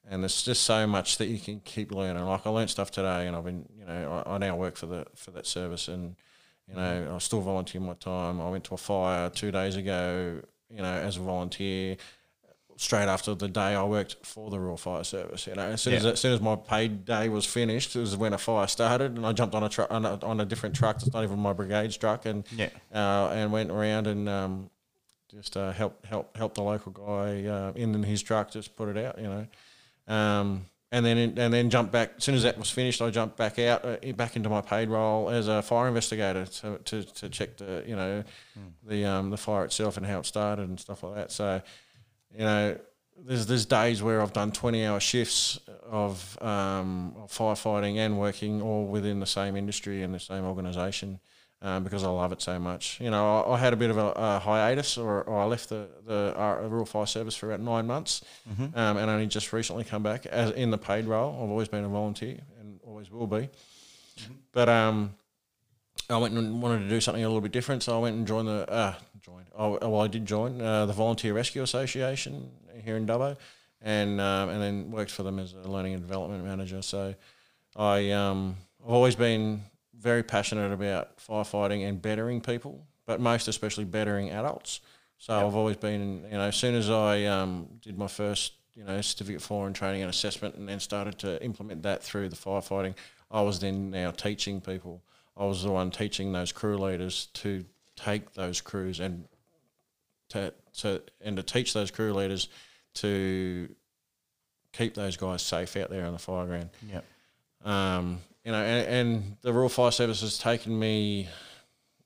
And 0.10 0.22
there's 0.22 0.44
just 0.44 0.64
so 0.64 0.86
much 0.86 1.18
that 1.20 1.28
you 1.28 1.40
can 1.40 1.62
keep 1.62 1.94
learning. 1.94 2.24
Like 2.26 2.46
I 2.46 2.50
learned 2.50 2.70
stuff 2.70 2.92
today, 2.92 3.28
and 3.28 3.36
I've 3.36 3.46
been, 3.46 3.66
you 3.80 3.86
know, 3.86 4.24
I, 4.26 4.34
I 4.34 4.38
now 4.40 4.58
work 4.58 4.76
for 4.76 4.88
the 4.88 5.06
for 5.16 5.32
that 5.32 5.46
service, 5.46 5.88
and 5.88 6.18
you 6.68 6.76
know, 6.76 7.14
I 7.16 7.18
still 7.20 7.42
volunteer 7.42 7.82
my 7.82 7.94
time. 7.94 8.42
I 8.42 8.50
went 8.50 8.64
to 8.66 8.74
a 8.74 8.78
fire 8.78 9.30
two 9.30 9.52
days 9.52 9.76
ago, 9.76 10.42
you 10.70 10.78
know, 10.82 10.94
as 10.94 11.18
a 11.18 11.22
volunteer. 11.22 11.98
Straight 12.78 13.08
after 13.08 13.34
the 13.36 13.48
day 13.48 13.74
I 13.74 13.84
worked 13.84 14.18
for 14.26 14.50
the 14.50 14.60
Rural 14.60 14.76
Fire 14.76 15.06
Service, 15.06 15.48
you 15.48 15.56
know, 15.56 15.62
as 15.62 15.82
soon 15.82 15.94
as 15.94 16.04
Yeah. 16.04 16.12
as 16.12 16.20
soon 16.20 16.34
as 16.34 16.42
my 16.42 16.58
paid 16.58 17.06
day 17.06 17.30
was 17.30 17.46
finished, 17.46 17.96
it 17.96 18.00
was 18.02 18.18
when 18.18 18.34
a 18.34 18.38
fire 18.38 18.68
started, 18.68 19.16
and 19.16 19.26
I 19.26 19.32
jumped 19.32 19.56
on 19.56 19.64
a 19.64 19.70
truck 19.70 19.90
on 19.90 20.06
a, 20.06 20.20
on 20.26 20.42
a 20.42 20.46
different 20.46 20.76
truck. 20.76 20.98
It's 20.98 21.14
not 21.14 21.24
even 21.24 21.40
my 21.40 21.54
brigade's 21.54 21.96
truck, 21.96 22.26
and 22.26 22.44
Yeah. 22.52 22.68
uh, 22.94 23.30
and 23.32 23.54
went 23.54 23.72
around 23.72 24.08
and 24.08 24.28
um, 24.28 24.70
just 25.32 25.56
uh, 25.56 25.72
help 25.72 26.06
help 26.06 26.36
help 26.36 26.56
the 26.56 26.64
local 26.64 26.92
guy 26.92 27.46
uh, 27.48 27.72
in 27.78 28.04
his 28.04 28.22
truck, 28.22 28.52
just 28.52 28.76
put 28.76 28.90
it 28.90 28.98
out, 28.98 29.20
you 29.20 29.30
know. 29.30 30.14
Um, 30.14 30.66
and 30.96 31.06
then 31.06 31.18
and 31.18 31.54
then 31.54 31.70
jumped 31.70 31.92
back. 31.92 32.14
As 32.18 32.24
soon 32.24 32.36
as 32.36 32.44
that 32.44 32.58
was 32.58 32.72
finished, 32.72 33.02
I 33.02 33.10
jumped 33.10 33.36
back 33.36 33.60
out, 33.60 33.84
uh, 33.84 34.14
back 34.14 34.38
into 34.38 34.48
my 34.48 34.62
paid 34.62 34.90
role 34.90 35.30
as 35.30 35.50
a 35.50 35.62
fire 35.62 35.90
investigator 35.90 36.46
to, 36.46 36.78
to, 36.86 37.04
to 37.04 37.30
check 37.30 37.58
the 37.58 37.84
you 37.86 37.98
know 37.98 38.24
the 38.82 39.04
um, 39.04 39.30
the 39.30 39.36
fire 39.38 39.66
itself 39.66 39.98
and 39.98 40.06
how 40.06 40.20
it 40.20 40.26
started 40.26 40.70
and 40.70 40.80
stuff 40.80 41.04
like 41.04 41.16
that. 41.16 41.32
So, 41.34 41.62
you 42.32 42.46
know, 42.46 42.78
there's 43.22 43.46
there's 43.46 43.66
days 43.66 44.02
where 44.02 44.22
I've 44.22 44.32
done 44.32 44.54
20 44.54 44.86
hour 44.86 45.02
shifts 45.02 45.60
of, 45.84 46.42
um, 46.42 47.14
of 47.18 47.30
firefighting 47.30 47.98
and 47.98 48.18
working 48.18 48.62
all 48.62 48.86
within 48.86 49.20
the 49.20 49.26
same 49.26 49.58
industry 49.58 50.02
and 50.02 50.14
the 50.14 50.20
same 50.20 50.46
organisation. 50.46 51.20
Um, 51.62 51.84
because 51.84 52.04
I 52.04 52.10
love 52.10 52.32
it 52.32 52.42
so 52.42 52.60
much, 52.60 53.00
you 53.02 53.10
know, 53.10 53.42
I, 53.42 53.54
I 53.54 53.58
had 53.58 53.74
a 53.74 53.76
bit 53.78 53.90
of 53.90 53.98
a, 53.98 54.12
a 54.16 54.40
hiatus, 54.40 54.98
or, 54.98 55.24
or 55.24 55.40
I 55.42 55.46
left 55.46 55.70
the 55.70 55.88
the 56.06 56.34
uh, 56.38 56.68
Rural 56.68 56.86
Fire 56.86 57.08
Service 57.08 57.36
for 57.36 57.48
about 57.48 57.62
nine 57.64 57.88
months, 57.88 58.24
um, 58.76 58.98
and 58.98 59.10
only 59.10 59.26
just 59.26 59.52
recently 59.54 59.84
come 59.84 60.04
back 60.04 60.26
as 60.28 60.52
in 60.52 60.70
the 60.70 60.78
paid 60.78 61.06
role. 61.06 61.34
I've 61.34 61.50
always 61.50 61.70
been 61.70 61.84
a 61.86 61.88
volunteer 61.88 62.38
and 62.60 62.80
always 62.84 63.10
will 63.10 63.26
be, 63.26 63.50
but 64.52 64.70
um, 64.70 65.16
I 66.10 66.18
went 66.18 66.36
and 66.36 66.62
wanted 66.62 66.80
to 66.84 66.90
do 66.90 67.02
something 67.02 67.24
a 67.24 67.28
little 67.28 67.42
bit 67.42 67.54
different, 67.54 67.82
so 67.84 67.98
I 67.98 68.02
went 68.02 68.16
and 68.18 68.28
joined 68.28 68.48
the 68.48 68.70
uh, 68.70 68.94
joined. 69.22 69.48
Oh, 69.58 69.80
well, 69.82 70.02
I 70.02 70.08
did 70.08 70.26
join 70.26 70.62
uh, 70.62 70.86
the 70.86 70.94
Volunteer 70.94 71.34
Rescue 71.34 71.64
Association 71.64 72.52
here 72.84 72.98
in 72.98 73.08
Dubbo, 73.08 73.38
and 73.82 74.22
um, 74.22 74.50
and 74.50 74.62
then 74.62 74.92
worked 74.92 75.10
for 75.12 75.24
them 75.24 75.40
as 75.40 75.54
a 75.54 75.68
learning 75.68 75.94
and 75.94 76.02
development 76.04 76.44
manager. 76.44 76.82
So 76.84 77.16
I 77.76 78.12
um, 78.12 78.58
I've 78.84 78.92
always 78.92 79.16
been 79.16 79.64
very 80.06 80.22
passionate 80.22 80.72
about 80.72 81.18
firefighting 81.18 81.90
and 81.90 82.00
bettering 82.00 82.40
people, 82.40 82.86
but 83.08 83.20
most 83.20 83.48
especially 83.48 83.86
bettering 83.86 84.30
adults. 84.30 84.82
So 85.18 85.34
I've 85.34 85.56
always 85.56 85.78
been, 85.78 86.26
you 86.32 86.38
know, 86.38 86.42
as 86.42 86.56
soon 86.56 86.76
as 86.76 86.92
I 86.92 87.26
um, 87.26 87.68
did 87.82 87.98
my 87.98 88.08
first, 88.08 88.54
you 88.76 88.84
know, 88.84 89.02
certificate 89.02 89.42
for 89.42 89.66
and 89.66 89.76
training 89.76 90.04
and 90.04 90.10
assessment, 90.12 90.54
and 90.56 90.70
then 90.70 90.80
started 90.80 91.18
to 91.20 91.44
implement 91.44 91.82
that 91.82 92.04
through 92.04 92.30
the 92.30 92.36
firefighting, 92.36 92.94
I 93.32 93.42
was 93.42 93.60
then 93.60 93.90
now 93.90 94.12
teaching 94.12 94.62
people. 94.62 95.02
I 95.36 95.46
was 95.46 95.64
the 95.64 95.72
one 95.72 95.90
teaching 95.90 96.34
those 96.34 96.52
crew 96.52 96.78
leaders 96.78 97.30
to 97.34 97.66
take 97.96 98.34
those 98.34 98.62
crews 98.62 99.00
and 99.00 99.28
to, 100.30 100.54
to 100.82 101.02
and 101.20 101.36
to 101.38 101.44
teach 101.44 101.74
those 101.74 101.90
crew 101.90 102.14
leaders 102.14 102.48
to 102.96 103.74
keep 104.72 104.94
those 104.94 105.18
guys 105.18 105.42
safe 105.42 105.76
out 105.78 105.90
there 105.90 106.06
on 106.06 106.14
the 106.14 106.20
fire 106.20 106.46
ground. 106.46 106.70
Yeah. 106.88 107.02
Um, 107.64 108.20
you 108.46 108.52
know, 108.52 108.64
and, 108.64 108.88
and 108.88 109.38
the 109.42 109.52
Rural 109.52 109.70
Fire 109.70 109.92
Service 109.92 110.22
has 110.22 110.38
taken 110.38 110.78
me 110.78 111.28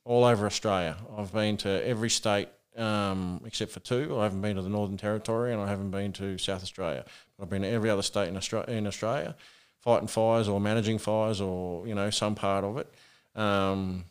all 0.05 0.23
over 0.23 0.45
Australia. 0.45 0.95
I've 1.17 1.33
been 1.33 1.57
to 1.57 1.85
every 1.85 2.09
state 2.09 2.47
um, 2.77 3.41
except 3.45 3.71
for 3.71 3.81
two. 3.81 4.17
I 4.17 4.23
haven't 4.23 4.41
been 4.41 4.55
to 4.55 4.61
the 4.61 4.69
Northern 4.69 4.97
Territory 4.97 5.51
and 5.51 5.61
I 5.61 5.67
haven't 5.67 5.91
been 5.91 6.13
to 6.13 6.37
South 6.37 6.63
Australia. 6.63 7.03
I've 7.41 7.49
been 7.49 7.63
to 7.63 7.67
every 7.67 7.89
other 7.89 8.01
state 8.01 8.29
in 8.29 8.37
Australia, 8.37 8.69
in 8.69 8.87
Australia 8.87 9.35
fighting 9.79 10.07
fires 10.07 10.47
or 10.47 10.59
managing 10.59 10.97
fires 10.97 11.41
or, 11.41 11.87
you 11.87 11.95
know, 11.95 12.09
some 12.09 12.35
part 12.35 12.63
of 12.63 12.77
it. 12.77 12.93
Um, 13.35 14.05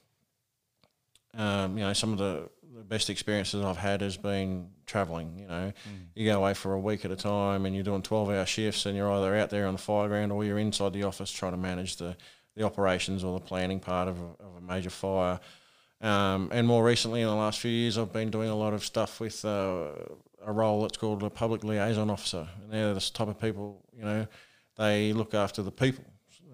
um, 1.35 1.77
you 1.77 1.85
know, 1.85 1.93
some 1.93 2.13
of 2.13 2.19
the, 2.19 2.49
the 2.75 2.83
best 2.83 3.11
experiences 3.11 3.63
I've 3.63 3.77
had 3.77 4.01
has 4.01 4.17
been 4.17 4.71
travelling. 4.89 5.39
You 5.39 5.47
know, 5.47 5.73
you 6.15 6.27
go 6.27 6.39
away 6.39 6.55
for 6.55 6.73
a 6.73 6.81
week 6.81 7.05
at 7.05 7.11
a 7.11 7.17
time 7.17 7.67
and 7.67 7.75
you're 7.75 7.85
doing 7.85 8.03
12 8.03 8.31
hour 8.31 8.47
shifts 8.47 8.87
and 8.87 8.97
you're 8.97 9.11
either 9.13 9.37
out 9.37 9.51
there 9.51 9.67
on 9.67 9.75
the 9.75 9.79
fire 9.79 10.09
ground 10.09 10.33
or 10.33 10.45
you're 10.45 10.59
inside 10.59 10.93
the 10.93 11.05
office 11.05 11.31
trying 11.31 11.53
to 11.53 11.59
manage 11.59 11.97
the, 11.97 12.17
the 12.57 12.65
operations 12.65 13.23
or 13.23 13.39
the 13.39 13.45
planning 13.45 13.79
part 13.79 14.09
of 14.09 14.19
a, 14.19 14.45
of 14.45 14.57
a 14.59 14.61
major 14.61 14.91
fire. 14.91 15.39
Um, 16.01 16.49
and 16.53 16.67
more 16.67 16.85
recently, 16.85 17.21
in 17.21 17.29
the 17.29 17.35
last 17.35 17.61
few 17.61 17.71
years, 17.71 17.99
I've 17.99 18.13
been 18.13 18.31
doing 18.31 18.49
a 18.49 18.57
lot 18.57 18.73
of 18.73 18.85
stuff 18.85 19.21
with 19.21 19.45
uh, 19.45 19.89
a 20.45 20.53
role 20.53 20.83
that's 20.83 20.97
called 20.97 21.23
a 21.23 21.31
public 21.31 21.63
liaison 21.63 22.11
officer. 22.11 22.49
And 22.63 22.73
they're 22.73 22.95
the 22.95 23.01
type 23.01 23.29
of 23.29 23.41
people, 23.41 23.85
you 23.97 24.05
know, 24.05 24.27
they 24.77 25.13
look 25.13 25.35
after 25.35 25.63
the 25.63 25.73
people 25.73 26.05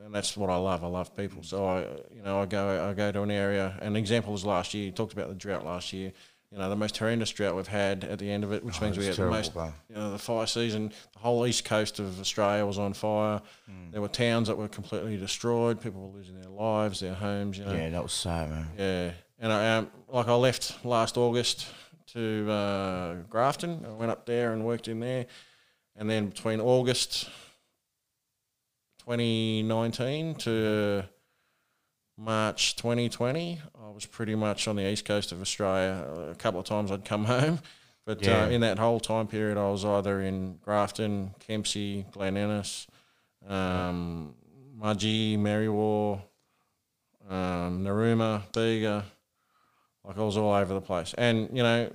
and 0.05 0.15
that's 0.15 0.37
what 0.37 0.51
I 0.51 0.57
love. 0.57 0.85
I 0.85 0.87
love 0.87 1.17
people. 1.17 1.43
So 1.43 1.65
I, 1.65 1.81
you 2.15 2.23
know, 2.23 2.41
I 2.41 2.47
go, 2.47 2.91
I 2.91 2.93
go 2.93 3.11
to 3.11 3.23
an 3.23 3.31
area. 3.31 3.77
An 3.81 3.97
example 3.97 4.33
was 4.33 4.45
last 4.45 4.75
year. 4.75 4.85
You 4.85 4.93
talked 4.93 5.15
about 5.15 5.29
the 5.29 5.35
drought 5.35 5.65
last 5.65 5.93
year. 5.93 6.13
You 6.55 6.61
know, 6.61 6.71
the 6.71 6.77
most 6.77 6.97
horrendous 6.97 7.31
drought 7.31 7.57
we've 7.57 7.67
had 7.67 8.05
at 8.05 8.21
the 8.21 8.31
end 8.31 8.45
of 8.45 8.53
it, 8.53 8.63
which 8.65 8.81
Oh, 8.81 8.85
means 8.85 8.97
we 8.97 9.07
had 9.07 9.17
the 9.17 9.27
most, 9.27 9.57
you 9.89 9.97
know, 9.97 10.13
the 10.13 10.21
fire 10.21 10.47
season. 10.47 10.93
The 11.15 11.19
whole 11.19 11.45
east 11.49 11.65
coast 11.65 11.99
of 11.99 12.21
Australia 12.21 12.65
was 12.65 12.79
on 12.79 12.93
fire. 12.93 13.43
Hmm. 13.67 13.91
There 13.91 14.01
were 14.01 14.07
towns 14.07 14.47
that 14.47 14.57
were 14.57 14.69
completely 14.69 15.17
destroyed. 15.17 15.81
People 15.81 16.09
were 16.09 16.17
losing 16.17 16.41
their 16.41 16.49
lives, 16.51 17.01
their 17.01 17.15
homes. 17.15 17.59
You 17.59 17.65
know, 17.65 17.73
Yeah, 17.73 17.91
that 17.91 18.03
was 18.05 18.13
sad, 18.13 18.51
man. 18.51 18.69
yeah, 18.79 19.11
and 19.41 19.53
I 19.53 19.77
um, 19.79 19.91
like 20.09 20.29
I 20.29 20.35
left 20.35 20.85
last 20.85 21.17
August 21.17 21.67
to 22.13 22.49
uh, 22.49 23.15
Grafton. 23.29 23.85
I 23.85 23.91
went 23.91 24.13
up 24.13 24.25
there 24.25 24.53
and 24.53 24.65
worked 24.65 24.87
in 24.87 25.01
there, 25.01 25.27
and 25.97 26.09
then 26.09 26.29
between 26.29 26.61
August 26.61 27.29
2019 29.01 30.37
to 30.37 31.05
March 32.17 32.77
2020, 32.77 33.61
I 33.85 33.91
was 33.91 34.07
pretty 34.07 34.35
much 34.35 34.69
on 34.69 34.77
the 34.77 34.89
east 34.89 35.05
coast 35.05 35.33
of 35.33 35.41
Australia. 35.41 36.07
A 36.31 36.35
couple 36.37 36.61
of 36.61 36.67
times 36.67 36.91
I'd 36.93 37.05
come 37.05 37.25
home, 37.37 37.59
but 38.07 38.23
Yeah. 38.23 38.45
uh, 38.45 38.49
in 38.49 38.61
that 38.61 38.79
whole 38.79 39.01
time 39.01 39.27
period, 39.27 39.59
I 39.59 39.69
was 39.69 39.85
either 39.85 40.21
in 40.21 40.59
Grafton, 40.59 41.35
Kempsey, 41.41 42.07
Glen 42.13 42.37
Innes, 42.37 42.87
um, 43.49 44.35
Mudgee, 44.79 45.37
Merriwa, 45.39 46.21
um, 47.29 47.85
Narooma, 47.85 48.43
Bega. 48.53 49.05
Like 50.05 50.19
I 50.19 50.23
was 50.23 50.37
all 50.37 50.53
over 50.53 50.73
the 50.75 50.81
place. 50.81 51.15
And, 51.17 51.49
you 51.57 51.63
know, 51.63 51.91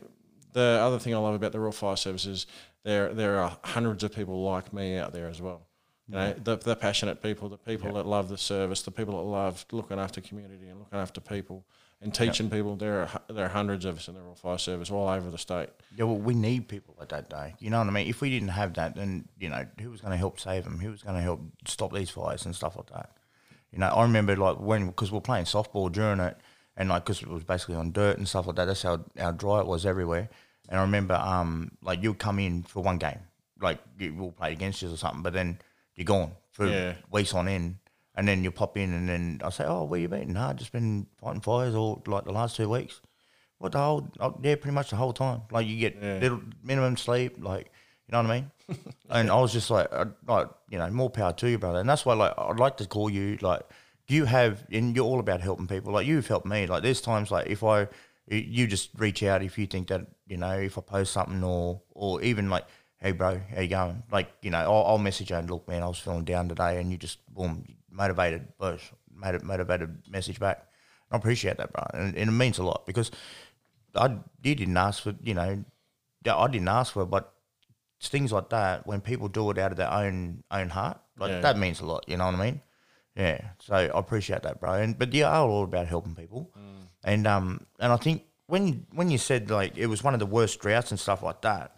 the 0.54 0.80
other 0.82 1.00
thing 1.00 1.14
I 1.14 1.18
love 1.18 1.36
about 1.36 1.52
the 1.52 1.60
Rural 1.60 1.72
Fire 1.72 1.96
Service 1.96 2.26
is 2.26 2.46
there, 2.84 3.14
there 3.14 3.40
are 3.40 3.58
hundreds 3.64 4.04
of 4.04 4.14
people 4.14 4.42
like 4.44 4.74
me 4.74 4.98
out 4.98 5.14
there 5.14 5.28
as 5.28 5.42
well. 5.42 5.62
You 6.10 6.16
know, 6.16 6.34
the, 6.34 6.56
the 6.58 6.76
passionate 6.76 7.22
people, 7.22 7.50
the 7.50 7.58
people 7.58 7.94
that 7.94 8.08
love 8.08 8.30
the 8.30 8.38
service, 8.38 8.82
the 8.82 8.92
people 8.92 9.18
that 9.18 9.30
love 9.30 9.66
looking 9.72 10.00
after 10.00 10.22
community 10.22 10.68
and 10.68 10.80
looking 10.80 10.98
after 10.98 11.22
people 11.22 11.64
and 12.02 12.14
teaching 12.14 12.50
people. 12.50 12.76
There 12.76 13.02
are 13.02 13.22
there 13.30 13.46
are 13.46 13.50
hundreds 13.50 13.86
of 13.86 13.98
us 13.98 14.08
in 14.08 14.16
the 14.16 14.22
Rural 14.22 14.36
Fire 14.36 14.58
Service 14.58 14.90
all 14.90 15.08
over 15.08 15.30
the 15.30 15.38
state. 15.38 15.70
Yeah, 15.96 16.06
well, 16.06 16.18
we 16.18 16.34
need 16.34 16.68
people 16.68 16.96
at 17.02 17.10
that 17.10 17.30
day. 17.30 17.54
You 17.60 17.70
know 17.70 17.78
what 17.80 17.88
I 17.88 17.92
mean? 17.92 18.08
If 18.08 18.22
we 18.22 18.30
didn't 18.30 18.50
have 18.50 18.74
that, 18.76 18.96
then 18.96 19.28
you 19.40 19.50
know 19.50 19.66
who 19.80 19.92
was 19.92 20.02
going 20.02 20.12
to 20.12 20.18
help 20.18 20.40
save 20.40 20.64
them? 20.64 20.80
Who 20.80 20.90
was 20.92 21.04
going 21.04 21.16
to 21.16 21.22
help 21.22 21.42
stop 21.68 21.94
these 21.94 22.10
fires 22.10 22.46
and 22.46 22.56
stuff 22.56 22.76
like 22.76 22.90
that? 22.92 23.12
You 23.72 23.80
know, 23.80 23.88
I 23.88 24.02
remember 24.02 24.36
like 24.36 24.58
when 24.58 24.88
because 24.88 25.12
we 25.12 25.20
are 25.20 25.22
playing 25.22 25.46
softball 25.46 25.92
during 25.92 26.20
it, 26.20 26.38
and 26.76 26.90
like 26.90 27.06
because 27.06 27.22
it 27.22 27.28
was 27.28 27.44
basically 27.44 27.76
on 27.76 27.92
dirt 27.92 28.18
and 28.18 28.28
stuff 28.28 28.48
like 28.48 28.56
that. 28.56 28.66
That's 28.66 28.82
how 28.82 29.04
how 29.18 29.32
dry 29.32 29.60
it 29.60 29.68
was 29.68 29.86
everywhere. 29.86 30.30
And 30.70 30.80
I 30.80 30.82
remember 30.82 31.16
um 31.16 31.72
like 31.84 32.02
you'd 32.02 32.20
come 32.20 32.40
in 32.40 32.64
for 32.64 32.82
one 32.82 32.98
game, 32.98 33.20
like 33.62 33.80
you 34.00 34.16
will 34.16 34.32
play 34.32 34.54
against 34.54 34.82
you 34.82 34.92
or 34.92 34.98
something, 34.98 35.22
but 35.22 35.34
then 35.34 35.60
you're 36.00 36.06
gone 36.06 36.32
for 36.52 36.66
Yeah. 36.68 36.94
weeks 37.12 37.34
on 37.34 37.48
end. 37.48 37.76
And 38.16 38.28
then 38.28 38.44
you 38.44 38.52
pop 38.52 38.76
in, 38.78 38.94
and 38.94 39.08
then 39.08 39.40
I 39.44 39.50
say, 39.50 39.64
"Oh, 39.66 39.84
where 39.86 40.00
you 40.00 40.10
been? 40.10 40.34
Nah, 40.34 40.52
just 40.54 40.72
been 40.74 41.08
fighting 41.22 41.40
fires 41.42 41.74
all 41.76 42.02
like 42.06 42.26
the 42.26 42.34
last 42.34 42.56
two 42.58 42.68
weeks." 42.68 43.00
What 43.60 43.72
the 43.74 43.78
whole? 43.80 44.10
Oh, 44.20 44.38
yeah, 44.42 44.56
pretty 44.56 44.74
much 44.74 44.90
the 44.90 44.96
whole 44.98 45.14
time. 45.14 45.42
Like 45.52 45.68
you 45.68 45.78
get 45.78 45.96
Yeah. 46.02 46.20
little 46.22 46.42
minimum 46.64 46.98
sleep, 46.98 47.38
like 47.40 47.72
you 48.08 48.12
know 48.12 48.22
what 48.24 48.32
I 48.32 48.42
mean. 48.42 48.52
and 49.10 49.30
I 49.32 49.40
was 49.40 49.54
just 49.54 49.70
like, 49.70 49.88
uh, 49.92 50.06
like 50.28 50.50
you 50.70 50.78
know, 50.80 50.90
more 50.90 51.10
power 51.10 51.32
to 51.34 51.50
you, 51.50 51.58
brother. 51.60 51.80
And 51.80 51.88
that's 51.90 52.06
why, 52.06 52.14
like, 52.14 52.34
I'd 52.38 52.60
like 52.60 52.78
to 52.78 52.86
call 52.88 53.10
you. 53.10 53.38
Like, 53.42 53.62
you 54.10 54.26
have, 54.26 54.66
and 54.72 54.96
you're 54.96 55.06
all 55.06 55.20
about 55.20 55.40
helping 55.42 55.68
people. 55.68 55.94
Like 55.94 56.08
you've 56.08 56.28
helped 56.28 56.46
me. 56.48 56.66
Like 56.68 56.84
there's 56.84 57.00
times 57.02 57.32
like 57.32 57.48
if 57.48 57.64
I, 57.64 57.88
you 58.28 58.68
just 58.68 58.90
reach 58.98 59.24
out 59.24 59.44
if 59.44 59.58
you 59.58 59.66
think 59.68 59.88
that 59.90 60.02
you 60.28 60.36
know 60.38 60.52
if 60.58 60.78
I 60.78 60.82
post 60.82 61.14
something 61.14 61.42
or 61.44 61.82
or 61.92 62.22
even 62.22 62.50
like, 62.50 62.66
hey 63.02 63.12
bro, 63.14 63.40
how 63.54 63.62
you 63.62 63.68
going? 63.68 64.04
Like 64.12 64.30
you 64.42 64.52
know, 64.52 64.60
I'll, 64.60 64.86
I'll 64.86 64.98
message 64.98 65.30
you 65.30 65.36
and 65.38 65.50
look, 65.50 65.68
man, 65.68 65.84
I 65.84 65.88
was 65.88 66.00
feeling 66.00 66.26
down 66.26 66.50
today, 66.50 66.80
and 66.80 66.92
you 66.92 66.98
just 66.98 67.20
boom, 67.34 67.66
motivated, 67.90 68.48
made 69.14 69.44
motivated 69.44 70.04
message 70.10 70.40
back. 70.40 70.66
I 71.12 71.18
appreciate 71.18 71.58
that, 71.58 71.74
bro, 71.74 71.84
and, 71.94 72.16
and 72.16 72.30
it 72.30 72.34
means 72.34 72.58
a 72.60 72.64
lot 72.64 72.86
because 72.86 73.10
I 73.96 74.18
you 74.44 74.56
didn't 74.56 74.78
ask 74.78 75.04
for, 75.04 75.16
you 75.24 75.34
know, 75.34 75.64
I 76.26 76.48
didn't 76.48 76.68
ask 76.68 76.94
for 76.94 77.04
it, 77.04 77.08
but 77.10 77.34
it's 78.00 78.10
things 78.10 78.32
like 78.32 78.50
that 78.50 78.86
when 78.86 79.02
people 79.02 79.28
do 79.28 79.50
it 79.52 79.58
out 79.58 79.72
of 79.72 79.78
their 79.78 79.92
own 79.92 80.44
own 80.52 80.70
heart, 80.70 81.00
like 81.18 81.32
Yeah. 81.32 81.42
that 81.42 81.58
means 81.58 81.80
a 81.82 81.86
lot. 81.86 82.06
You 82.08 82.18
know 82.18 82.26
what 82.26 82.36
I 82.36 82.46
mean? 82.46 82.62
Yeah. 83.16 83.50
So 83.60 83.74
I 83.76 83.98
appreciate 83.98 84.44
that, 84.44 84.60
bro. 84.60 84.74
And 84.74 84.98
but 84.98 85.14
yeah, 85.14 85.30
I'm 85.32 85.50
all 85.50 85.64
about 85.64 85.88
helping 85.88 86.16
people, 86.16 86.52
and 87.04 87.26
um, 87.28 87.66
and 87.80 87.92
I 87.92 87.98
think 87.98 88.24
when 88.46 88.86
when 88.94 89.10
you 89.10 89.18
said 89.18 89.50
like 89.50 89.78
it 89.78 89.88
was 89.88 90.04
one 90.04 90.14
of 90.14 90.20
the 90.20 90.26
worst 90.28 90.60
droughts 90.60 90.92
and 90.92 91.00
stuff 91.00 91.24
like 91.24 91.42
that, 91.42 91.76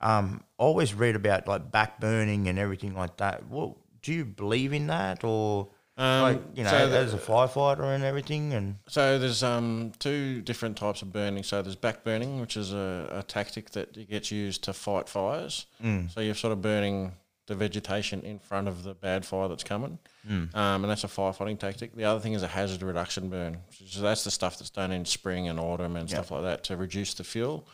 um, 0.00 0.42
I 0.58 0.62
always 0.62 0.94
read 0.94 1.16
about 1.16 1.46
like 1.48 1.70
back 1.70 2.00
burning 2.00 2.48
and 2.48 2.58
everything 2.58 2.94
like 2.94 3.16
that. 3.18 3.48
Well, 3.48 3.78
do 4.02 4.12
you 4.12 4.24
believe 4.24 4.72
in 4.72 4.86
that 4.88 5.24
or? 5.24 5.68
Um, 5.96 6.22
like 6.22 6.40
you 6.54 6.62
know, 6.62 6.70
so 6.70 6.86
a 6.86 7.18
firefighter 7.18 7.92
and 7.92 8.04
everything, 8.04 8.54
and 8.54 8.76
So 8.88 9.18
there's 9.18 9.42
um, 9.42 9.90
two 9.98 10.42
different 10.42 10.76
types 10.76 11.02
of 11.02 11.12
burning. 11.12 11.42
So 11.42 11.60
there's 11.60 11.74
back 11.74 12.04
burning, 12.04 12.40
which 12.40 12.56
is 12.56 12.72
a, 12.72 13.08
a 13.10 13.22
tactic 13.24 13.70
that 13.70 14.08
gets 14.08 14.30
used 14.30 14.62
to 14.64 14.72
fight 14.72 15.08
fires. 15.08 15.66
Mm. 15.82 16.08
So 16.12 16.20
you're 16.20 16.36
sort 16.36 16.52
of 16.52 16.62
burning 16.62 17.14
the 17.48 17.56
vegetation 17.56 18.20
in 18.20 18.38
front 18.38 18.68
of 18.68 18.84
the 18.84 18.94
bad 18.94 19.26
fire 19.26 19.48
that's 19.48 19.64
coming, 19.64 19.98
Mm. 20.28 20.54
um, 20.54 20.84
and 20.84 20.90
that's 20.90 21.02
a 21.04 21.08
firefighting 21.08 21.58
tactic. 21.58 21.96
The 21.96 22.04
other 22.04 22.20
thing 22.20 22.34
is 22.34 22.42
a 22.44 22.46
hazard 22.48 22.82
reduction 22.82 23.28
burn. 23.28 23.58
So 23.86 24.02
that's 24.02 24.22
the 24.22 24.30
stuff 24.30 24.58
that's 24.58 24.70
done 24.70 24.92
in 24.92 25.04
spring 25.04 25.48
and 25.48 25.58
autumn 25.58 25.96
and 25.96 26.08
stuff 26.08 26.30
like 26.30 26.42
that 26.42 26.62
to 26.64 26.76
reduce 26.76 27.14
the 27.14 27.24
fuel. 27.24 27.66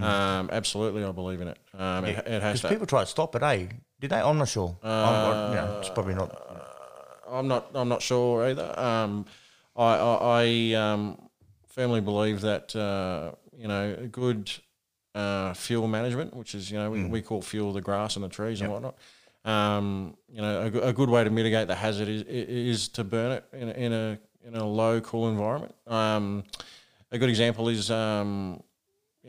Um, 0.00 0.50
absolutely, 0.52 1.04
I 1.04 1.12
believe 1.12 1.40
in 1.40 1.48
it. 1.48 1.58
Um, 1.76 2.04
it, 2.04 2.18
it 2.26 2.42
has 2.42 2.60
Mm. 2.60 2.62
because 2.62 2.70
people 2.70 2.86
try 2.86 3.00
to 3.00 3.06
stop 3.06 3.34
it, 3.34 3.42
eh? 3.42 3.66
Did 4.00 4.10
they? 4.10 4.20
I'm 4.20 4.38
not 4.38 4.48
sure. 4.48 4.76
I'm, 4.82 4.90
I, 4.90 5.48
you 5.50 5.54
know, 5.56 5.78
it's 5.80 5.90
probably 5.90 6.14
not. 6.14 6.30
I'm 7.28 7.48
not. 7.48 7.70
I'm 7.74 7.88
not 7.88 8.02
sure 8.02 8.46
either. 8.46 8.78
Um, 8.78 9.26
I, 9.76 9.94
I, 9.94 10.42
I 10.42 10.74
um, 10.74 11.28
firmly 11.66 12.00
believe 12.00 12.40
that 12.42 12.74
uh, 12.76 13.32
you 13.56 13.68
know 13.68 13.96
a 13.98 14.06
good 14.06 14.50
uh, 15.14 15.54
fuel 15.54 15.86
management, 15.88 16.34
which 16.36 16.54
is 16.54 16.70
you 16.70 16.78
know 16.78 16.90
we, 16.90 17.04
we 17.04 17.22
call 17.22 17.42
fuel 17.42 17.72
the 17.72 17.80
grass 17.80 18.16
and 18.16 18.24
the 18.24 18.28
trees 18.28 18.60
and 18.60 18.70
whatnot. 18.72 18.96
Um, 19.44 20.16
you 20.28 20.40
know, 20.42 20.70
a, 20.74 20.88
a 20.88 20.92
good 20.92 21.08
way 21.08 21.24
to 21.24 21.30
mitigate 21.30 21.66
the 21.66 21.74
hazard 21.74 22.08
is, 22.08 22.22
is 22.22 22.88
to 22.88 23.04
burn 23.04 23.32
it 23.32 23.44
in 23.52 23.68
a, 23.68 23.72
in 23.72 23.92
a 23.92 24.18
in 24.46 24.54
a 24.54 24.64
low 24.64 25.00
cool 25.00 25.28
environment. 25.30 25.74
Um, 25.86 26.44
a 27.12 27.18
good 27.18 27.28
example 27.28 27.68
is 27.68 27.90
um, 27.90 28.62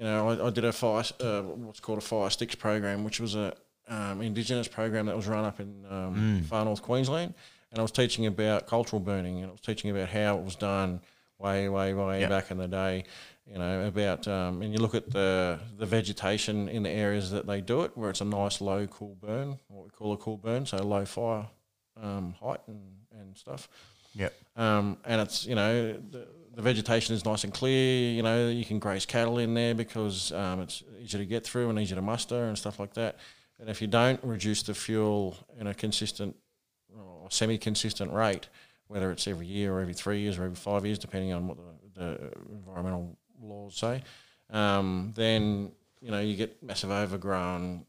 you 0.01 0.07
know, 0.07 0.29
I, 0.29 0.47
I 0.47 0.49
did 0.49 0.65
a 0.65 0.71
fire, 0.73 1.03
uh, 1.19 1.41
what's 1.43 1.79
called 1.79 1.99
a 1.99 2.01
fire 2.01 2.31
sticks 2.31 2.55
program, 2.55 3.03
which 3.03 3.19
was 3.19 3.35
a 3.35 3.53
um, 3.87 4.21
indigenous 4.21 4.67
program 4.67 5.05
that 5.05 5.15
was 5.15 5.27
run 5.27 5.45
up 5.45 5.59
in 5.59 5.85
um, 5.89 6.43
far 6.49 6.65
north 6.65 6.81
Queensland, 6.81 7.35
and 7.69 7.77
I 7.77 7.83
was 7.83 7.91
teaching 7.91 8.25
about 8.25 8.65
cultural 8.65 8.99
burning, 8.99 9.37
and 9.41 9.47
I 9.49 9.51
was 9.51 9.61
teaching 9.61 9.91
about 9.91 10.09
how 10.09 10.39
it 10.39 10.43
was 10.43 10.55
done 10.55 11.01
way, 11.37 11.69
way, 11.69 11.93
way 11.93 12.21
Yep. 12.21 12.29
back 12.29 12.49
in 12.51 12.57
the 12.57 12.67
day. 12.67 13.03
You 13.45 13.59
know 13.59 13.85
about, 13.85 14.27
um, 14.27 14.61
and 14.63 14.73
you 14.73 14.79
look 14.79 14.95
at 14.95 15.11
the 15.11 15.59
the 15.77 15.85
vegetation 15.85 16.67
in 16.69 16.81
the 16.83 16.89
areas 16.89 17.29
that 17.31 17.45
they 17.45 17.61
do 17.61 17.81
it, 17.83 17.91
where 17.95 18.09
it's 18.09 18.21
a 18.21 18.25
nice 18.25 18.59
low 18.61 18.87
cool 18.87 19.15
burn, 19.21 19.59
what 19.67 19.83
we 19.83 19.89
call 19.91 20.13
a 20.13 20.17
cool 20.17 20.37
burn, 20.37 20.65
so 20.65 20.77
low 20.77 21.05
fire 21.05 21.45
um, 22.01 22.33
height 22.41 22.61
and, 22.67 22.81
and 23.19 23.37
stuff 23.37 23.67
Yep. 24.15 24.33
um, 24.55 24.97
and 25.05 25.21
it's 25.21 25.45
you 25.45 25.55
know 25.55 25.93
the, 25.93 26.27
the 26.55 26.61
vegetation 26.61 27.15
is 27.15 27.23
nice 27.25 27.43
and 27.43 27.53
clear. 27.53 28.11
You 28.13 28.23
know 28.23 28.49
you 28.49 28.65
can 28.65 28.79
graze 28.79 29.05
cattle 29.05 29.37
in 29.37 29.53
there 29.53 29.73
because 29.75 30.31
um, 30.31 30.61
it's 30.61 30.83
easy 31.01 31.17
to 31.17 31.25
get 31.25 31.43
through 31.45 31.69
and 31.69 31.79
easy 31.79 31.95
to 31.95 32.01
muster 32.01 32.45
and 32.45 32.57
stuff 32.57 32.79
like 32.79 32.93
that. 32.95 33.17
And 33.59 33.69
if 33.69 33.81
you 33.81 33.87
don't 33.87 34.19
reduce 34.23 34.63
the 34.63 34.73
fuel 34.73 35.37
in 35.59 35.67
a 35.67 35.73
consistent 35.73 36.35
or 36.97 37.27
semi-consistent 37.29 38.11
rate, 38.11 38.49
whether 38.87 39.11
it's 39.11 39.27
every 39.27 39.45
year 39.45 39.73
or 39.73 39.79
every 39.81 39.93
three 39.93 40.19
years 40.19 40.37
or 40.37 40.43
every 40.43 40.55
five 40.55 40.85
years, 40.85 40.97
depending 40.99 41.31
on 41.31 41.47
what 41.47 41.57
the, 41.93 41.99
the 42.01 42.31
environmental 42.51 43.17
laws 43.41 43.75
say, 43.77 44.03
um, 44.49 45.13
then 45.15 45.71
you 46.01 46.11
know 46.11 46.19
you 46.19 46.35
get 46.35 46.61
massive 46.63 46.91
overgrown 46.91 47.85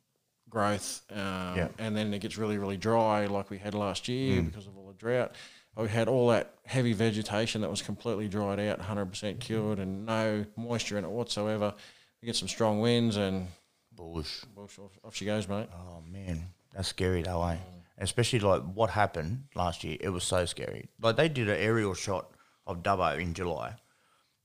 growth, 0.49 1.01
um, 1.11 1.57
Yeah. 1.57 1.69
and 1.79 1.97
then 1.97 2.13
it 2.13 2.21
gets 2.21 2.37
really 2.37 2.59
really 2.59 2.77
dry 2.77 3.27
like 3.27 3.51
we 3.51 3.59
had 3.59 3.75
last 3.75 4.07
year 4.09 4.43
because 4.43 4.67
of 4.67 4.77
all 4.77 4.87
the 4.89 4.95
drought. 4.95 5.33
We 5.77 5.89
had 5.89 6.09
all 6.09 6.29
that 6.29 6.55
heavy 6.67 6.93
vegetation 6.93 7.63
that 7.63 7.71
was 7.71 7.81
completely 7.81 8.29
dried 8.29 8.61
out, 8.61 8.81
100% 8.81 9.41
cured, 9.41 9.79
and 9.79 10.05
no 10.05 10.45
moisture 10.57 10.99
in 10.99 11.05
it 11.05 11.11
whatsoever. 11.11 11.75
We 12.21 12.27
get 12.27 12.37
some 12.37 12.49
strong 12.49 12.81
winds, 12.81 13.17
and 13.17 13.49
Bush. 13.91 14.45
whoosh, 14.55 14.79
off, 14.79 14.99
off 15.03 15.15
she 15.15 15.25
goes, 15.25 15.49
mate. 15.49 15.69
Oh 15.75 16.03
man, 16.11 16.45
that's 16.75 16.89
scary 16.89 17.23
though, 17.23 17.43
eh? 17.45 17.57
Especially 17.99 18.41
like 18.41 18.63
what 18.75 18.91
happened 18.91 19.45
last 19.55 19.83
year. 19.83 19.97
It 20.01 20.11
was 20.11 20.25
so 20.25 20.45
scary. 20.45 20.89
Like 21.01 21.17
they 21.17 21.29
did 21.29 21.49
an 21.49 21.57
aerial 21.57 21.95
shot 21.95 22.31
of 22.67 22.83
Dubbo 22.83 23.19
in 23.19 23.35
July, 23.35 23.75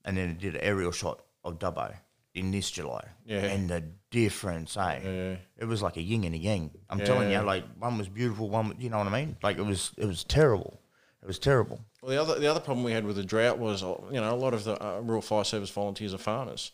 and 0.05 0.17
then 0.17 0.29
they 0.29 0.33
did 0.33 0.55
an 0.55 0.61
aerial 0.61 0.91
shot 0.91 1.21
of 1.43 1.59
Dubbo 1.59 1.93
in 2.33 2.51
this 2.51 2.71
July. 2.71 3.05
Yeah. 3.25 3.39
And 3.39 3.69
the 3.69 3.83
difference, 4.11 4.77
eh? 4.77 4.99
Yeah. 5.03 5.35
It 5.57 5.65
was 5.65 5.81
like 5.81 5.97
a 5.97 6.01
yin 6.01 6.23
and 6.23 6.35
a 6.35 6.37
yang. 6.37 6.71
I'm 6.89 6.99
telling 6.99 7.31
you, 7.31 7.39
like 7.39 7.65
one 7.77 7.97
was 7.97 8.07
beautiful, 8.07 8.49
one 8.49 8.75
you 8.79 8.89
know 8.89 8.99
what 8.99 9.07
I 9.07 9.11
mean? 9.11 9.35
Like 9.43 9.57
it 9.57 9.65
was, 9.65 9.91
it 9.97 10.05
was 10.05 10.23
terrible. 10.23 10.79
It 11.27 11.31
was 11.31 11.39
terrible. 11.39 11.81
Well, 12.01 12.11
the 12.11 12.21
other 12.21 12.39
the 12.39 12.47
other 12.47 12.61
problem 12.61 12.85
we 12.85 12.93
had 12.93 13.05
with 13.05 13.17
the 13.17 13.23
drought 13.25 13.59
was, 13.59 13.83
uh, 13.83 13.95
you 14.09 14.21
know, 14.21 14.33
a 14.33 14.39
lot 14.45 14.53
of 14.53 14.63
the 14.63 14.81
uh, 14.81 15.01
rural 15.01 15.21
fire 15.21 15.43
service 15.43 15.69
volunteers 15.69 16.13
are 16.13 16.17
farmers. 16.17 16.71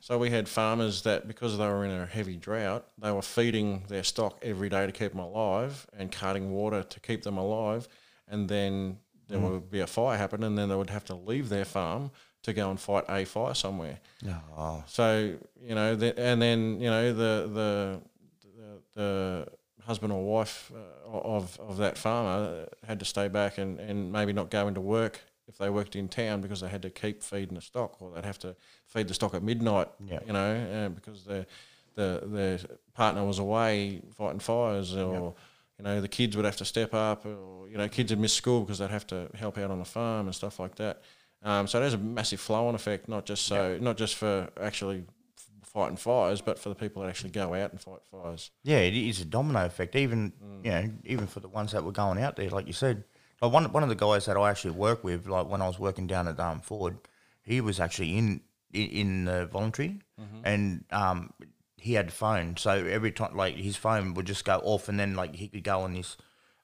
So 0.00 0.18
we 0.18 0.30
had 0.30 0.48
farmers 0.48 1.02
that 1.02 1.26
because 1.26 1.58
they 1.58 1.66
were 1.66 1.84
in 1.84 1.90
a 1.90 2.06
heavy 2.06 2.36
drought, 2.36 2.86
they 2.96 3.10
were 3.10 3.22
feeding 3.22 3.82
their 3.88 4.04
stock 4.04 4.38
every 4.40 4.68
day 4.68 4.86
to 4.86 4.92
keep 4.92 5.10
them 5.10 5.18
alive 5.20 5.84
and 5.98 6.12
carting 6.12 6.52
water 6.52 6.84
to 6.84 7.00
keep 7.00 7.22
them 7.24 7.38
alive, 7.38 7.88
and 8.28 8.48
then 8.48 8.98
there 9.26 9.40
would 9.40 9.68
be 9.68 9.80
a 9.80 9.86
fire 9.88 10.16
happen, 10.16 10.44
and 10.44 10.56
then 10.56 10.68
they 10.68 10.76
would 10.76 10.90
have 10.90 11.04
to 11.06 11.14
leave 11.14 11.48
their 11.48 11.64
farm 11.64 12.12
to 12.44 12.52
go 12.52 12.70
and 12.70 12.78
fight 12.80 13.04
a 13.08 13.24
fire 13.24 13.52
somewhere. 13.54 13.98
Oh, 14.56 14.84
So 14.86 15.34
you 15.60 15.74
know, 15.74 15.96
the, 15.96 16.16
and 16.16 16.40
then 16.40 16.80
you 16.80 16.88
know 16.88 17.12
the 17.12 17.50
the 17.52 18.00
the, 18.56 18.80
the 18.94 19.48
husband 19.88 20.12
or 20.12 20.22
wife 20.22 20.70
uh, 20.74 21.18
of 21.36 21.58
of 21.58 21.78
that 21.78 21.96
farmer 21.98 22.66
had 22.86 22.98
to 22.98 23.04
stay 23.04 23.26
back 23.28 23.58
and, 23.58 23.80
and 23.80 24.12
maybe 24.12 24.32
not 24.32 24.50
go 24.50 24.68
into 24.68 24.80
work 24.80 25.20
if 25.48 25.56
they 25.56 25.70
worked 25.70 25.96
in 25.96 26.08
town 26.08 26.42
because 26.42 26.60
they 26.60 26.68
had 26.68 26.82
to 26.82 26.90
keep 26.90 27.22
feeding 27.22 27.54
the 27.54 27.62
stock, 27.62 28.00
or 28.00 28.10
they'd 28.12 28.24
have 28.24 28.38
to 28.38 28.54
feed 28.86 29.08
the 29.08 29.14
stock 29.14 29.34
at 29.34 29.42
midnight. 29.42 29.88
You 30.26 30.32
know, 30.34 30.50
uh, 30.86 30.88
because 30.90 31.24
the 31.24 31.46
the 31.94 32.22
the 32.36 32.78
partner 32.94 33.24
was 33.24 33.38
away 33.38 34.02
fighting 34.14 34.40
fires, 34.40 34.94
or 34.94 35.34
you 35.78 35.84
know 35.84 36.00
the 36.00 36.08
kids 36.08 36.36
would 36.36 36.44
have 36.44 36.58
to 36.58 36.64
step 36.64 36.92
up, 36.92 37.24
or 37.24 37.68
you 37.68 37.78
know 37.78 37.88
kids 37.88 38.12
would 38.12 38.20
miss 38.20 38.34
school 38.34 38.60
because 38.60 38.78
they'd 38.78 38.90
have 38.90 39.06
to 39.08 39.28
help 39.34 39.56
out 39.58 39.70
on 39.70 39.78
the 39.78 39.84
farm 39.86 40.26
and 40.26 40.34
stuff 40.34 40.60
like 40.60 40.74
that. 40.76 41.02
Um, 41.42 41.66
so 41.66 41.80
there's 41.80 41.94
a 41.94 41.98
massive 41.98 42.40
flow-on 42.40 42.74
effect, 42.74 43.08
not 43.08 43.24
just 43.24 43.46
so 43.46 43.78
not 43.80 43.96
just 43.96 44.16
for 44.16 44.48
actually 44.60 45.04
fighting 45.68 45.96
fires, 45.96 46.40
but 46.40 46.58
for 46.58 46.68
the 46.68 46.74
people 46.74 47.02
that 47.02 47.08
actually 47.08 47.30
go 47.30 47.54
out 47.54 47.70
and 47.72 47.80
fight 47.80 48.00
fires. 48.10 48.50
yeah, 48.64 48.78
it 48.78 48.94
is 48.94 49.20
a 49.20 49.24
domino 49.24 49.64
effect. 49.64 49.94
Even 49.96 50.32
you 50.64 50.70
know, 50.70 50.90
even 51.04 51.26
for 51.26 51.40
the 51.40 51.48
ones 51.48 51.72
that 51.72 51.84
were 51.84 51.92
going 51.92 52.20
out 52.22 52.36
there, 52.36 52.50
like 52.50 52.66
you 52.66 52.72
said, 52.72 53.04
like 53.40 53.52
one 53.52 53.70
one 53.72 53.82
of 53.82 53.88
the 53.88 53.94
guys 53.94 54.26
that 54.26 54.36
I 54.36 54.50
actually 54.50 54.72
work 54.72 55.04
with, 55.04 55.26
like 55.26 55.48
when 55.48 55.62
I 55.62 55.66
was 55.66 55.78
working 55.78 56.06
down 56.06 56.26
at 56.28 56.40
um, 56.40 56.60
Ford, 56.60 56.98
he 57.42 57.60
was 57.60 57.78
actually 57.80 58.16
in 58.18 58.40
in, 58.72 58.88
in 58.88 59.24
the 59.24 59.46
voluntary, 59.46 60.00
and 60.44 60.84
um, 60.90 61.32
he 61.76 61.94
had 61.94 62.08
the 62.08 62.12
phone. 62.12 62.56
So 62.56 62.70
every 62.70 63.12
time, 63.12 63.36
like 63.36 63.54
his 63.56 63.76
phone 63.76 64.14
would 64.14 64.26
just 64.26 64.44
go 64.44 64.58
off, 64.64 64.88
and 64.88 64.98
then 64.98 65.14
like 65.14 65.34
he 65.36 65.48
could 65.48 65.64
go 65.64 65.80
on 65.82 65.94
this. 65.94 66.16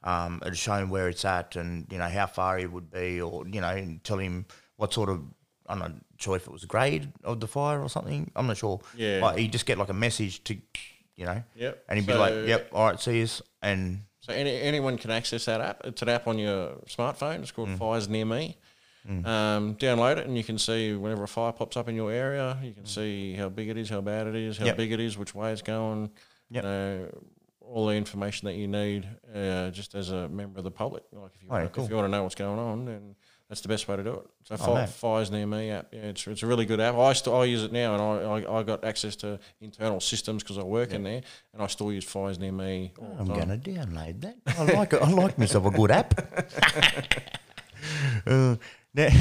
Um, 0.07 0.43
and 0.45 0.55
show 0.55 0.75
him 0.75 0.91
where 0.91 1.09
it's 1.09 1.25
at, 1.25 1.57
and 1.57 1.87
you 1.91 1.97
know 1.97 2.09
how 2.09 2.27
far 2.27 2.59
he 2.59 2.67
would 2.67 2.91
be, 2.91 3.23
or 3.23 3.47
you 3.49 3.63
know, 3.63 3.69
and 3.71 4.05
tell 4.05 4.19
him 4.19 4.45
what 4.77 4.93
sort 4.93 5.09
of 5.09 5.23
I'm 5.69 5.79
not 5.79 5.93
sure 6.19 6.37
if 6.37 6.47
it 6.47 6.53
was 6.53 6.65
a 6.65 6.67
grade 6.67 7.13
of 7.25 7.41
the 7.41 7.47
fire 7.49 7.81
or 7.83 7.89
something. 7.89 8.31
I'm 8.37 8.47
not 8.47 8.57
sure. 8.57 8.81
Yeah. 8.97 9.21
But 9.21 9.39
he 9.39 9.49
just 9.49 9.67
get 9.67 9.79
like 9.79 9.89
a 9.89 9.95
message 9.95 10.43
to, 10.45 10.55
you 11.17 11.27
know. 11.27 11.43
Yep. 11.57 11.85
And 11.89 11.99
he'd 11.99 12.07
be 12.07 12.15
like, 12.15 12.35
"Yep, 12.47 12.71
all 12.73 12.87
right, 12.91 13.01
see 13.01 13.23
us." 13.23 13.41
And 13.63 14.03
So 14.21 14.33
any, 14.33 14.51
anyone 14.61 14.99
can 14.99 15.11
access 15.11 15.45
that 15.47 15.61
app. 15.61 15.81
It's 15.85 16.03
an 16.03 16.09
app 16.09 16.27
on 16.29 16.39
your 16.39 16.77
smartphone. 16.89 17.41
It's 17.43 17.51
called 17.53 17.71
Fires 17.79 18.09
Near 18.09 18.25
Me. 18.27 18.57
Um, 19.07 19.77
download 19.77 20.17
it 20.17 20.27
and 20.27 20.35
you 20.37 20.43
can 20.43 20.57
see 20.57 20.95
whenever 20.95 21.25
a 21.25 21.29
fire 21.29 21.53
pops 21.53 21.77
up 21.77 21.89
in 21.91 21.95
your 21.95 22.11
area. 22.11 22.59
You 22.63 22.73
can 22.73 22.87
see 22.87 23.35
how 23.35 23.51
big 23.51 23.69
it 23.69 23.77
is, 23.77 23.91
how 23.91 24.01
bad 24.01 24.27
it 24.27 24.35
is, 24.35 24.57
how 24.57 24.65
Yep. 24.65 24.77
big 24.79 24.93
it 24.93 25.01
is, 25.01 25.19
which 25.19 25.35
way 25.35 25.53
it's 25.53 25.61
going. 25.61 26.11
Yep. 26.51 26.65
You 26.65 26.69
know, 26.71 27.09
all 27.61 27.87
the 27.87 27.95
information 27.95 28.47
that 28.47 28.55
you 28.55 28.67
need, 28.67 29.07
uh, 29.35 29.69
just 29.71 29.95
as 29.95 30.11
a 30.11 30.29
member 30.31 30.57
of 30.59 30.65
the 30.65 30.71
public. 30.71 31.03
Like 31.13 31.33
if 31.35 31.43
you 31.43 31.49
Oh, 31.51 31.57
yeah, 31.57 31.61
want, 31.65 31.73
cool. 31.75 31.85
if 31.85 31.91
you 31.91 31.97
want 31.97 32.07
to 32.07 32.11
know 32.11 32.23
what's 32.23 32.35
going 32.35 32.59
on, 32.59 32.85
then 32.87 33.15
that's 33.49 33.61
the 33.61 33.69
best 33.69 33.87
way 33.89 33.97
to 33.97 34.03
do 34.03 34.15
it. 34.15 34.27
So 34.45 34.55
Oh, 34.59 34.75
Fi. 34.77 34.87
Fires 34.87 35.31
Near 35.31 35.47
Me 35.47 35.71
app, 35.71 35.89
yeah, 35.93 36.01
it's, 36.01 36.27
it's 36.27 36.43
a 36.43 36.47
really 36.47 36.65
good 36.67 36.81
app. 36.81 36.95
I 36.97 37.13
still 37.13 37.37
I 37.37 37.45
use 37.45 37.63
it 37.63 37.73
now, 37.73 37.95
and 37.95 38.03
I, 38.03 38.51
I, 38.51 38.61
I 38.61 38.63
got 38.63 38.85
access 38.85 39.17
to 39.17 39.39
internal 39.61 40.01
systems 40.01 40.43
because 40.43 40.59
I 40.59 40.63
work 40.63 40.93
in 40.93 41.03
there, 41.03 41.21
and 41.53 41.63
I 41.63 41.67
still 41.67 41.93
use 41.93 42.05
Fires 42.05 42.39
Near 42.39 42.53
Me. 42.53 42.93
I'm 43.19 43.29
gonna 43.29 43.59
download 43.59 44.21
that. 44.23 44.37
I 44.59 44.65
like 44.65 44.93
it. 44.95 45.03
I 45.03 45.11
like 45.11 45.39
myself 45.39 45.67
a 45.67 45.71
good 45.71 45.91
app. 45.91 46.15
uh, 48.27 48.57
now- 48.95 49.09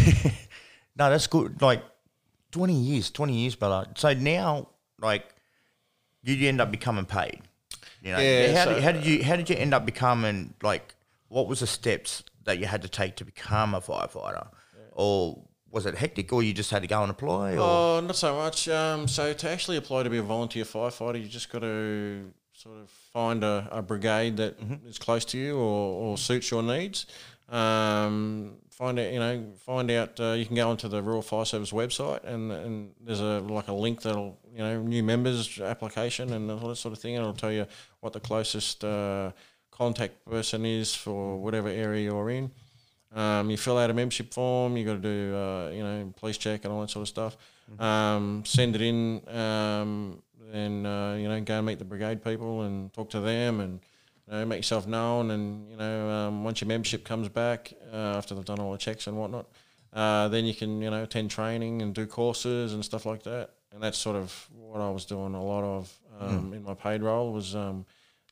no, 0.96 1.10
that's 1.10 1.28
good. 1.28 1.62
Like 1.62 1.84
twenty 2.52 2.74
years, 2.80 3.12
twenty 3.12 3.34
years, 3.36 3.56
brother. 3.56 3.90
So 3.96 4.14
now, 4.14 4.70
like, 5.02 5.26
you 6.24 6.48
end 6.48 6.62
up 6.62 6.72
becoming 6.72 7.06
paid. 7.06 7.42
You 8.02 8.12
know, 8.14 8.20
Yeah, 8.20 8.58
how, 8.58 8.64
so- 8.66 8.74
did, 8.76 8.84
how 8.84 8.92
did 8.92 9.06
you 9.06 9.24
how 9.24 9.36
did 9.36 9.50
you 9.50 9.56
end 9.56 9.74
up 9.74 9.86
becoming 9.86 10.54
like? 10.64 10.96
What 11.30 11.48
was 11.48 11.62
the 11.62 11.68
steps 11.68 12.22
that 12.46 12.60
you 12.60 12.66
had 12.66 12.82
to 12.82 12.90
take 12.90 13.16
to 13.18 13.26
become 13.26 13.74
a 13.74 13.82
firefighter, 13.82 14.48
or 14.92 15.44
was 15.72 15.86
it 15.86 15.96
hectic, 15.96 16.32
or 16.32 16.44
you 16.44 16.54
just 16.54 16.70
had 16.72 16.82
to 16.84 16.88
go 16.88 17.02
and 17.02 17.10
apply? 17.12 17.54
Or 17.54 17.60
Oh, 17.60 18.00
not 18.02 18.16
so 18.16 18.36
much. 18.36 18.68
Um, 18.70 19.08
so 19.08 19.34
to 19.34 19.50
actually 19.50 19.78
apply 19.78 20.04
to 20.04 20.10
be 20.10 20.18
a 20.20 20.24
volunteer 20.24 20.66
firefighter, 20.66 21.22
you 21.22 21.28
just 21.28 21.52
got 21.52 21.62
to 21.62 22.32
sort 22.54 22.78
of 22.78 22.90
find 22.90 23.44
a, 23.44 23.68
a 23.72 23.82
brigade 23.82 24.38
that 24.38 24.56
is 24.86 25.00
close 25.00 25.26
to 25.26 25.38
you 25.38 25.58
or, 25.58 26.12
or 26.12 26.18
suits 26.18 26.52
your 26.52 26.62
needs. 26.62 27.08
Um, 27.50 28.56
find 28.70 28.98
out, 29.00 29.12
you 29.14 29.20
know, 29.20 29.46
find 29.66 29.90
out. 29.92 30.20
Uh, 30.20 30.32
you 30.34 30.46
can 30.46 30.56
go 30.56 30.70
onto 30.70 30.88
the 30.88 31.02
Rural 31.02 31.22
Fire 31.22 31.46
Service 31.46 31.72
website, 31.72 32.24
and 32.24 32.52
and 32.52 32.92
there's 33.02 33.20
a 33.20 33.40
like 33.40 33.68
a 33.68 33.74
link 33.74 34.02
that'll 34.02 34.40
you 34.52 34.60
know 34.60 34.82
new 34.82 35.04
members 35.04 35.60
application 35.60 36.34
and 36.34 36.50
all 36.50 36.70
that 36.70 36.78
sort 36.78 36.94
of 36.94 37.00
thing, 37.00 37.16
and 37.16 37.22
it'll 37.24 37.34
tell 37.36 37.52
you 37.52 37.66
what 38.00 38.14
the 38.14 38.20
closest 38.20 38.84
uh, 38.84 39.32
contact 39.78 40.26
person 40.26 40.66
is 40.66 40.94
for 40.94 41.38
whatever 41.38 41.68
area 41.68 42.04
you're 42.04 42.30
in. 42.30 42.52
Um, 43.16 43.50
you 43.50 43.58
fill 43.58 43.78
out 43.78 43.90
a 43.90 43.94
membership 43.94 44.34
form. 44.34 44.78
You 44.78 44.86
got 44.86 44.94
to 44.94 45.00
do, 45.00 45.36
uh, 45.36 45.70
you 45.70 45.84
know, 45.84 46.14
police 46.16 46.38
check 46.38 46.64
and 46.64 46.74
all 46.74 46.82
that 46.82 46.90
sort 46.90 47.02
of 47.02 47.08
stuff. 47.08 47.38
Um, 47.80 48.44
send 48.46 48.76
it 48.76 48.82
in, 48.82 49.22
um, 49.30 50.22
and 50.52 50.86
uh, 50.86 51.16
you 51.18 51.28
know, 51.28 51.40
go 51.42 51.58
and 51.58 51.66
meet 51.66 51.80
the 51.80 51.86
brigade 51.86 52.24
people 52.24 52.64
and 52.64 52.92
talk 52.94 53.10
to 53.12 53.20
them, 53.20 53.60
and 53.60 53.80
you 54.28 54.34
know, 54.34 54.46
make 54.46 54.60
yourself 54.60 54.88
known. 54.88 55.32
And 55.32 55.70
you 55.70 55.78
know, 55.78 56.10
um, 56.10 56.44
once 56.44 56.62
your 56.62 56.68
membership 56.68 57.04
comes 57.04 57.30
back 57.30 57.74
uh, 57.92 58.18
after 58.18 58.36
they've 58.36 58.46
done 58.46 58.60
all 58.60 58.72
the 58.72 58.78
checks 58.78 59.08
and 59.08 59.18
whatnot, 59.18 59.48
uh, 59.94 60.28
then 60.30 60.46
you 60.46 60.54
can, 60.54 60.82
you 60.82 60.90
know, 60.90 61.04
attend 61.04 61.32
training 61.32 61.82
and 61.82 61.94
do 61.94 62.06
courses 62.06 62.74
and 62.74 62.84
stuff 62.84 63.06
like 63.06 63.24
that. 63.24 63.52
And 63.72 63.82
that's 63.82 63.98
sort 63.98 64.16
of 64.16 64.48
what 64.56 64.82
I 64.82 64.90
was 64.90 65.06
doing 65.06 65.34
a 65.34 65.44
lot 65.44 65.64
of 65.64 66.00
um, 66.20 66.54
in 66.54 66.64
my 66.64 66.74
paid 66.74 67.02
role 67.02 67.32
was 67.32 67.56
um, 67.56 67.86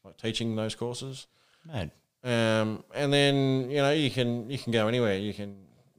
like 0.03 0.17
teaching 0.17 0.55
those 0.55 0.75
courses. 0.75 1.27
man, 1.65 1.91
Um, 2.23 2.83
and 2.93 3.11
then 3.11 3.69
you 3.69 3.77
know 3.77 3.91
you 3.91 4.11
can 4.11 4.49
you 4.49 4.57
can 4.57 4.71
go 4.71 4.87
anywhere. 4.87 5.17
You 5.17 5.33
can 5.33 5.55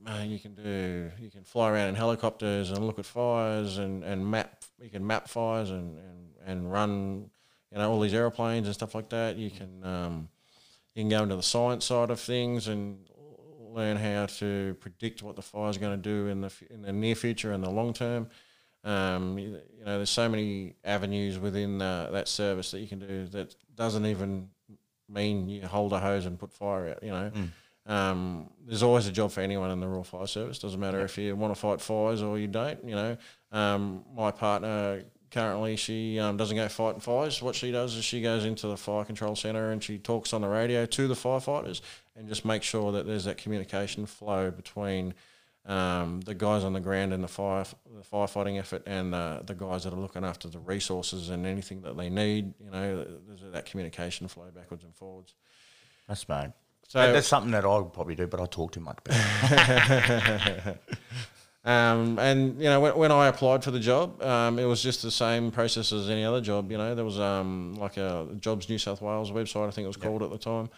uh, 0.07 0.23
you 0.25 0.39
can 0.39 0.55
do 0.55 1.11
you 1.21 1.31
can 1.31 1.45
fly 1.45 1.71
around 1.71 1.89
in 1.91 1.95
helicopters 1.95 2.71
and 2.71 2.87
look 2.87 2.99
at 2.99 3.07
fires 3.07 3.79
and, 3.79 4.03
and 4.05 4.29
map. 4.29 4.65
You 4.81 4.91
can 4.91 5.07
map 5.07 5.29
fires 5.29 5.71
and, 5.71 5.99
and, 5.99 6.29
and 6.47 6.73
run 6.73 7.31
you 7.71 7.79
know 7.79 7.91
all 7.91 8.01
these 8.01 8.15
airplanes 8.15 8.67
and 8.67 8.75
stuff 8.75 8.95
like 8.95 9.09
that. 9.11 9.37
You 9.37 9.51
can 9.51 9.85
um, 9.85 10.29
you 10.95 11.03
can 11.03 11.09
go 11.09 11.23
into 11.23 11.37
the 11.37 11.43
science 11.43 11.85
side 11.85 12.11
of 12.11 12.21
things 12.21 12.69
and 12.69 12.99
learn 13.73 13.97
how 13.97 14.27
to 14.27 14.77
predict 14.81 15.23
what 15.23 15.37
the 15.37 15.43
fire 15.43 15.71
is 15.71 15.79
going 15.79 15.97
to 16.01 16.03
do 16.03 16.29
in 16.29 16.41
the 16.41 16.53
in 16.71 16.83
the 16.83 16.93
near 16.93 17.15
future 17.15 17.53
and 17.53 17.65
the 17.65 17.71
long 17.71 17.93
term. 17.93 18.29
Um, 18.85 19.39
you, 19.39 19.61
you 19.79 19.85
know, 19.85 19.97
there's 19.97 20.11
so 20.11 20.29
many 20.29 20.75
avenues 20.85 21.39
within 21.39 21.81
uh, 21.81 22.11
that 22.13 22.29
service 22.29 22.71
that 22.73 22.81
you 22.81 22.89
can 22.89 22.99
do 22.99 23.27
that 23.29 23.55
doesn't 23.77 24.07
even 24.07 24.49
mean 25.09 25.49
you 25.49 25.67
hold 25.67 25.93
a 25.93 26.01
hose 26.01 26.27
and 26.27 26.39
put 26.39 26.53
fire 26.53 26.89
out. 26.89 27.03
You 27.03 27.11
know, 27.11 27.31
um, 27.87 28.51
there's 28.67 28.83
always 28.83 29.07
a 29.07 29.13
job 29.13 29.31
for 29.31 29.41
anyone 29.41 29.71
in 29.71 29.81
the 29.81 29.87
Rural 29.87 30.05
Fire 30.05 30.27
Service. 30.27 30.59
Doesn't 30.59 30.81
matter 30.81 31.01
if 31.01 31.17
you 31.19 31.35
want 31.37 31.55
to 31.55 31.61
fight 31.61 31.81
fires 31.81 32.23
or 32.23 32.39
you 32.39 32.49
don't. 32.49 32.83
You 32.85 32.95
know, 32.95 33.17
um, 33.53 34.05
my 34.15 34.31
partner 34.31 35.03
currently 35.33 35.77
she 35.77 36.19
um, 36.19 36.37
doesn't 36.37 36.57
go 36.57 36.69
fighting 36.69 37.01
fires. 37.01 37.43
What 37.43 37.55
she 37.55 37.73
does 37.73 37.97
is 37.97 38.05
she 38.05 38.21
goes 38.21 38.45
into 38.45 38.69
the 38.69 38.77
fire 38.77 39.05
control 39.05 39.35
centre 39.35 39.71
and 39.71 39.83
she 39.83 39.99
talks 39.99 40.33
on 40.33 40.43
the 40.43 40.49
radio 40.49 40.87
to 40.87 41.09
the 41.09 41.15
firefighters 41.15 41.81
and 42.15 42.29
just 42.29 42.45
make 42.45 42.63
sure 42.63 42.93
that 42.93 43.07
there's 43.07 43.25
that 43.25 43.39
communication 43.39 44.07
flow 44.07 44.51
between 44.51 45.15
um, 45.67 46.21
the 46.23 46.35
guys 46.35 46.65
on 46.65 46.73
the 46.73 46.81
ground 46.81 47.13
and 47.13 47.23
the 47.23 47.29
fire 47.29 47.65
the 47.95 48.03
firefighting 48.03 48.59
effort 48.59 48.83
and 48.87 49.15
uh, 49.15 49.41
the 49.45 49.55
guys 49.55 49.85
that 49.85 49.93
are 49.93 49.97
looking 50.01 50.25
after 50.25 50.49
the 50.49 50.59
resources 50.59 51.29
and 51.31 51.47
anything 51.47 51.83
that 51.83 51.97
they 51.97 52.11
need. 52.11 52.55
You 52.63 52.71
know, 52.71 53.05
there's 53.29 53.53
that 53.53 53.67
communication 53.67 54.27
flow 54.29 54.51
backwards 54.55 54.85
and 54.85 54.95
forwards. 54.95 55.35
that's 56.09 56.29
mad. 56.29 56.53
So 56.89 56.99
That- 56.99 57.13
that's 57.13 57.29
something 57.29 57.53
that 57.53 57.65
I 57.65 57.79
would 57.79 57.93
probably 57.93 58.15
do, 58.17 58.27
but 58.27 58.41
I 58.41 58.47
talk 58.47 58.73
too 58.73 58.81
much. 58.81 58.99
About. 59.07 60.77
Um, 61.65 62.19
and 62.19 62.59
you 62.59 62.65
know, 62.65 62.81
when, 62.81 62.97
when 62.97 63.13
I 63.13 63.29
applied 63.29 63.63
for 63.63 63.71
the 63.71 63.79
job, 63.79 64.21
um, 64.21 64.59
it 64.59 64.65
was 64.65 64.83
just 64.83 65.01
the 65.03 65.13
same 65.13 65.53
process 65.53 65.93
as 65.93 66.11
any 66.11 66.25
other 66.25 66.41
job. 66.41 66.73
You 66.73 66.77
know, 66.77 66.97
there 66.97 67.05
was 67.05 67.21
um, 67.21 67.77
like 67.77 67.97
a 67.99 68.27
Jobs 68.41 68.69
New 68.69 68.79
South 68.79 69.01
Wales 69.01 69.31
website, 69.31 69.69
I 69.69 69.71
think 69.71 69.85
it 69.85 69.89
was 69.89 69.97
called 69.97 70.25
at 70.25 70.31
the 70.31 70.39
time. 70.39 70.71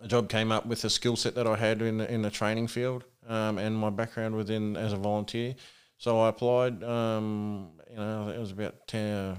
A 0.00 0.06
job 0.06 0.28
came 0.28 0.52
up 0.52 0.66
with 0.66 0.82
the 0.82 0.90
skill 0.90 1.16
set 1.16 1.34
that 1.34 1.46
I 1.46 1.56
had 1.56 1.82
in 1.82 1.98
the, 1.98 2.12
in 2.12 2.22
the 2.22 2.30
training 2.30 2.68
field 2.68 3.04
um, 3.28 3.58
and 3.58 3.76
my 3.76 3.90
background 3.90 4.36
within 4.36 4.76
as 4.76 4.92
a 4.92 4.96
volunteer. 4.96 5.54
So 5.96 6.20
I 6.20 6.28
applied. 6.28 6.82
Um, 6.84 7.70
you 7.90 7.96
know, 7.96 8.28
it 8.28 8.38
was 8.38 8.52
about 8.52 8.86
10, 8.86 9.36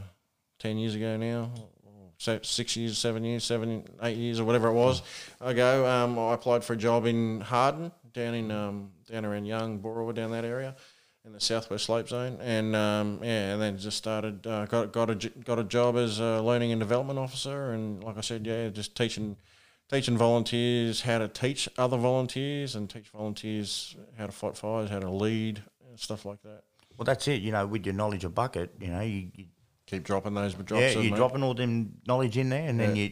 10 0.60 0.78
years 0.78 0.95
ago 0.95 1.18
now. 1.18 1.51
Six 2.18 2.76
years, 2.76 2.97
seven 2.97 3.24
years, 3.24 3.45
seven, 3.45 3.86
eight 4.03 4.18
years, 4.18 4.41
or 4.41 4.43
whatever 4.43 4.68
it 4.68 4.74
was 4.74 5.01
ago. 5.39 5.88
Um, 5.88 6.20
I 6.20 6.34
applied 6.34 6.66
for 6.66 6.74
a 6.74 6.76
job 6.76 7.05
in 7.05 7.39
Harden, 7.39 7.93
down 8.12 8.34
in 8.34 8.51
um, 8.51 8.91
down 9.10 9.24
around 9.24 9.45
Young, 9.45 9.80
Boorowa, 9.80 10.14
down 10.14 10.32
that 10.32 10.43
area, 10.43 10.76
in 11.24 11.32
the 11.32 11.39
southwest 11.39 11.86
slope 11.86 12.10
zone, 12.10 12.38
and 12.41 12.76
um, 12.76 13.22
yeah, 13.24 13.53
and 13.53 13.62
then 13.62 13.78
just 13.78 13.97
started 13.97 14.45
uh, 14.45 14.66
got 14.66 14.91
got 14.91 15.10
a 15.10 15.30
got 15.45 15.60
a 15.60 15.64
job 15.64 15.95
as 15.95 16.20
a 16.20 16.41
learning 16.41 16.74
and 16.74 16.82
development 16.82 17.20
officer, 17.20 17.72
and 17.72 18.03
like 18.03 18.18
I 18.18 18.22
said, 18.22 18.45
yeah, 18.45 18.68
just 18.68 18.97
teaching 18.97 19.38
teaching 19.90 20.18
volunteers 20.18 21.02
how 21.02 21.18
to 21.18 21.28
teach 21.28 21.68
other 21.78 21.98
volunteers 21.98 22.76
and 22.76 22.90
teach 22.90 23.10
volunteers 23.10 23.96
how 24.18 24.26
to 24.28 24.32
fight 24.32 24.56
fires, 24.58 24.90
how 24.90 25.00
to 25.00 25.10
lead, 25.10 25.62
and 25.90 26.00
stuff 26.00 26.26
like 26.26 26.42
that. 26.44 26.64
well, 26.98 27.06
that's 27.06 27.28
it. 27.28 27.42
You 27.42 27.52
know, 27.52 27.66
with 27.66 27.86
your 27.86 27.96
knowledge 27.96 28.24
of 28.24 28.36
bucket, 28.36 28.72
you 28.80 28.88
know, 28.88 29.02
you, 29.02 29.28
you 29.36 29.46
Keep 29.88 30.04
dropping 30.04 30.36
those 30.36 30.54
drops. 30.54 30.72
yeah, 30.72 30.90
you're 30.92 31.04
mate. 31.12 31.16
dropping 31.16 31.42
all 31.42 31.56
them 31.56 31.94
knowledge 32.08 32.38
in 32.38 32.50
there, 32.50 32.70
and 32.70 32.80
then 32.80 32.96
you 32.96 33.12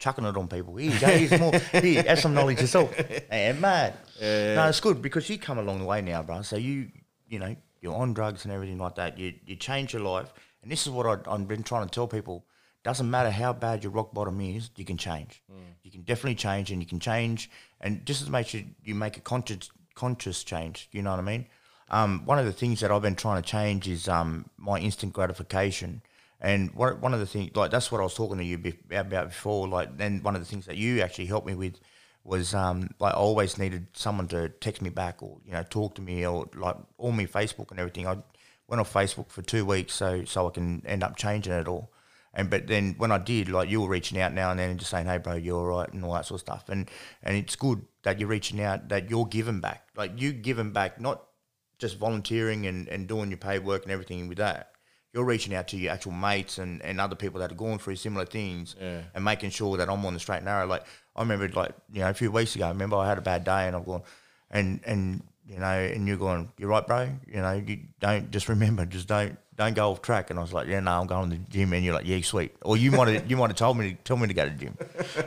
chucking 0.00 0.24
it 0.24 0.36
on 0.36 0.48
people. 0.48 0.74
Here 0.74 0.90
you 0.90 0.98
go. 0.98 1.06
Here's 1.06 1.38
more. 1.40 1.52
Here, 1.80 2.02
have 2.02 2.18
some 2.18 2.34
knowledge 2.34 2.60
yourself. 2.60 2.92
Hey, 3.30 3.54
mad. 3.56 3.94
No, 4.20 4.66
it's 4.68 4.80
good 4.80 5.00
because 5.00 5.30
you 5.30 5.38
come 5.38 5.58
along 5.58 5.78
the 5.78 5.84
way 5.84 6.02
now, 6.02 6.20
bro. 6.24 6.42
So 6.42 6.56
you, 6.56 6.88
you 7.28 7.38
know, 7.38 7.54
you're 7.80 7.94
on 7.94 8.12
drugs 8.12 8.44
and 8.44 8.52
everything 8.52 8.78
like 8.78 8.96
that. 8.96 9.18
You 9.18 9.34
you 9.46 9.54
change 9.54 9.92
your 9.92 10.02
life, 10.02 10.32
and 10.64 10.72
this 10.72 10.84
is 10.84 10.90
what 10.90 11.06
I, 11.06 11.32
I've 11.32 11.46
been 11.46 11.62
trying 11.62 11.86
to 11.86 11.90
tell 11.90 12.08
people. 12.08 12.44
Doesn't 12.82 13.10
matter 13.10 13.30
how 13.30 13.52
bad 13.52 13.84
your 13.84 13.92
rock 13.92 14.14
bottom 14.14 14.40
is, 14.40 14.70
you 14.76 14.84
can 14.84 14.96
change. 14.96 15.42
You 15.82 15.90
can 15.90 16.02
definitely 16.02 16.36
change, 16.36 16.70
and 16.70 16.80
you 16.80 16.86
can 16.86 17.00
change, 17.00 17.50
and 17.80 18.04
just 18.06 18.22
as 18.22 18.30
much 18.30 18.54
as 18.54 18.62
you 18.84 18.94
make 18.94 19.16
a 19.16 19.20
conscious 19.20 19.70
conscious 19.94 20.42
change. 20.44 20.88
You 20.92 21.02
know 21.02 21.10
what 21.10 21.20
I 21.20 21.22
mean? 21.22 21.46
Um, 21.90 22.24
one 22.24 22.38
of 22.38 22.46
the 22.46 22.52
things 22.52 22.80
that 22.80 22.90
I've 22.90 23.02
been 23.02 23.16
trying 23.16 23.42
to 23.42 23.48
change 23.48 23.88
is 23.88 24.08
um, 24.08 24.48
my 24.56 24.78
instant 24.78 25.12
gratification. 25.12 26.02
And 26.40 26.72
one 26.74 27.00
one 27.00 27.12
of 27.12 27.20
the 27.20 27.26
things, 27.26 27.54
like 27.54 27.70
that's 27.70 27.92
what 27.92 28.00
I 28.00 28.04
was 28.04 28.14
talking 28.14 28.38
to 28.38 28.44
you 28.44 28.56
be- 28.56 28.78
about 28.90 29.28
before. 29.28 29.68
Like, 29.68 29.98
then 29.98 30.22
one 30.22 30.34
of 30.34 30.40
the 30.40 30.46
things 30.46 30.64
that 30.66 30.76
you 30.76 31.02
actually 31.02 31.26
helped 31.26 31.46
me 31.46 31.54
with 31.54 31.80
was 32.24 32.54
um, 32.54 32.90
like 32.98 33.12
I 33.14 33.16
always 33.16 33.58
needed 33.58 33.88
someone 33.92 34.28
to 34.28 34.48
text 34.48 34.80
me 34.80 34.90
back 34.90 35.22
or 35.22 35.38
you 35.44 35.52
know 35.52 35.64
talk 35.68 35.94
to 35.96 36.02
me 36.02 36.26
or 36.26 36.48
like 36.54 36.76
all 36.96 37.12
my 37.12 37.26
Facebook 37.26 37.70
and 37.70 37.80
everything. 37.80 38.06
I 38.06 38.18
went 38.68 38.80
off 38.80 38.92
Facebook 38.92 39.28
for 39.30 39.42
two 39.42 39.64
weeks 39.66 39.92
so 39.94 40.24
so 40.24 40.46
I 40.48 40.50
can 40.50 40.82
end 40.86 41.02
up 41.02 41.16
changing 41.16 41.52
it 41.52 41.68
all. 41.68 41.92
And 42.32 42.48
but 42.48 42.66
then 42.68 42.94
when 42.98 43.10
I 43.10 43.18
did, 43.18 43.48
like 43.48 43.68
you 43.68 43.80
were 43.80 43.88
reaching 43.88 44.20
out 44.20 44.32
now 44.32 44.50
and 44.50 44.58
then 44.60 44.70
and 44.70 44.78
just 44.78 44.90
saying, 44.90 45.06
"Hey, 45.06 45.18
bro, 45.18 45.34
you're 45.34 45.56
all 45.58 45.78
right," 45.80 45.92
and 45.92 46.04
all 46.04 46.14
that 46.14 46.26
sort 46.26 46.40
of 46.40 46.46
stuff. 46.46 46.68
And 46.68 46.88
and 47.22 47.36
it's 47.36 47.56
good 47.56 47.82
that 48.02 48.18
you're 48.20 48.28
reaching 48.28 48.60
out, 48.62 48.88
that 48.88 49.10
you're 49.10 49.26
giving 49.26 49.60
back, 49.60 49.88
like 49.96 50.12
you 50.20 50.32
giving 50.32 50.72
back, 50.72 51.00
not 51.00 51.24
just 51.78 51.98
volunteering 51.98 52.66
and, 52.66 52.88
and 52.88 53.08
doing 53.08 53.30
your 53.30 53.38
paid 53.38 53.64
work 53.64 53.82
and 53.82 53.90
everything 53.92 54.28
with 54.28 54.38
that. 54.38 54.72
You're 55.12 55.24
reaching 55.24 55.54
out 55.54 55.66
to 55.68 55.76
your 55.76 55.92
actual 55.92 56.12
mates 56.12 56.58
and, 56.58 56.80
and 56.82 57.00
other 57.00 57.16
people 57.16 57.40
that 57.40 57.50
are 57.50 57.56
going 57.56 57.78
through 57.80 57.96
similar 57.96 58.24
things 58.26 58.76
Yeah. 58.80 59.02
and 59.12 59.24
making 59.24 59.50
sure 59.50 59.76
that 59.78 59.88
I'm 59.90 60.04
on 60.06 60.14
the 60.14 60.20
straight 60.20 60.36
and 60.36 60.44
narrow. 60.44 60.66
Like 60.66 60.84
I 61.16 61.22
remember, 61.22 61.48
like 61.48 61.72
you 61.92 62.00
know, 62.00 62.10
a 62.10 62.14
few 62.14 62.30
weeks 62.30 62.54
ago, 62.54 62.66
I 62.66 62.68
remember 62.68 62.96
I 62.96 63.08
had 63.08 63.18
a 63.18 63.22
bad 63.22 63.42
day 63.44 63.66
and 63.66 63.74
I'm 63.74 63.82
going, 63.82 64.02
and 64.50 64.80
and 64.86 65.22
you 65.48 65.58
know, 65.58 65.66
and 65.66 66.06
you're 66.06 66.16
going, 66.16 66.52
you're 66.58 66.68
right, 66.68 66.86
bro. 66.86 67.08
You 67.26 67.40
know, 67.40 67.52
you 67.66 67.80
don't 67.98 68.30
just 68.30 68.48
remember, 68.48 68.86
just 68.86 69.08
don't 69.08 69.36
don't 69.60 69.74
go 69.74 69.90
off 69.90 70.02
track. 70.02 70.30
And 70.30 70.38
I 70.38 70.42
was 70.42 70.52
like, 70.52 70.66
yeah, 70.68 70.80
no, 70.80 71.00
I'm 71.00 71.06
going 71.06 71.30
to 71.30 71.36
the 71.36 71.42
gym. 71.50 71.72
And 71.72 71.84
you're 71.84 71.94
like, 71.94 72.06
yeah, 72.06 72.20
sweet. 72.22 72.52
Or 72.62 72.76
you 72.76 72.90
might 72.90 73.08
have 73.08 73.30
you 73.30 73.36
might 73.36 73.50
have 73.50 73.56
told 73.56 73.78
me 73.78 73.90
to 73.90 73.94
tell 74.02 74.16
me 74.16 74.26
to 74.26 74.34
go 74.34 74.44
to 74.44 74.50
the 74.50 74.56
gym. 74.56 74.76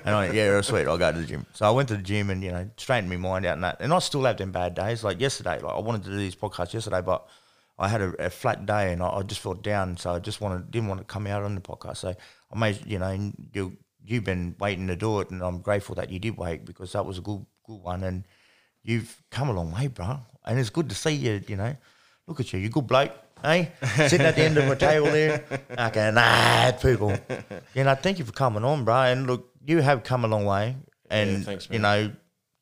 And 0.04 0.16
I 0.16 0.26
went, 0.26 0.34
yeah, 0.34 0.60
sweet, 0.62 0.88
I'll 0.88 0.98
go 0.98 1.12
to 1.12 1.20
the 1.20 1.26
gym. 1.26 1.46
So 1.54 1.66
I 1.66 1.72
went 1.72 1.88
to 1.90 1.96
the 1.96 2.02
gym 2.02 2.30
and 2.30 2.44
you 2.44 2.52
know, 2.52 2.70
straightened 2.78 3.10
my 3.10 3.18
mind 3.18 3.46
out 3.46 3.54
and 3.54 3.64
that. 3.64 3.78
And 3.80 3.94
I 3.94 4.00
still 4.00 4.24
have 4.24 4.38
them 4.38 4.52
bad 4.52 4.76
days. 4.76 5.04
Like 5.04 5.20
yesterday, 5.22 5.60
like 5.60 5.76
I 5.76 5.80
wanted 5.80 6.04
to 6.06 6.10
do 6.10 6.18
this 6.18 6.36
podcast 6.36 6.74
yesterday, 6.74 7.02
but 7.02 7.28
I 7.78 7.88
had 7.88 8.02
a, 8.02 8.26
a 8.26 8.30
flat 8.30 8.66
day 8.66 8.94
and 8.94 9.02
I, 9.04 9.10
I 9.10 9.24
just 9.24 9.42
felt 9.42 9.64
down. 9.64 9.98
So 9.98 10.12
I 10.12 10.20
just 10.20 10.42
wanted 10.42 10.72
didn't 10.72 10.90
want 10.90 11.00
to 11.00 11.06
come 11.06 11.28
out 11.28 11.44
on 11.44 11.56
the 11.56 11.62
podcast. 11.62 11.98
So 11.98 12.16
I 12.52 12.58
made 12.58 12.86
you 12.86 13.00
know 13.00 13.32
you 13.54 13.78
you've 14.06 14.24
been 14.24 14.56
waiting 14.60 14.88
to 14.88 14.96
do 14.96 15.20
it, 15.20 15.30
and 15.30 15.42
I'm 15.42 15.60
grateful 15.60 15.96
that 15.96 16.10
you 16.10 16.20
did 16.20 16.38
wait 16.38 16.66
because 16.66 16.92
that 16.94 17.06
was 17.06 17.20
a 17.20 17.22
good 17.22 17.46
good 17.66 17.82
one 17.82 18.04
and 18.04 18.26
you've 18.84 19.22
come 19.32 19.50
a 19.50 19.54
long 19.54 19.72
way, 19.72 19.88
bro. 19.88 20.20
And 20.46 20.60
it's 20.60 20.70
good 20.70 20.90
to 20.90 20.96
see 20.96 21.12
you, 21.12 21.42
you 21.48 21.56
know. 21.56 21.76
Look 22.28 22.40
at 22.40 22.54
you, 22.54 22.60
you're 22.60 22.70
a 22.70 22.72
good 22.72 22.88
bloke, 22.88 23.12
hey? 23.44 23.72
Sitting 24.08 24.26
at 24.26 24.36
the 24.36 24.44
end 24.44 24.58
of 24.58 24.68
a 24.70 24.76
table 24.76 25.08
there. 25.08 25.44
Okay, 25.78 26.12
nah, 26.12 26.72
people. 26.72 27.16
You 27.76 27.84
know, 27.84 27.96
thank 27.96 28.20
you 28.20 28.26
for 28.26 28.32
coming 28.32 28.64
on, 28.64 28.84
bro. 28.86 28.96
And 29.04 29.28
look, 29.28 29.52
you 29.66 29.82
have 29.82 30.04
come 30.04 30.26
a 30.26 30.28
long 30.28 30.46
way. 30.46 30.76
And, 31.10 31.46
thanks, 31.46 31.68
you 31.72 31.80
know, 31.80 32.12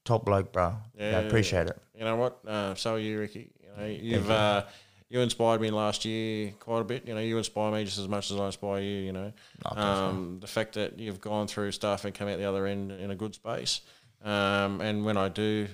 top 0.03 0.25
bloke, 0.25 0.51
bro. 0.51 0.75
Yeah, 0.97 1.11
Yeah, 1.11 1.17
I 1.19 1.21
appreciate 1.21 1.67
it. 1.67 1.79
You 1.97 2.05
know 2.05 2.15
what? 2.15 2.39
Uh, 2.45 2.75
so 2.75 2.95
are 2.95 2.99
you, 2.99 3.19
Ricky. 3.19 3.51
You 3.61 3.69
know, 3.77 3.86
you've 3.88 4.29
uh, 4.29 4.65
you 5.09 5.19
inspired 5.19 5.61
me 5.61 5.71
last 5.71 6.05
year 6.05 6.53
quite 6.59 6.82
a 6.82 6.84
bit. 6.84 7.07
You 7.07 7.13
know, 7.13 7.21
you 7.21 7.38
inspire 7.38 7.71
me 7.71 7.84
just 7.84 7.99
as 7.99 8.07
much 8.07 8.32
as 8.32 8.39
I 8.39 8.47
inspire 8.47 8.82
you. 8.82 8.97
You 9.01 9.11
know, 9.11 9.34
um, 9.65 10.39
the 10.39 10.47
fact 10.47 10.73
that 10.75 10.97
you've 10.99 11.21
gone 11.21 11.47
through 11.47 11.71
stuff 11.73 12.05
and 12.05 12.13
come 12.13 12.27
out 12.27 12.38
the 12.38 12.45
other 12.45 12.65
end 12.65 12.91
in 12.91 13.11
a 13.11 13.15
good 13.15 13.36
space. 13.36 13.82
Um, 14.23 14.82
and 14.82 15.03
when 15.03 15.17
I 15.17 15.29
do 15.29 15.67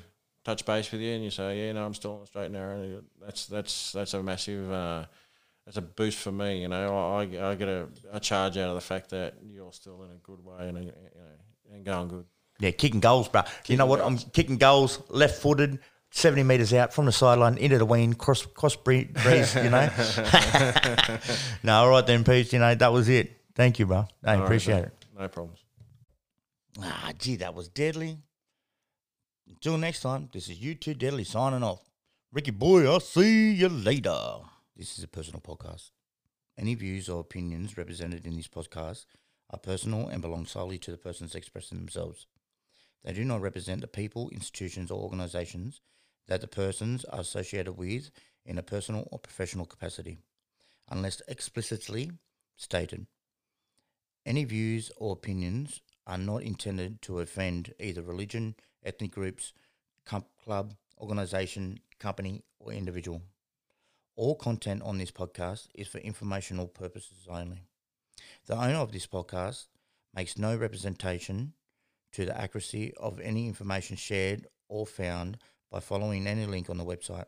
touch 0.47 0.65
base 0.65 0.89
with 0.91 1.01
you 1.01 1.13
and 1.13 1.23
you 1.23 1.29
say, 1.29 1.67
yeah, 1.67 1.73
no, 1.73 1.85
I'm 1.85 1.93
still 1.93 2.13
on 2.13 2.21
the 2.21 2.25
straight 2.25 2.45
and 2.45 2.53
narrow, 2.53 3.01
that's 3.21 3.47
that's 3.47 3.91
that's 3.91 4.13
a 4.13 4.23
massive. 4.23 4.71
Uh, 4.71 5.05
that's 5.65 5.75
a 5.75 5.81
boost 5.81 6.17
for 6.19 6.31
me, 6.31 6.61
you 6.61 6.69
know. 6.69 6.97
I, 7.17 7.23
I 7.23 7.55
get 7.55 7.67
a, 7.67 7.89
a 8.13 8.21
charge 8.21 8.57
out 8.57 8.69
of 8.69 8.75
the 8.75 8.81
fact 8.81 9.09
that 9.09 9.33
you're 9.43 9.73
still 9.73 10.01
in 10.03 10.11
a 10.11 10.17
good 10.23 10.41
way 10.41 10.69
and 10.69 10.77
you 10.77 10.85
know 10.85 11.73
and 11.73 11.83
going 11.83 12.07
good. 12.07 12.25
Yeah, 12.59 12.71
kicking 12.71 13.01
goals, 13.01 13.27
bro. 13.27 13.41
you 13.67 13.75
know 13.75 13.85
what? 13.85 13.99
I'm 13.99 14.17
kicking 14.17 14.55
goals, 14.55 15.03
left 15.09 15.41
footed, 15.41 15.79
70 16.11 16.43
metres 16.43 16.73
out 16.73 16.93
from 16.93 17.05
the 17.05 17.11
sideline 17.11 17.57
into 17.57 17.77
the 17.77 17.85
wing, 17.85 18.13
cross 18.13 18.45
cross 18.45 18.77
breeze, 18.77 19.09
you 19.55 19.69
know? 19.69 19.89
no, 21.63 21.73
all 21.73 21.89
right 21.89 22.07
then, 22.07 22.23
Pete. 22.23 22.53
You 22.53 22.59
know, 22.59 22.73
that 22.73 22.93
was 22.93 23.09
it. 23.09 23.33
Thank 23.53 23.77
you, 23.77 23.87
bro. 23.87 24.07
I 24.23 24.35
right, 24.35 24.43
appreciate 24.45 24.75
mate. 24.75 24.85
it. 24.85 25.05
No 25.19 25.27
problems. 25.27 25.59
Ah, 26.81 27.11
gee, 27.19 27.35
that 27.37 27.53
was 27.53 27.67
deadly. 27.67 28.19
Until 29.49 29.77
next 29.77 30.01
time, 30.01 30.29
this 30.33 30.49
is 30.49 30.59
you 30.59 30.75
two 30.75 30.93
deadly 30.93 31.23
signing 31.23 31.63
off. 31.63 31.89
Ricky 32.31 32.51
boy, 32.51 32.85
I'll 32.85 32.99
see 32.99 33.53
you 33.53 33.69
later. 33.69 34.17
This 34.75 34.97
is 34.97 35.03
a 35.03 35.07
personal 35.07 35.39
podcast. 35.39 35.91
Any 36.57 36.75
views 36.75 37.07
or 37.07 37.21
opinions 37.21 37.77
represented 37.77 38.25
in 38.25 38.35
this 38.35 38.47
podcast 38.47 39.05
are 39.49 39.59
personal 39.59 40.09
and 40.09 40.21
belong 40.21 40.45
solely 40.45 40.77
to 40.79 40.91
the 40.91 40.97
persons 40.97 41.33
expressing 41.33 41.77
themselves. 41.77 42.27
They 43.03 43.13
do 43.13 43.23
not 43.23 43.41
represent 43.41 43.81
the 43.81 43.87
people, 43.87 44.29
institutions, 44.29 44.91
or 44.91 45.01
organizations 45.01 45.79
that 46.27 46.41
the 46.41 46.47
persons 46.47 47.05
are 47.05 47.21
associated 47.21 47.73
with 47.77 48.11
in 48.45 48.57
a 48.57 48.63
personal 48.63 49.07
or 49.11 49.19
professional 49.19 49.65
capacity, 49.65 50.17
unless 50.89 51.21
explicitly 51.27 52.11
stated. 52.57 53.07
Any 54.25 54.43
views 54.43 54.91
or 54.97 55.13
opinions 55.13 55.79
are 56.07 56.17
not 56.17 56.41
intended 56.41 57.01
to 57.03 57.19
offend 57.19 57.73
either 57.79 58.01
religion, 58.01 58.55
ethnic 58.83 59.11
groups, 59.11 59.53
club, 60.43 60.73
organization, 60.99 61.79
company, 61.99 62.43
or 62.59 62.71
individual. 62.71 63.21
All 64.15 64.35
content 64.35 64.81
on 64.81 64.97
this 64.97 65.11
podcast 65.11 65.67
is 65.75 65.87
for 65.87 65.99
informational 65.99 66.67
purposes 66.67 67.27
only. 67.29 67.61
The 68.47 68.55
owner 68.55 68.77
of 68.77 68.93
this 68.93 69.05
podcast 69.05 69.67
makes 70.15 70.37
no 70.37 70.55
representation 70.55 71.53
to 72.13 72.25
the 72.25 72.39
accuracy 72.39 72.93
of 72.97 73.19
any 73.19 73.45
information 73.45 73.97
shared 73.97 74.47
or 74.69 74.87
found 74.87 75.37
by 75.69 75.81
following 75.81 76.25
any 76.25 76.45
link 76.45 76.69
on 76.69 76.77
the 76.77 76.85
website. 76.85 77.25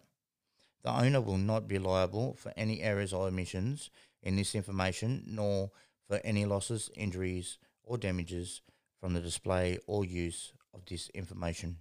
The 0.83 0.91
owner 0.91 1.19
will 1.19 1.37
not 1.37 1.67
be 1.67 1.77
liable 1.77 2.35
for 2.35 2.53
any 2.55 2.81
errors 2.81 3.11
or 3.11 3.27
omissions 3.27 3.91
in 4.23 4.37
this 4.37 4.55
information, 4.55 5.25
nor 5.27 5.71
for 6.07 6.21
any 6.23 6.45
losses, 6.45 6.89
injuries, 6.95 7.57
or 7.89 7.97
damages 7.97 8.61
from 9.01 9.13
the 9.13 9.19
display 9.19 9.79
or 9.87 10.05
use 10.05 10.53
of 10.73 10.85
this 10.85 11.09
information. 11.09 11.77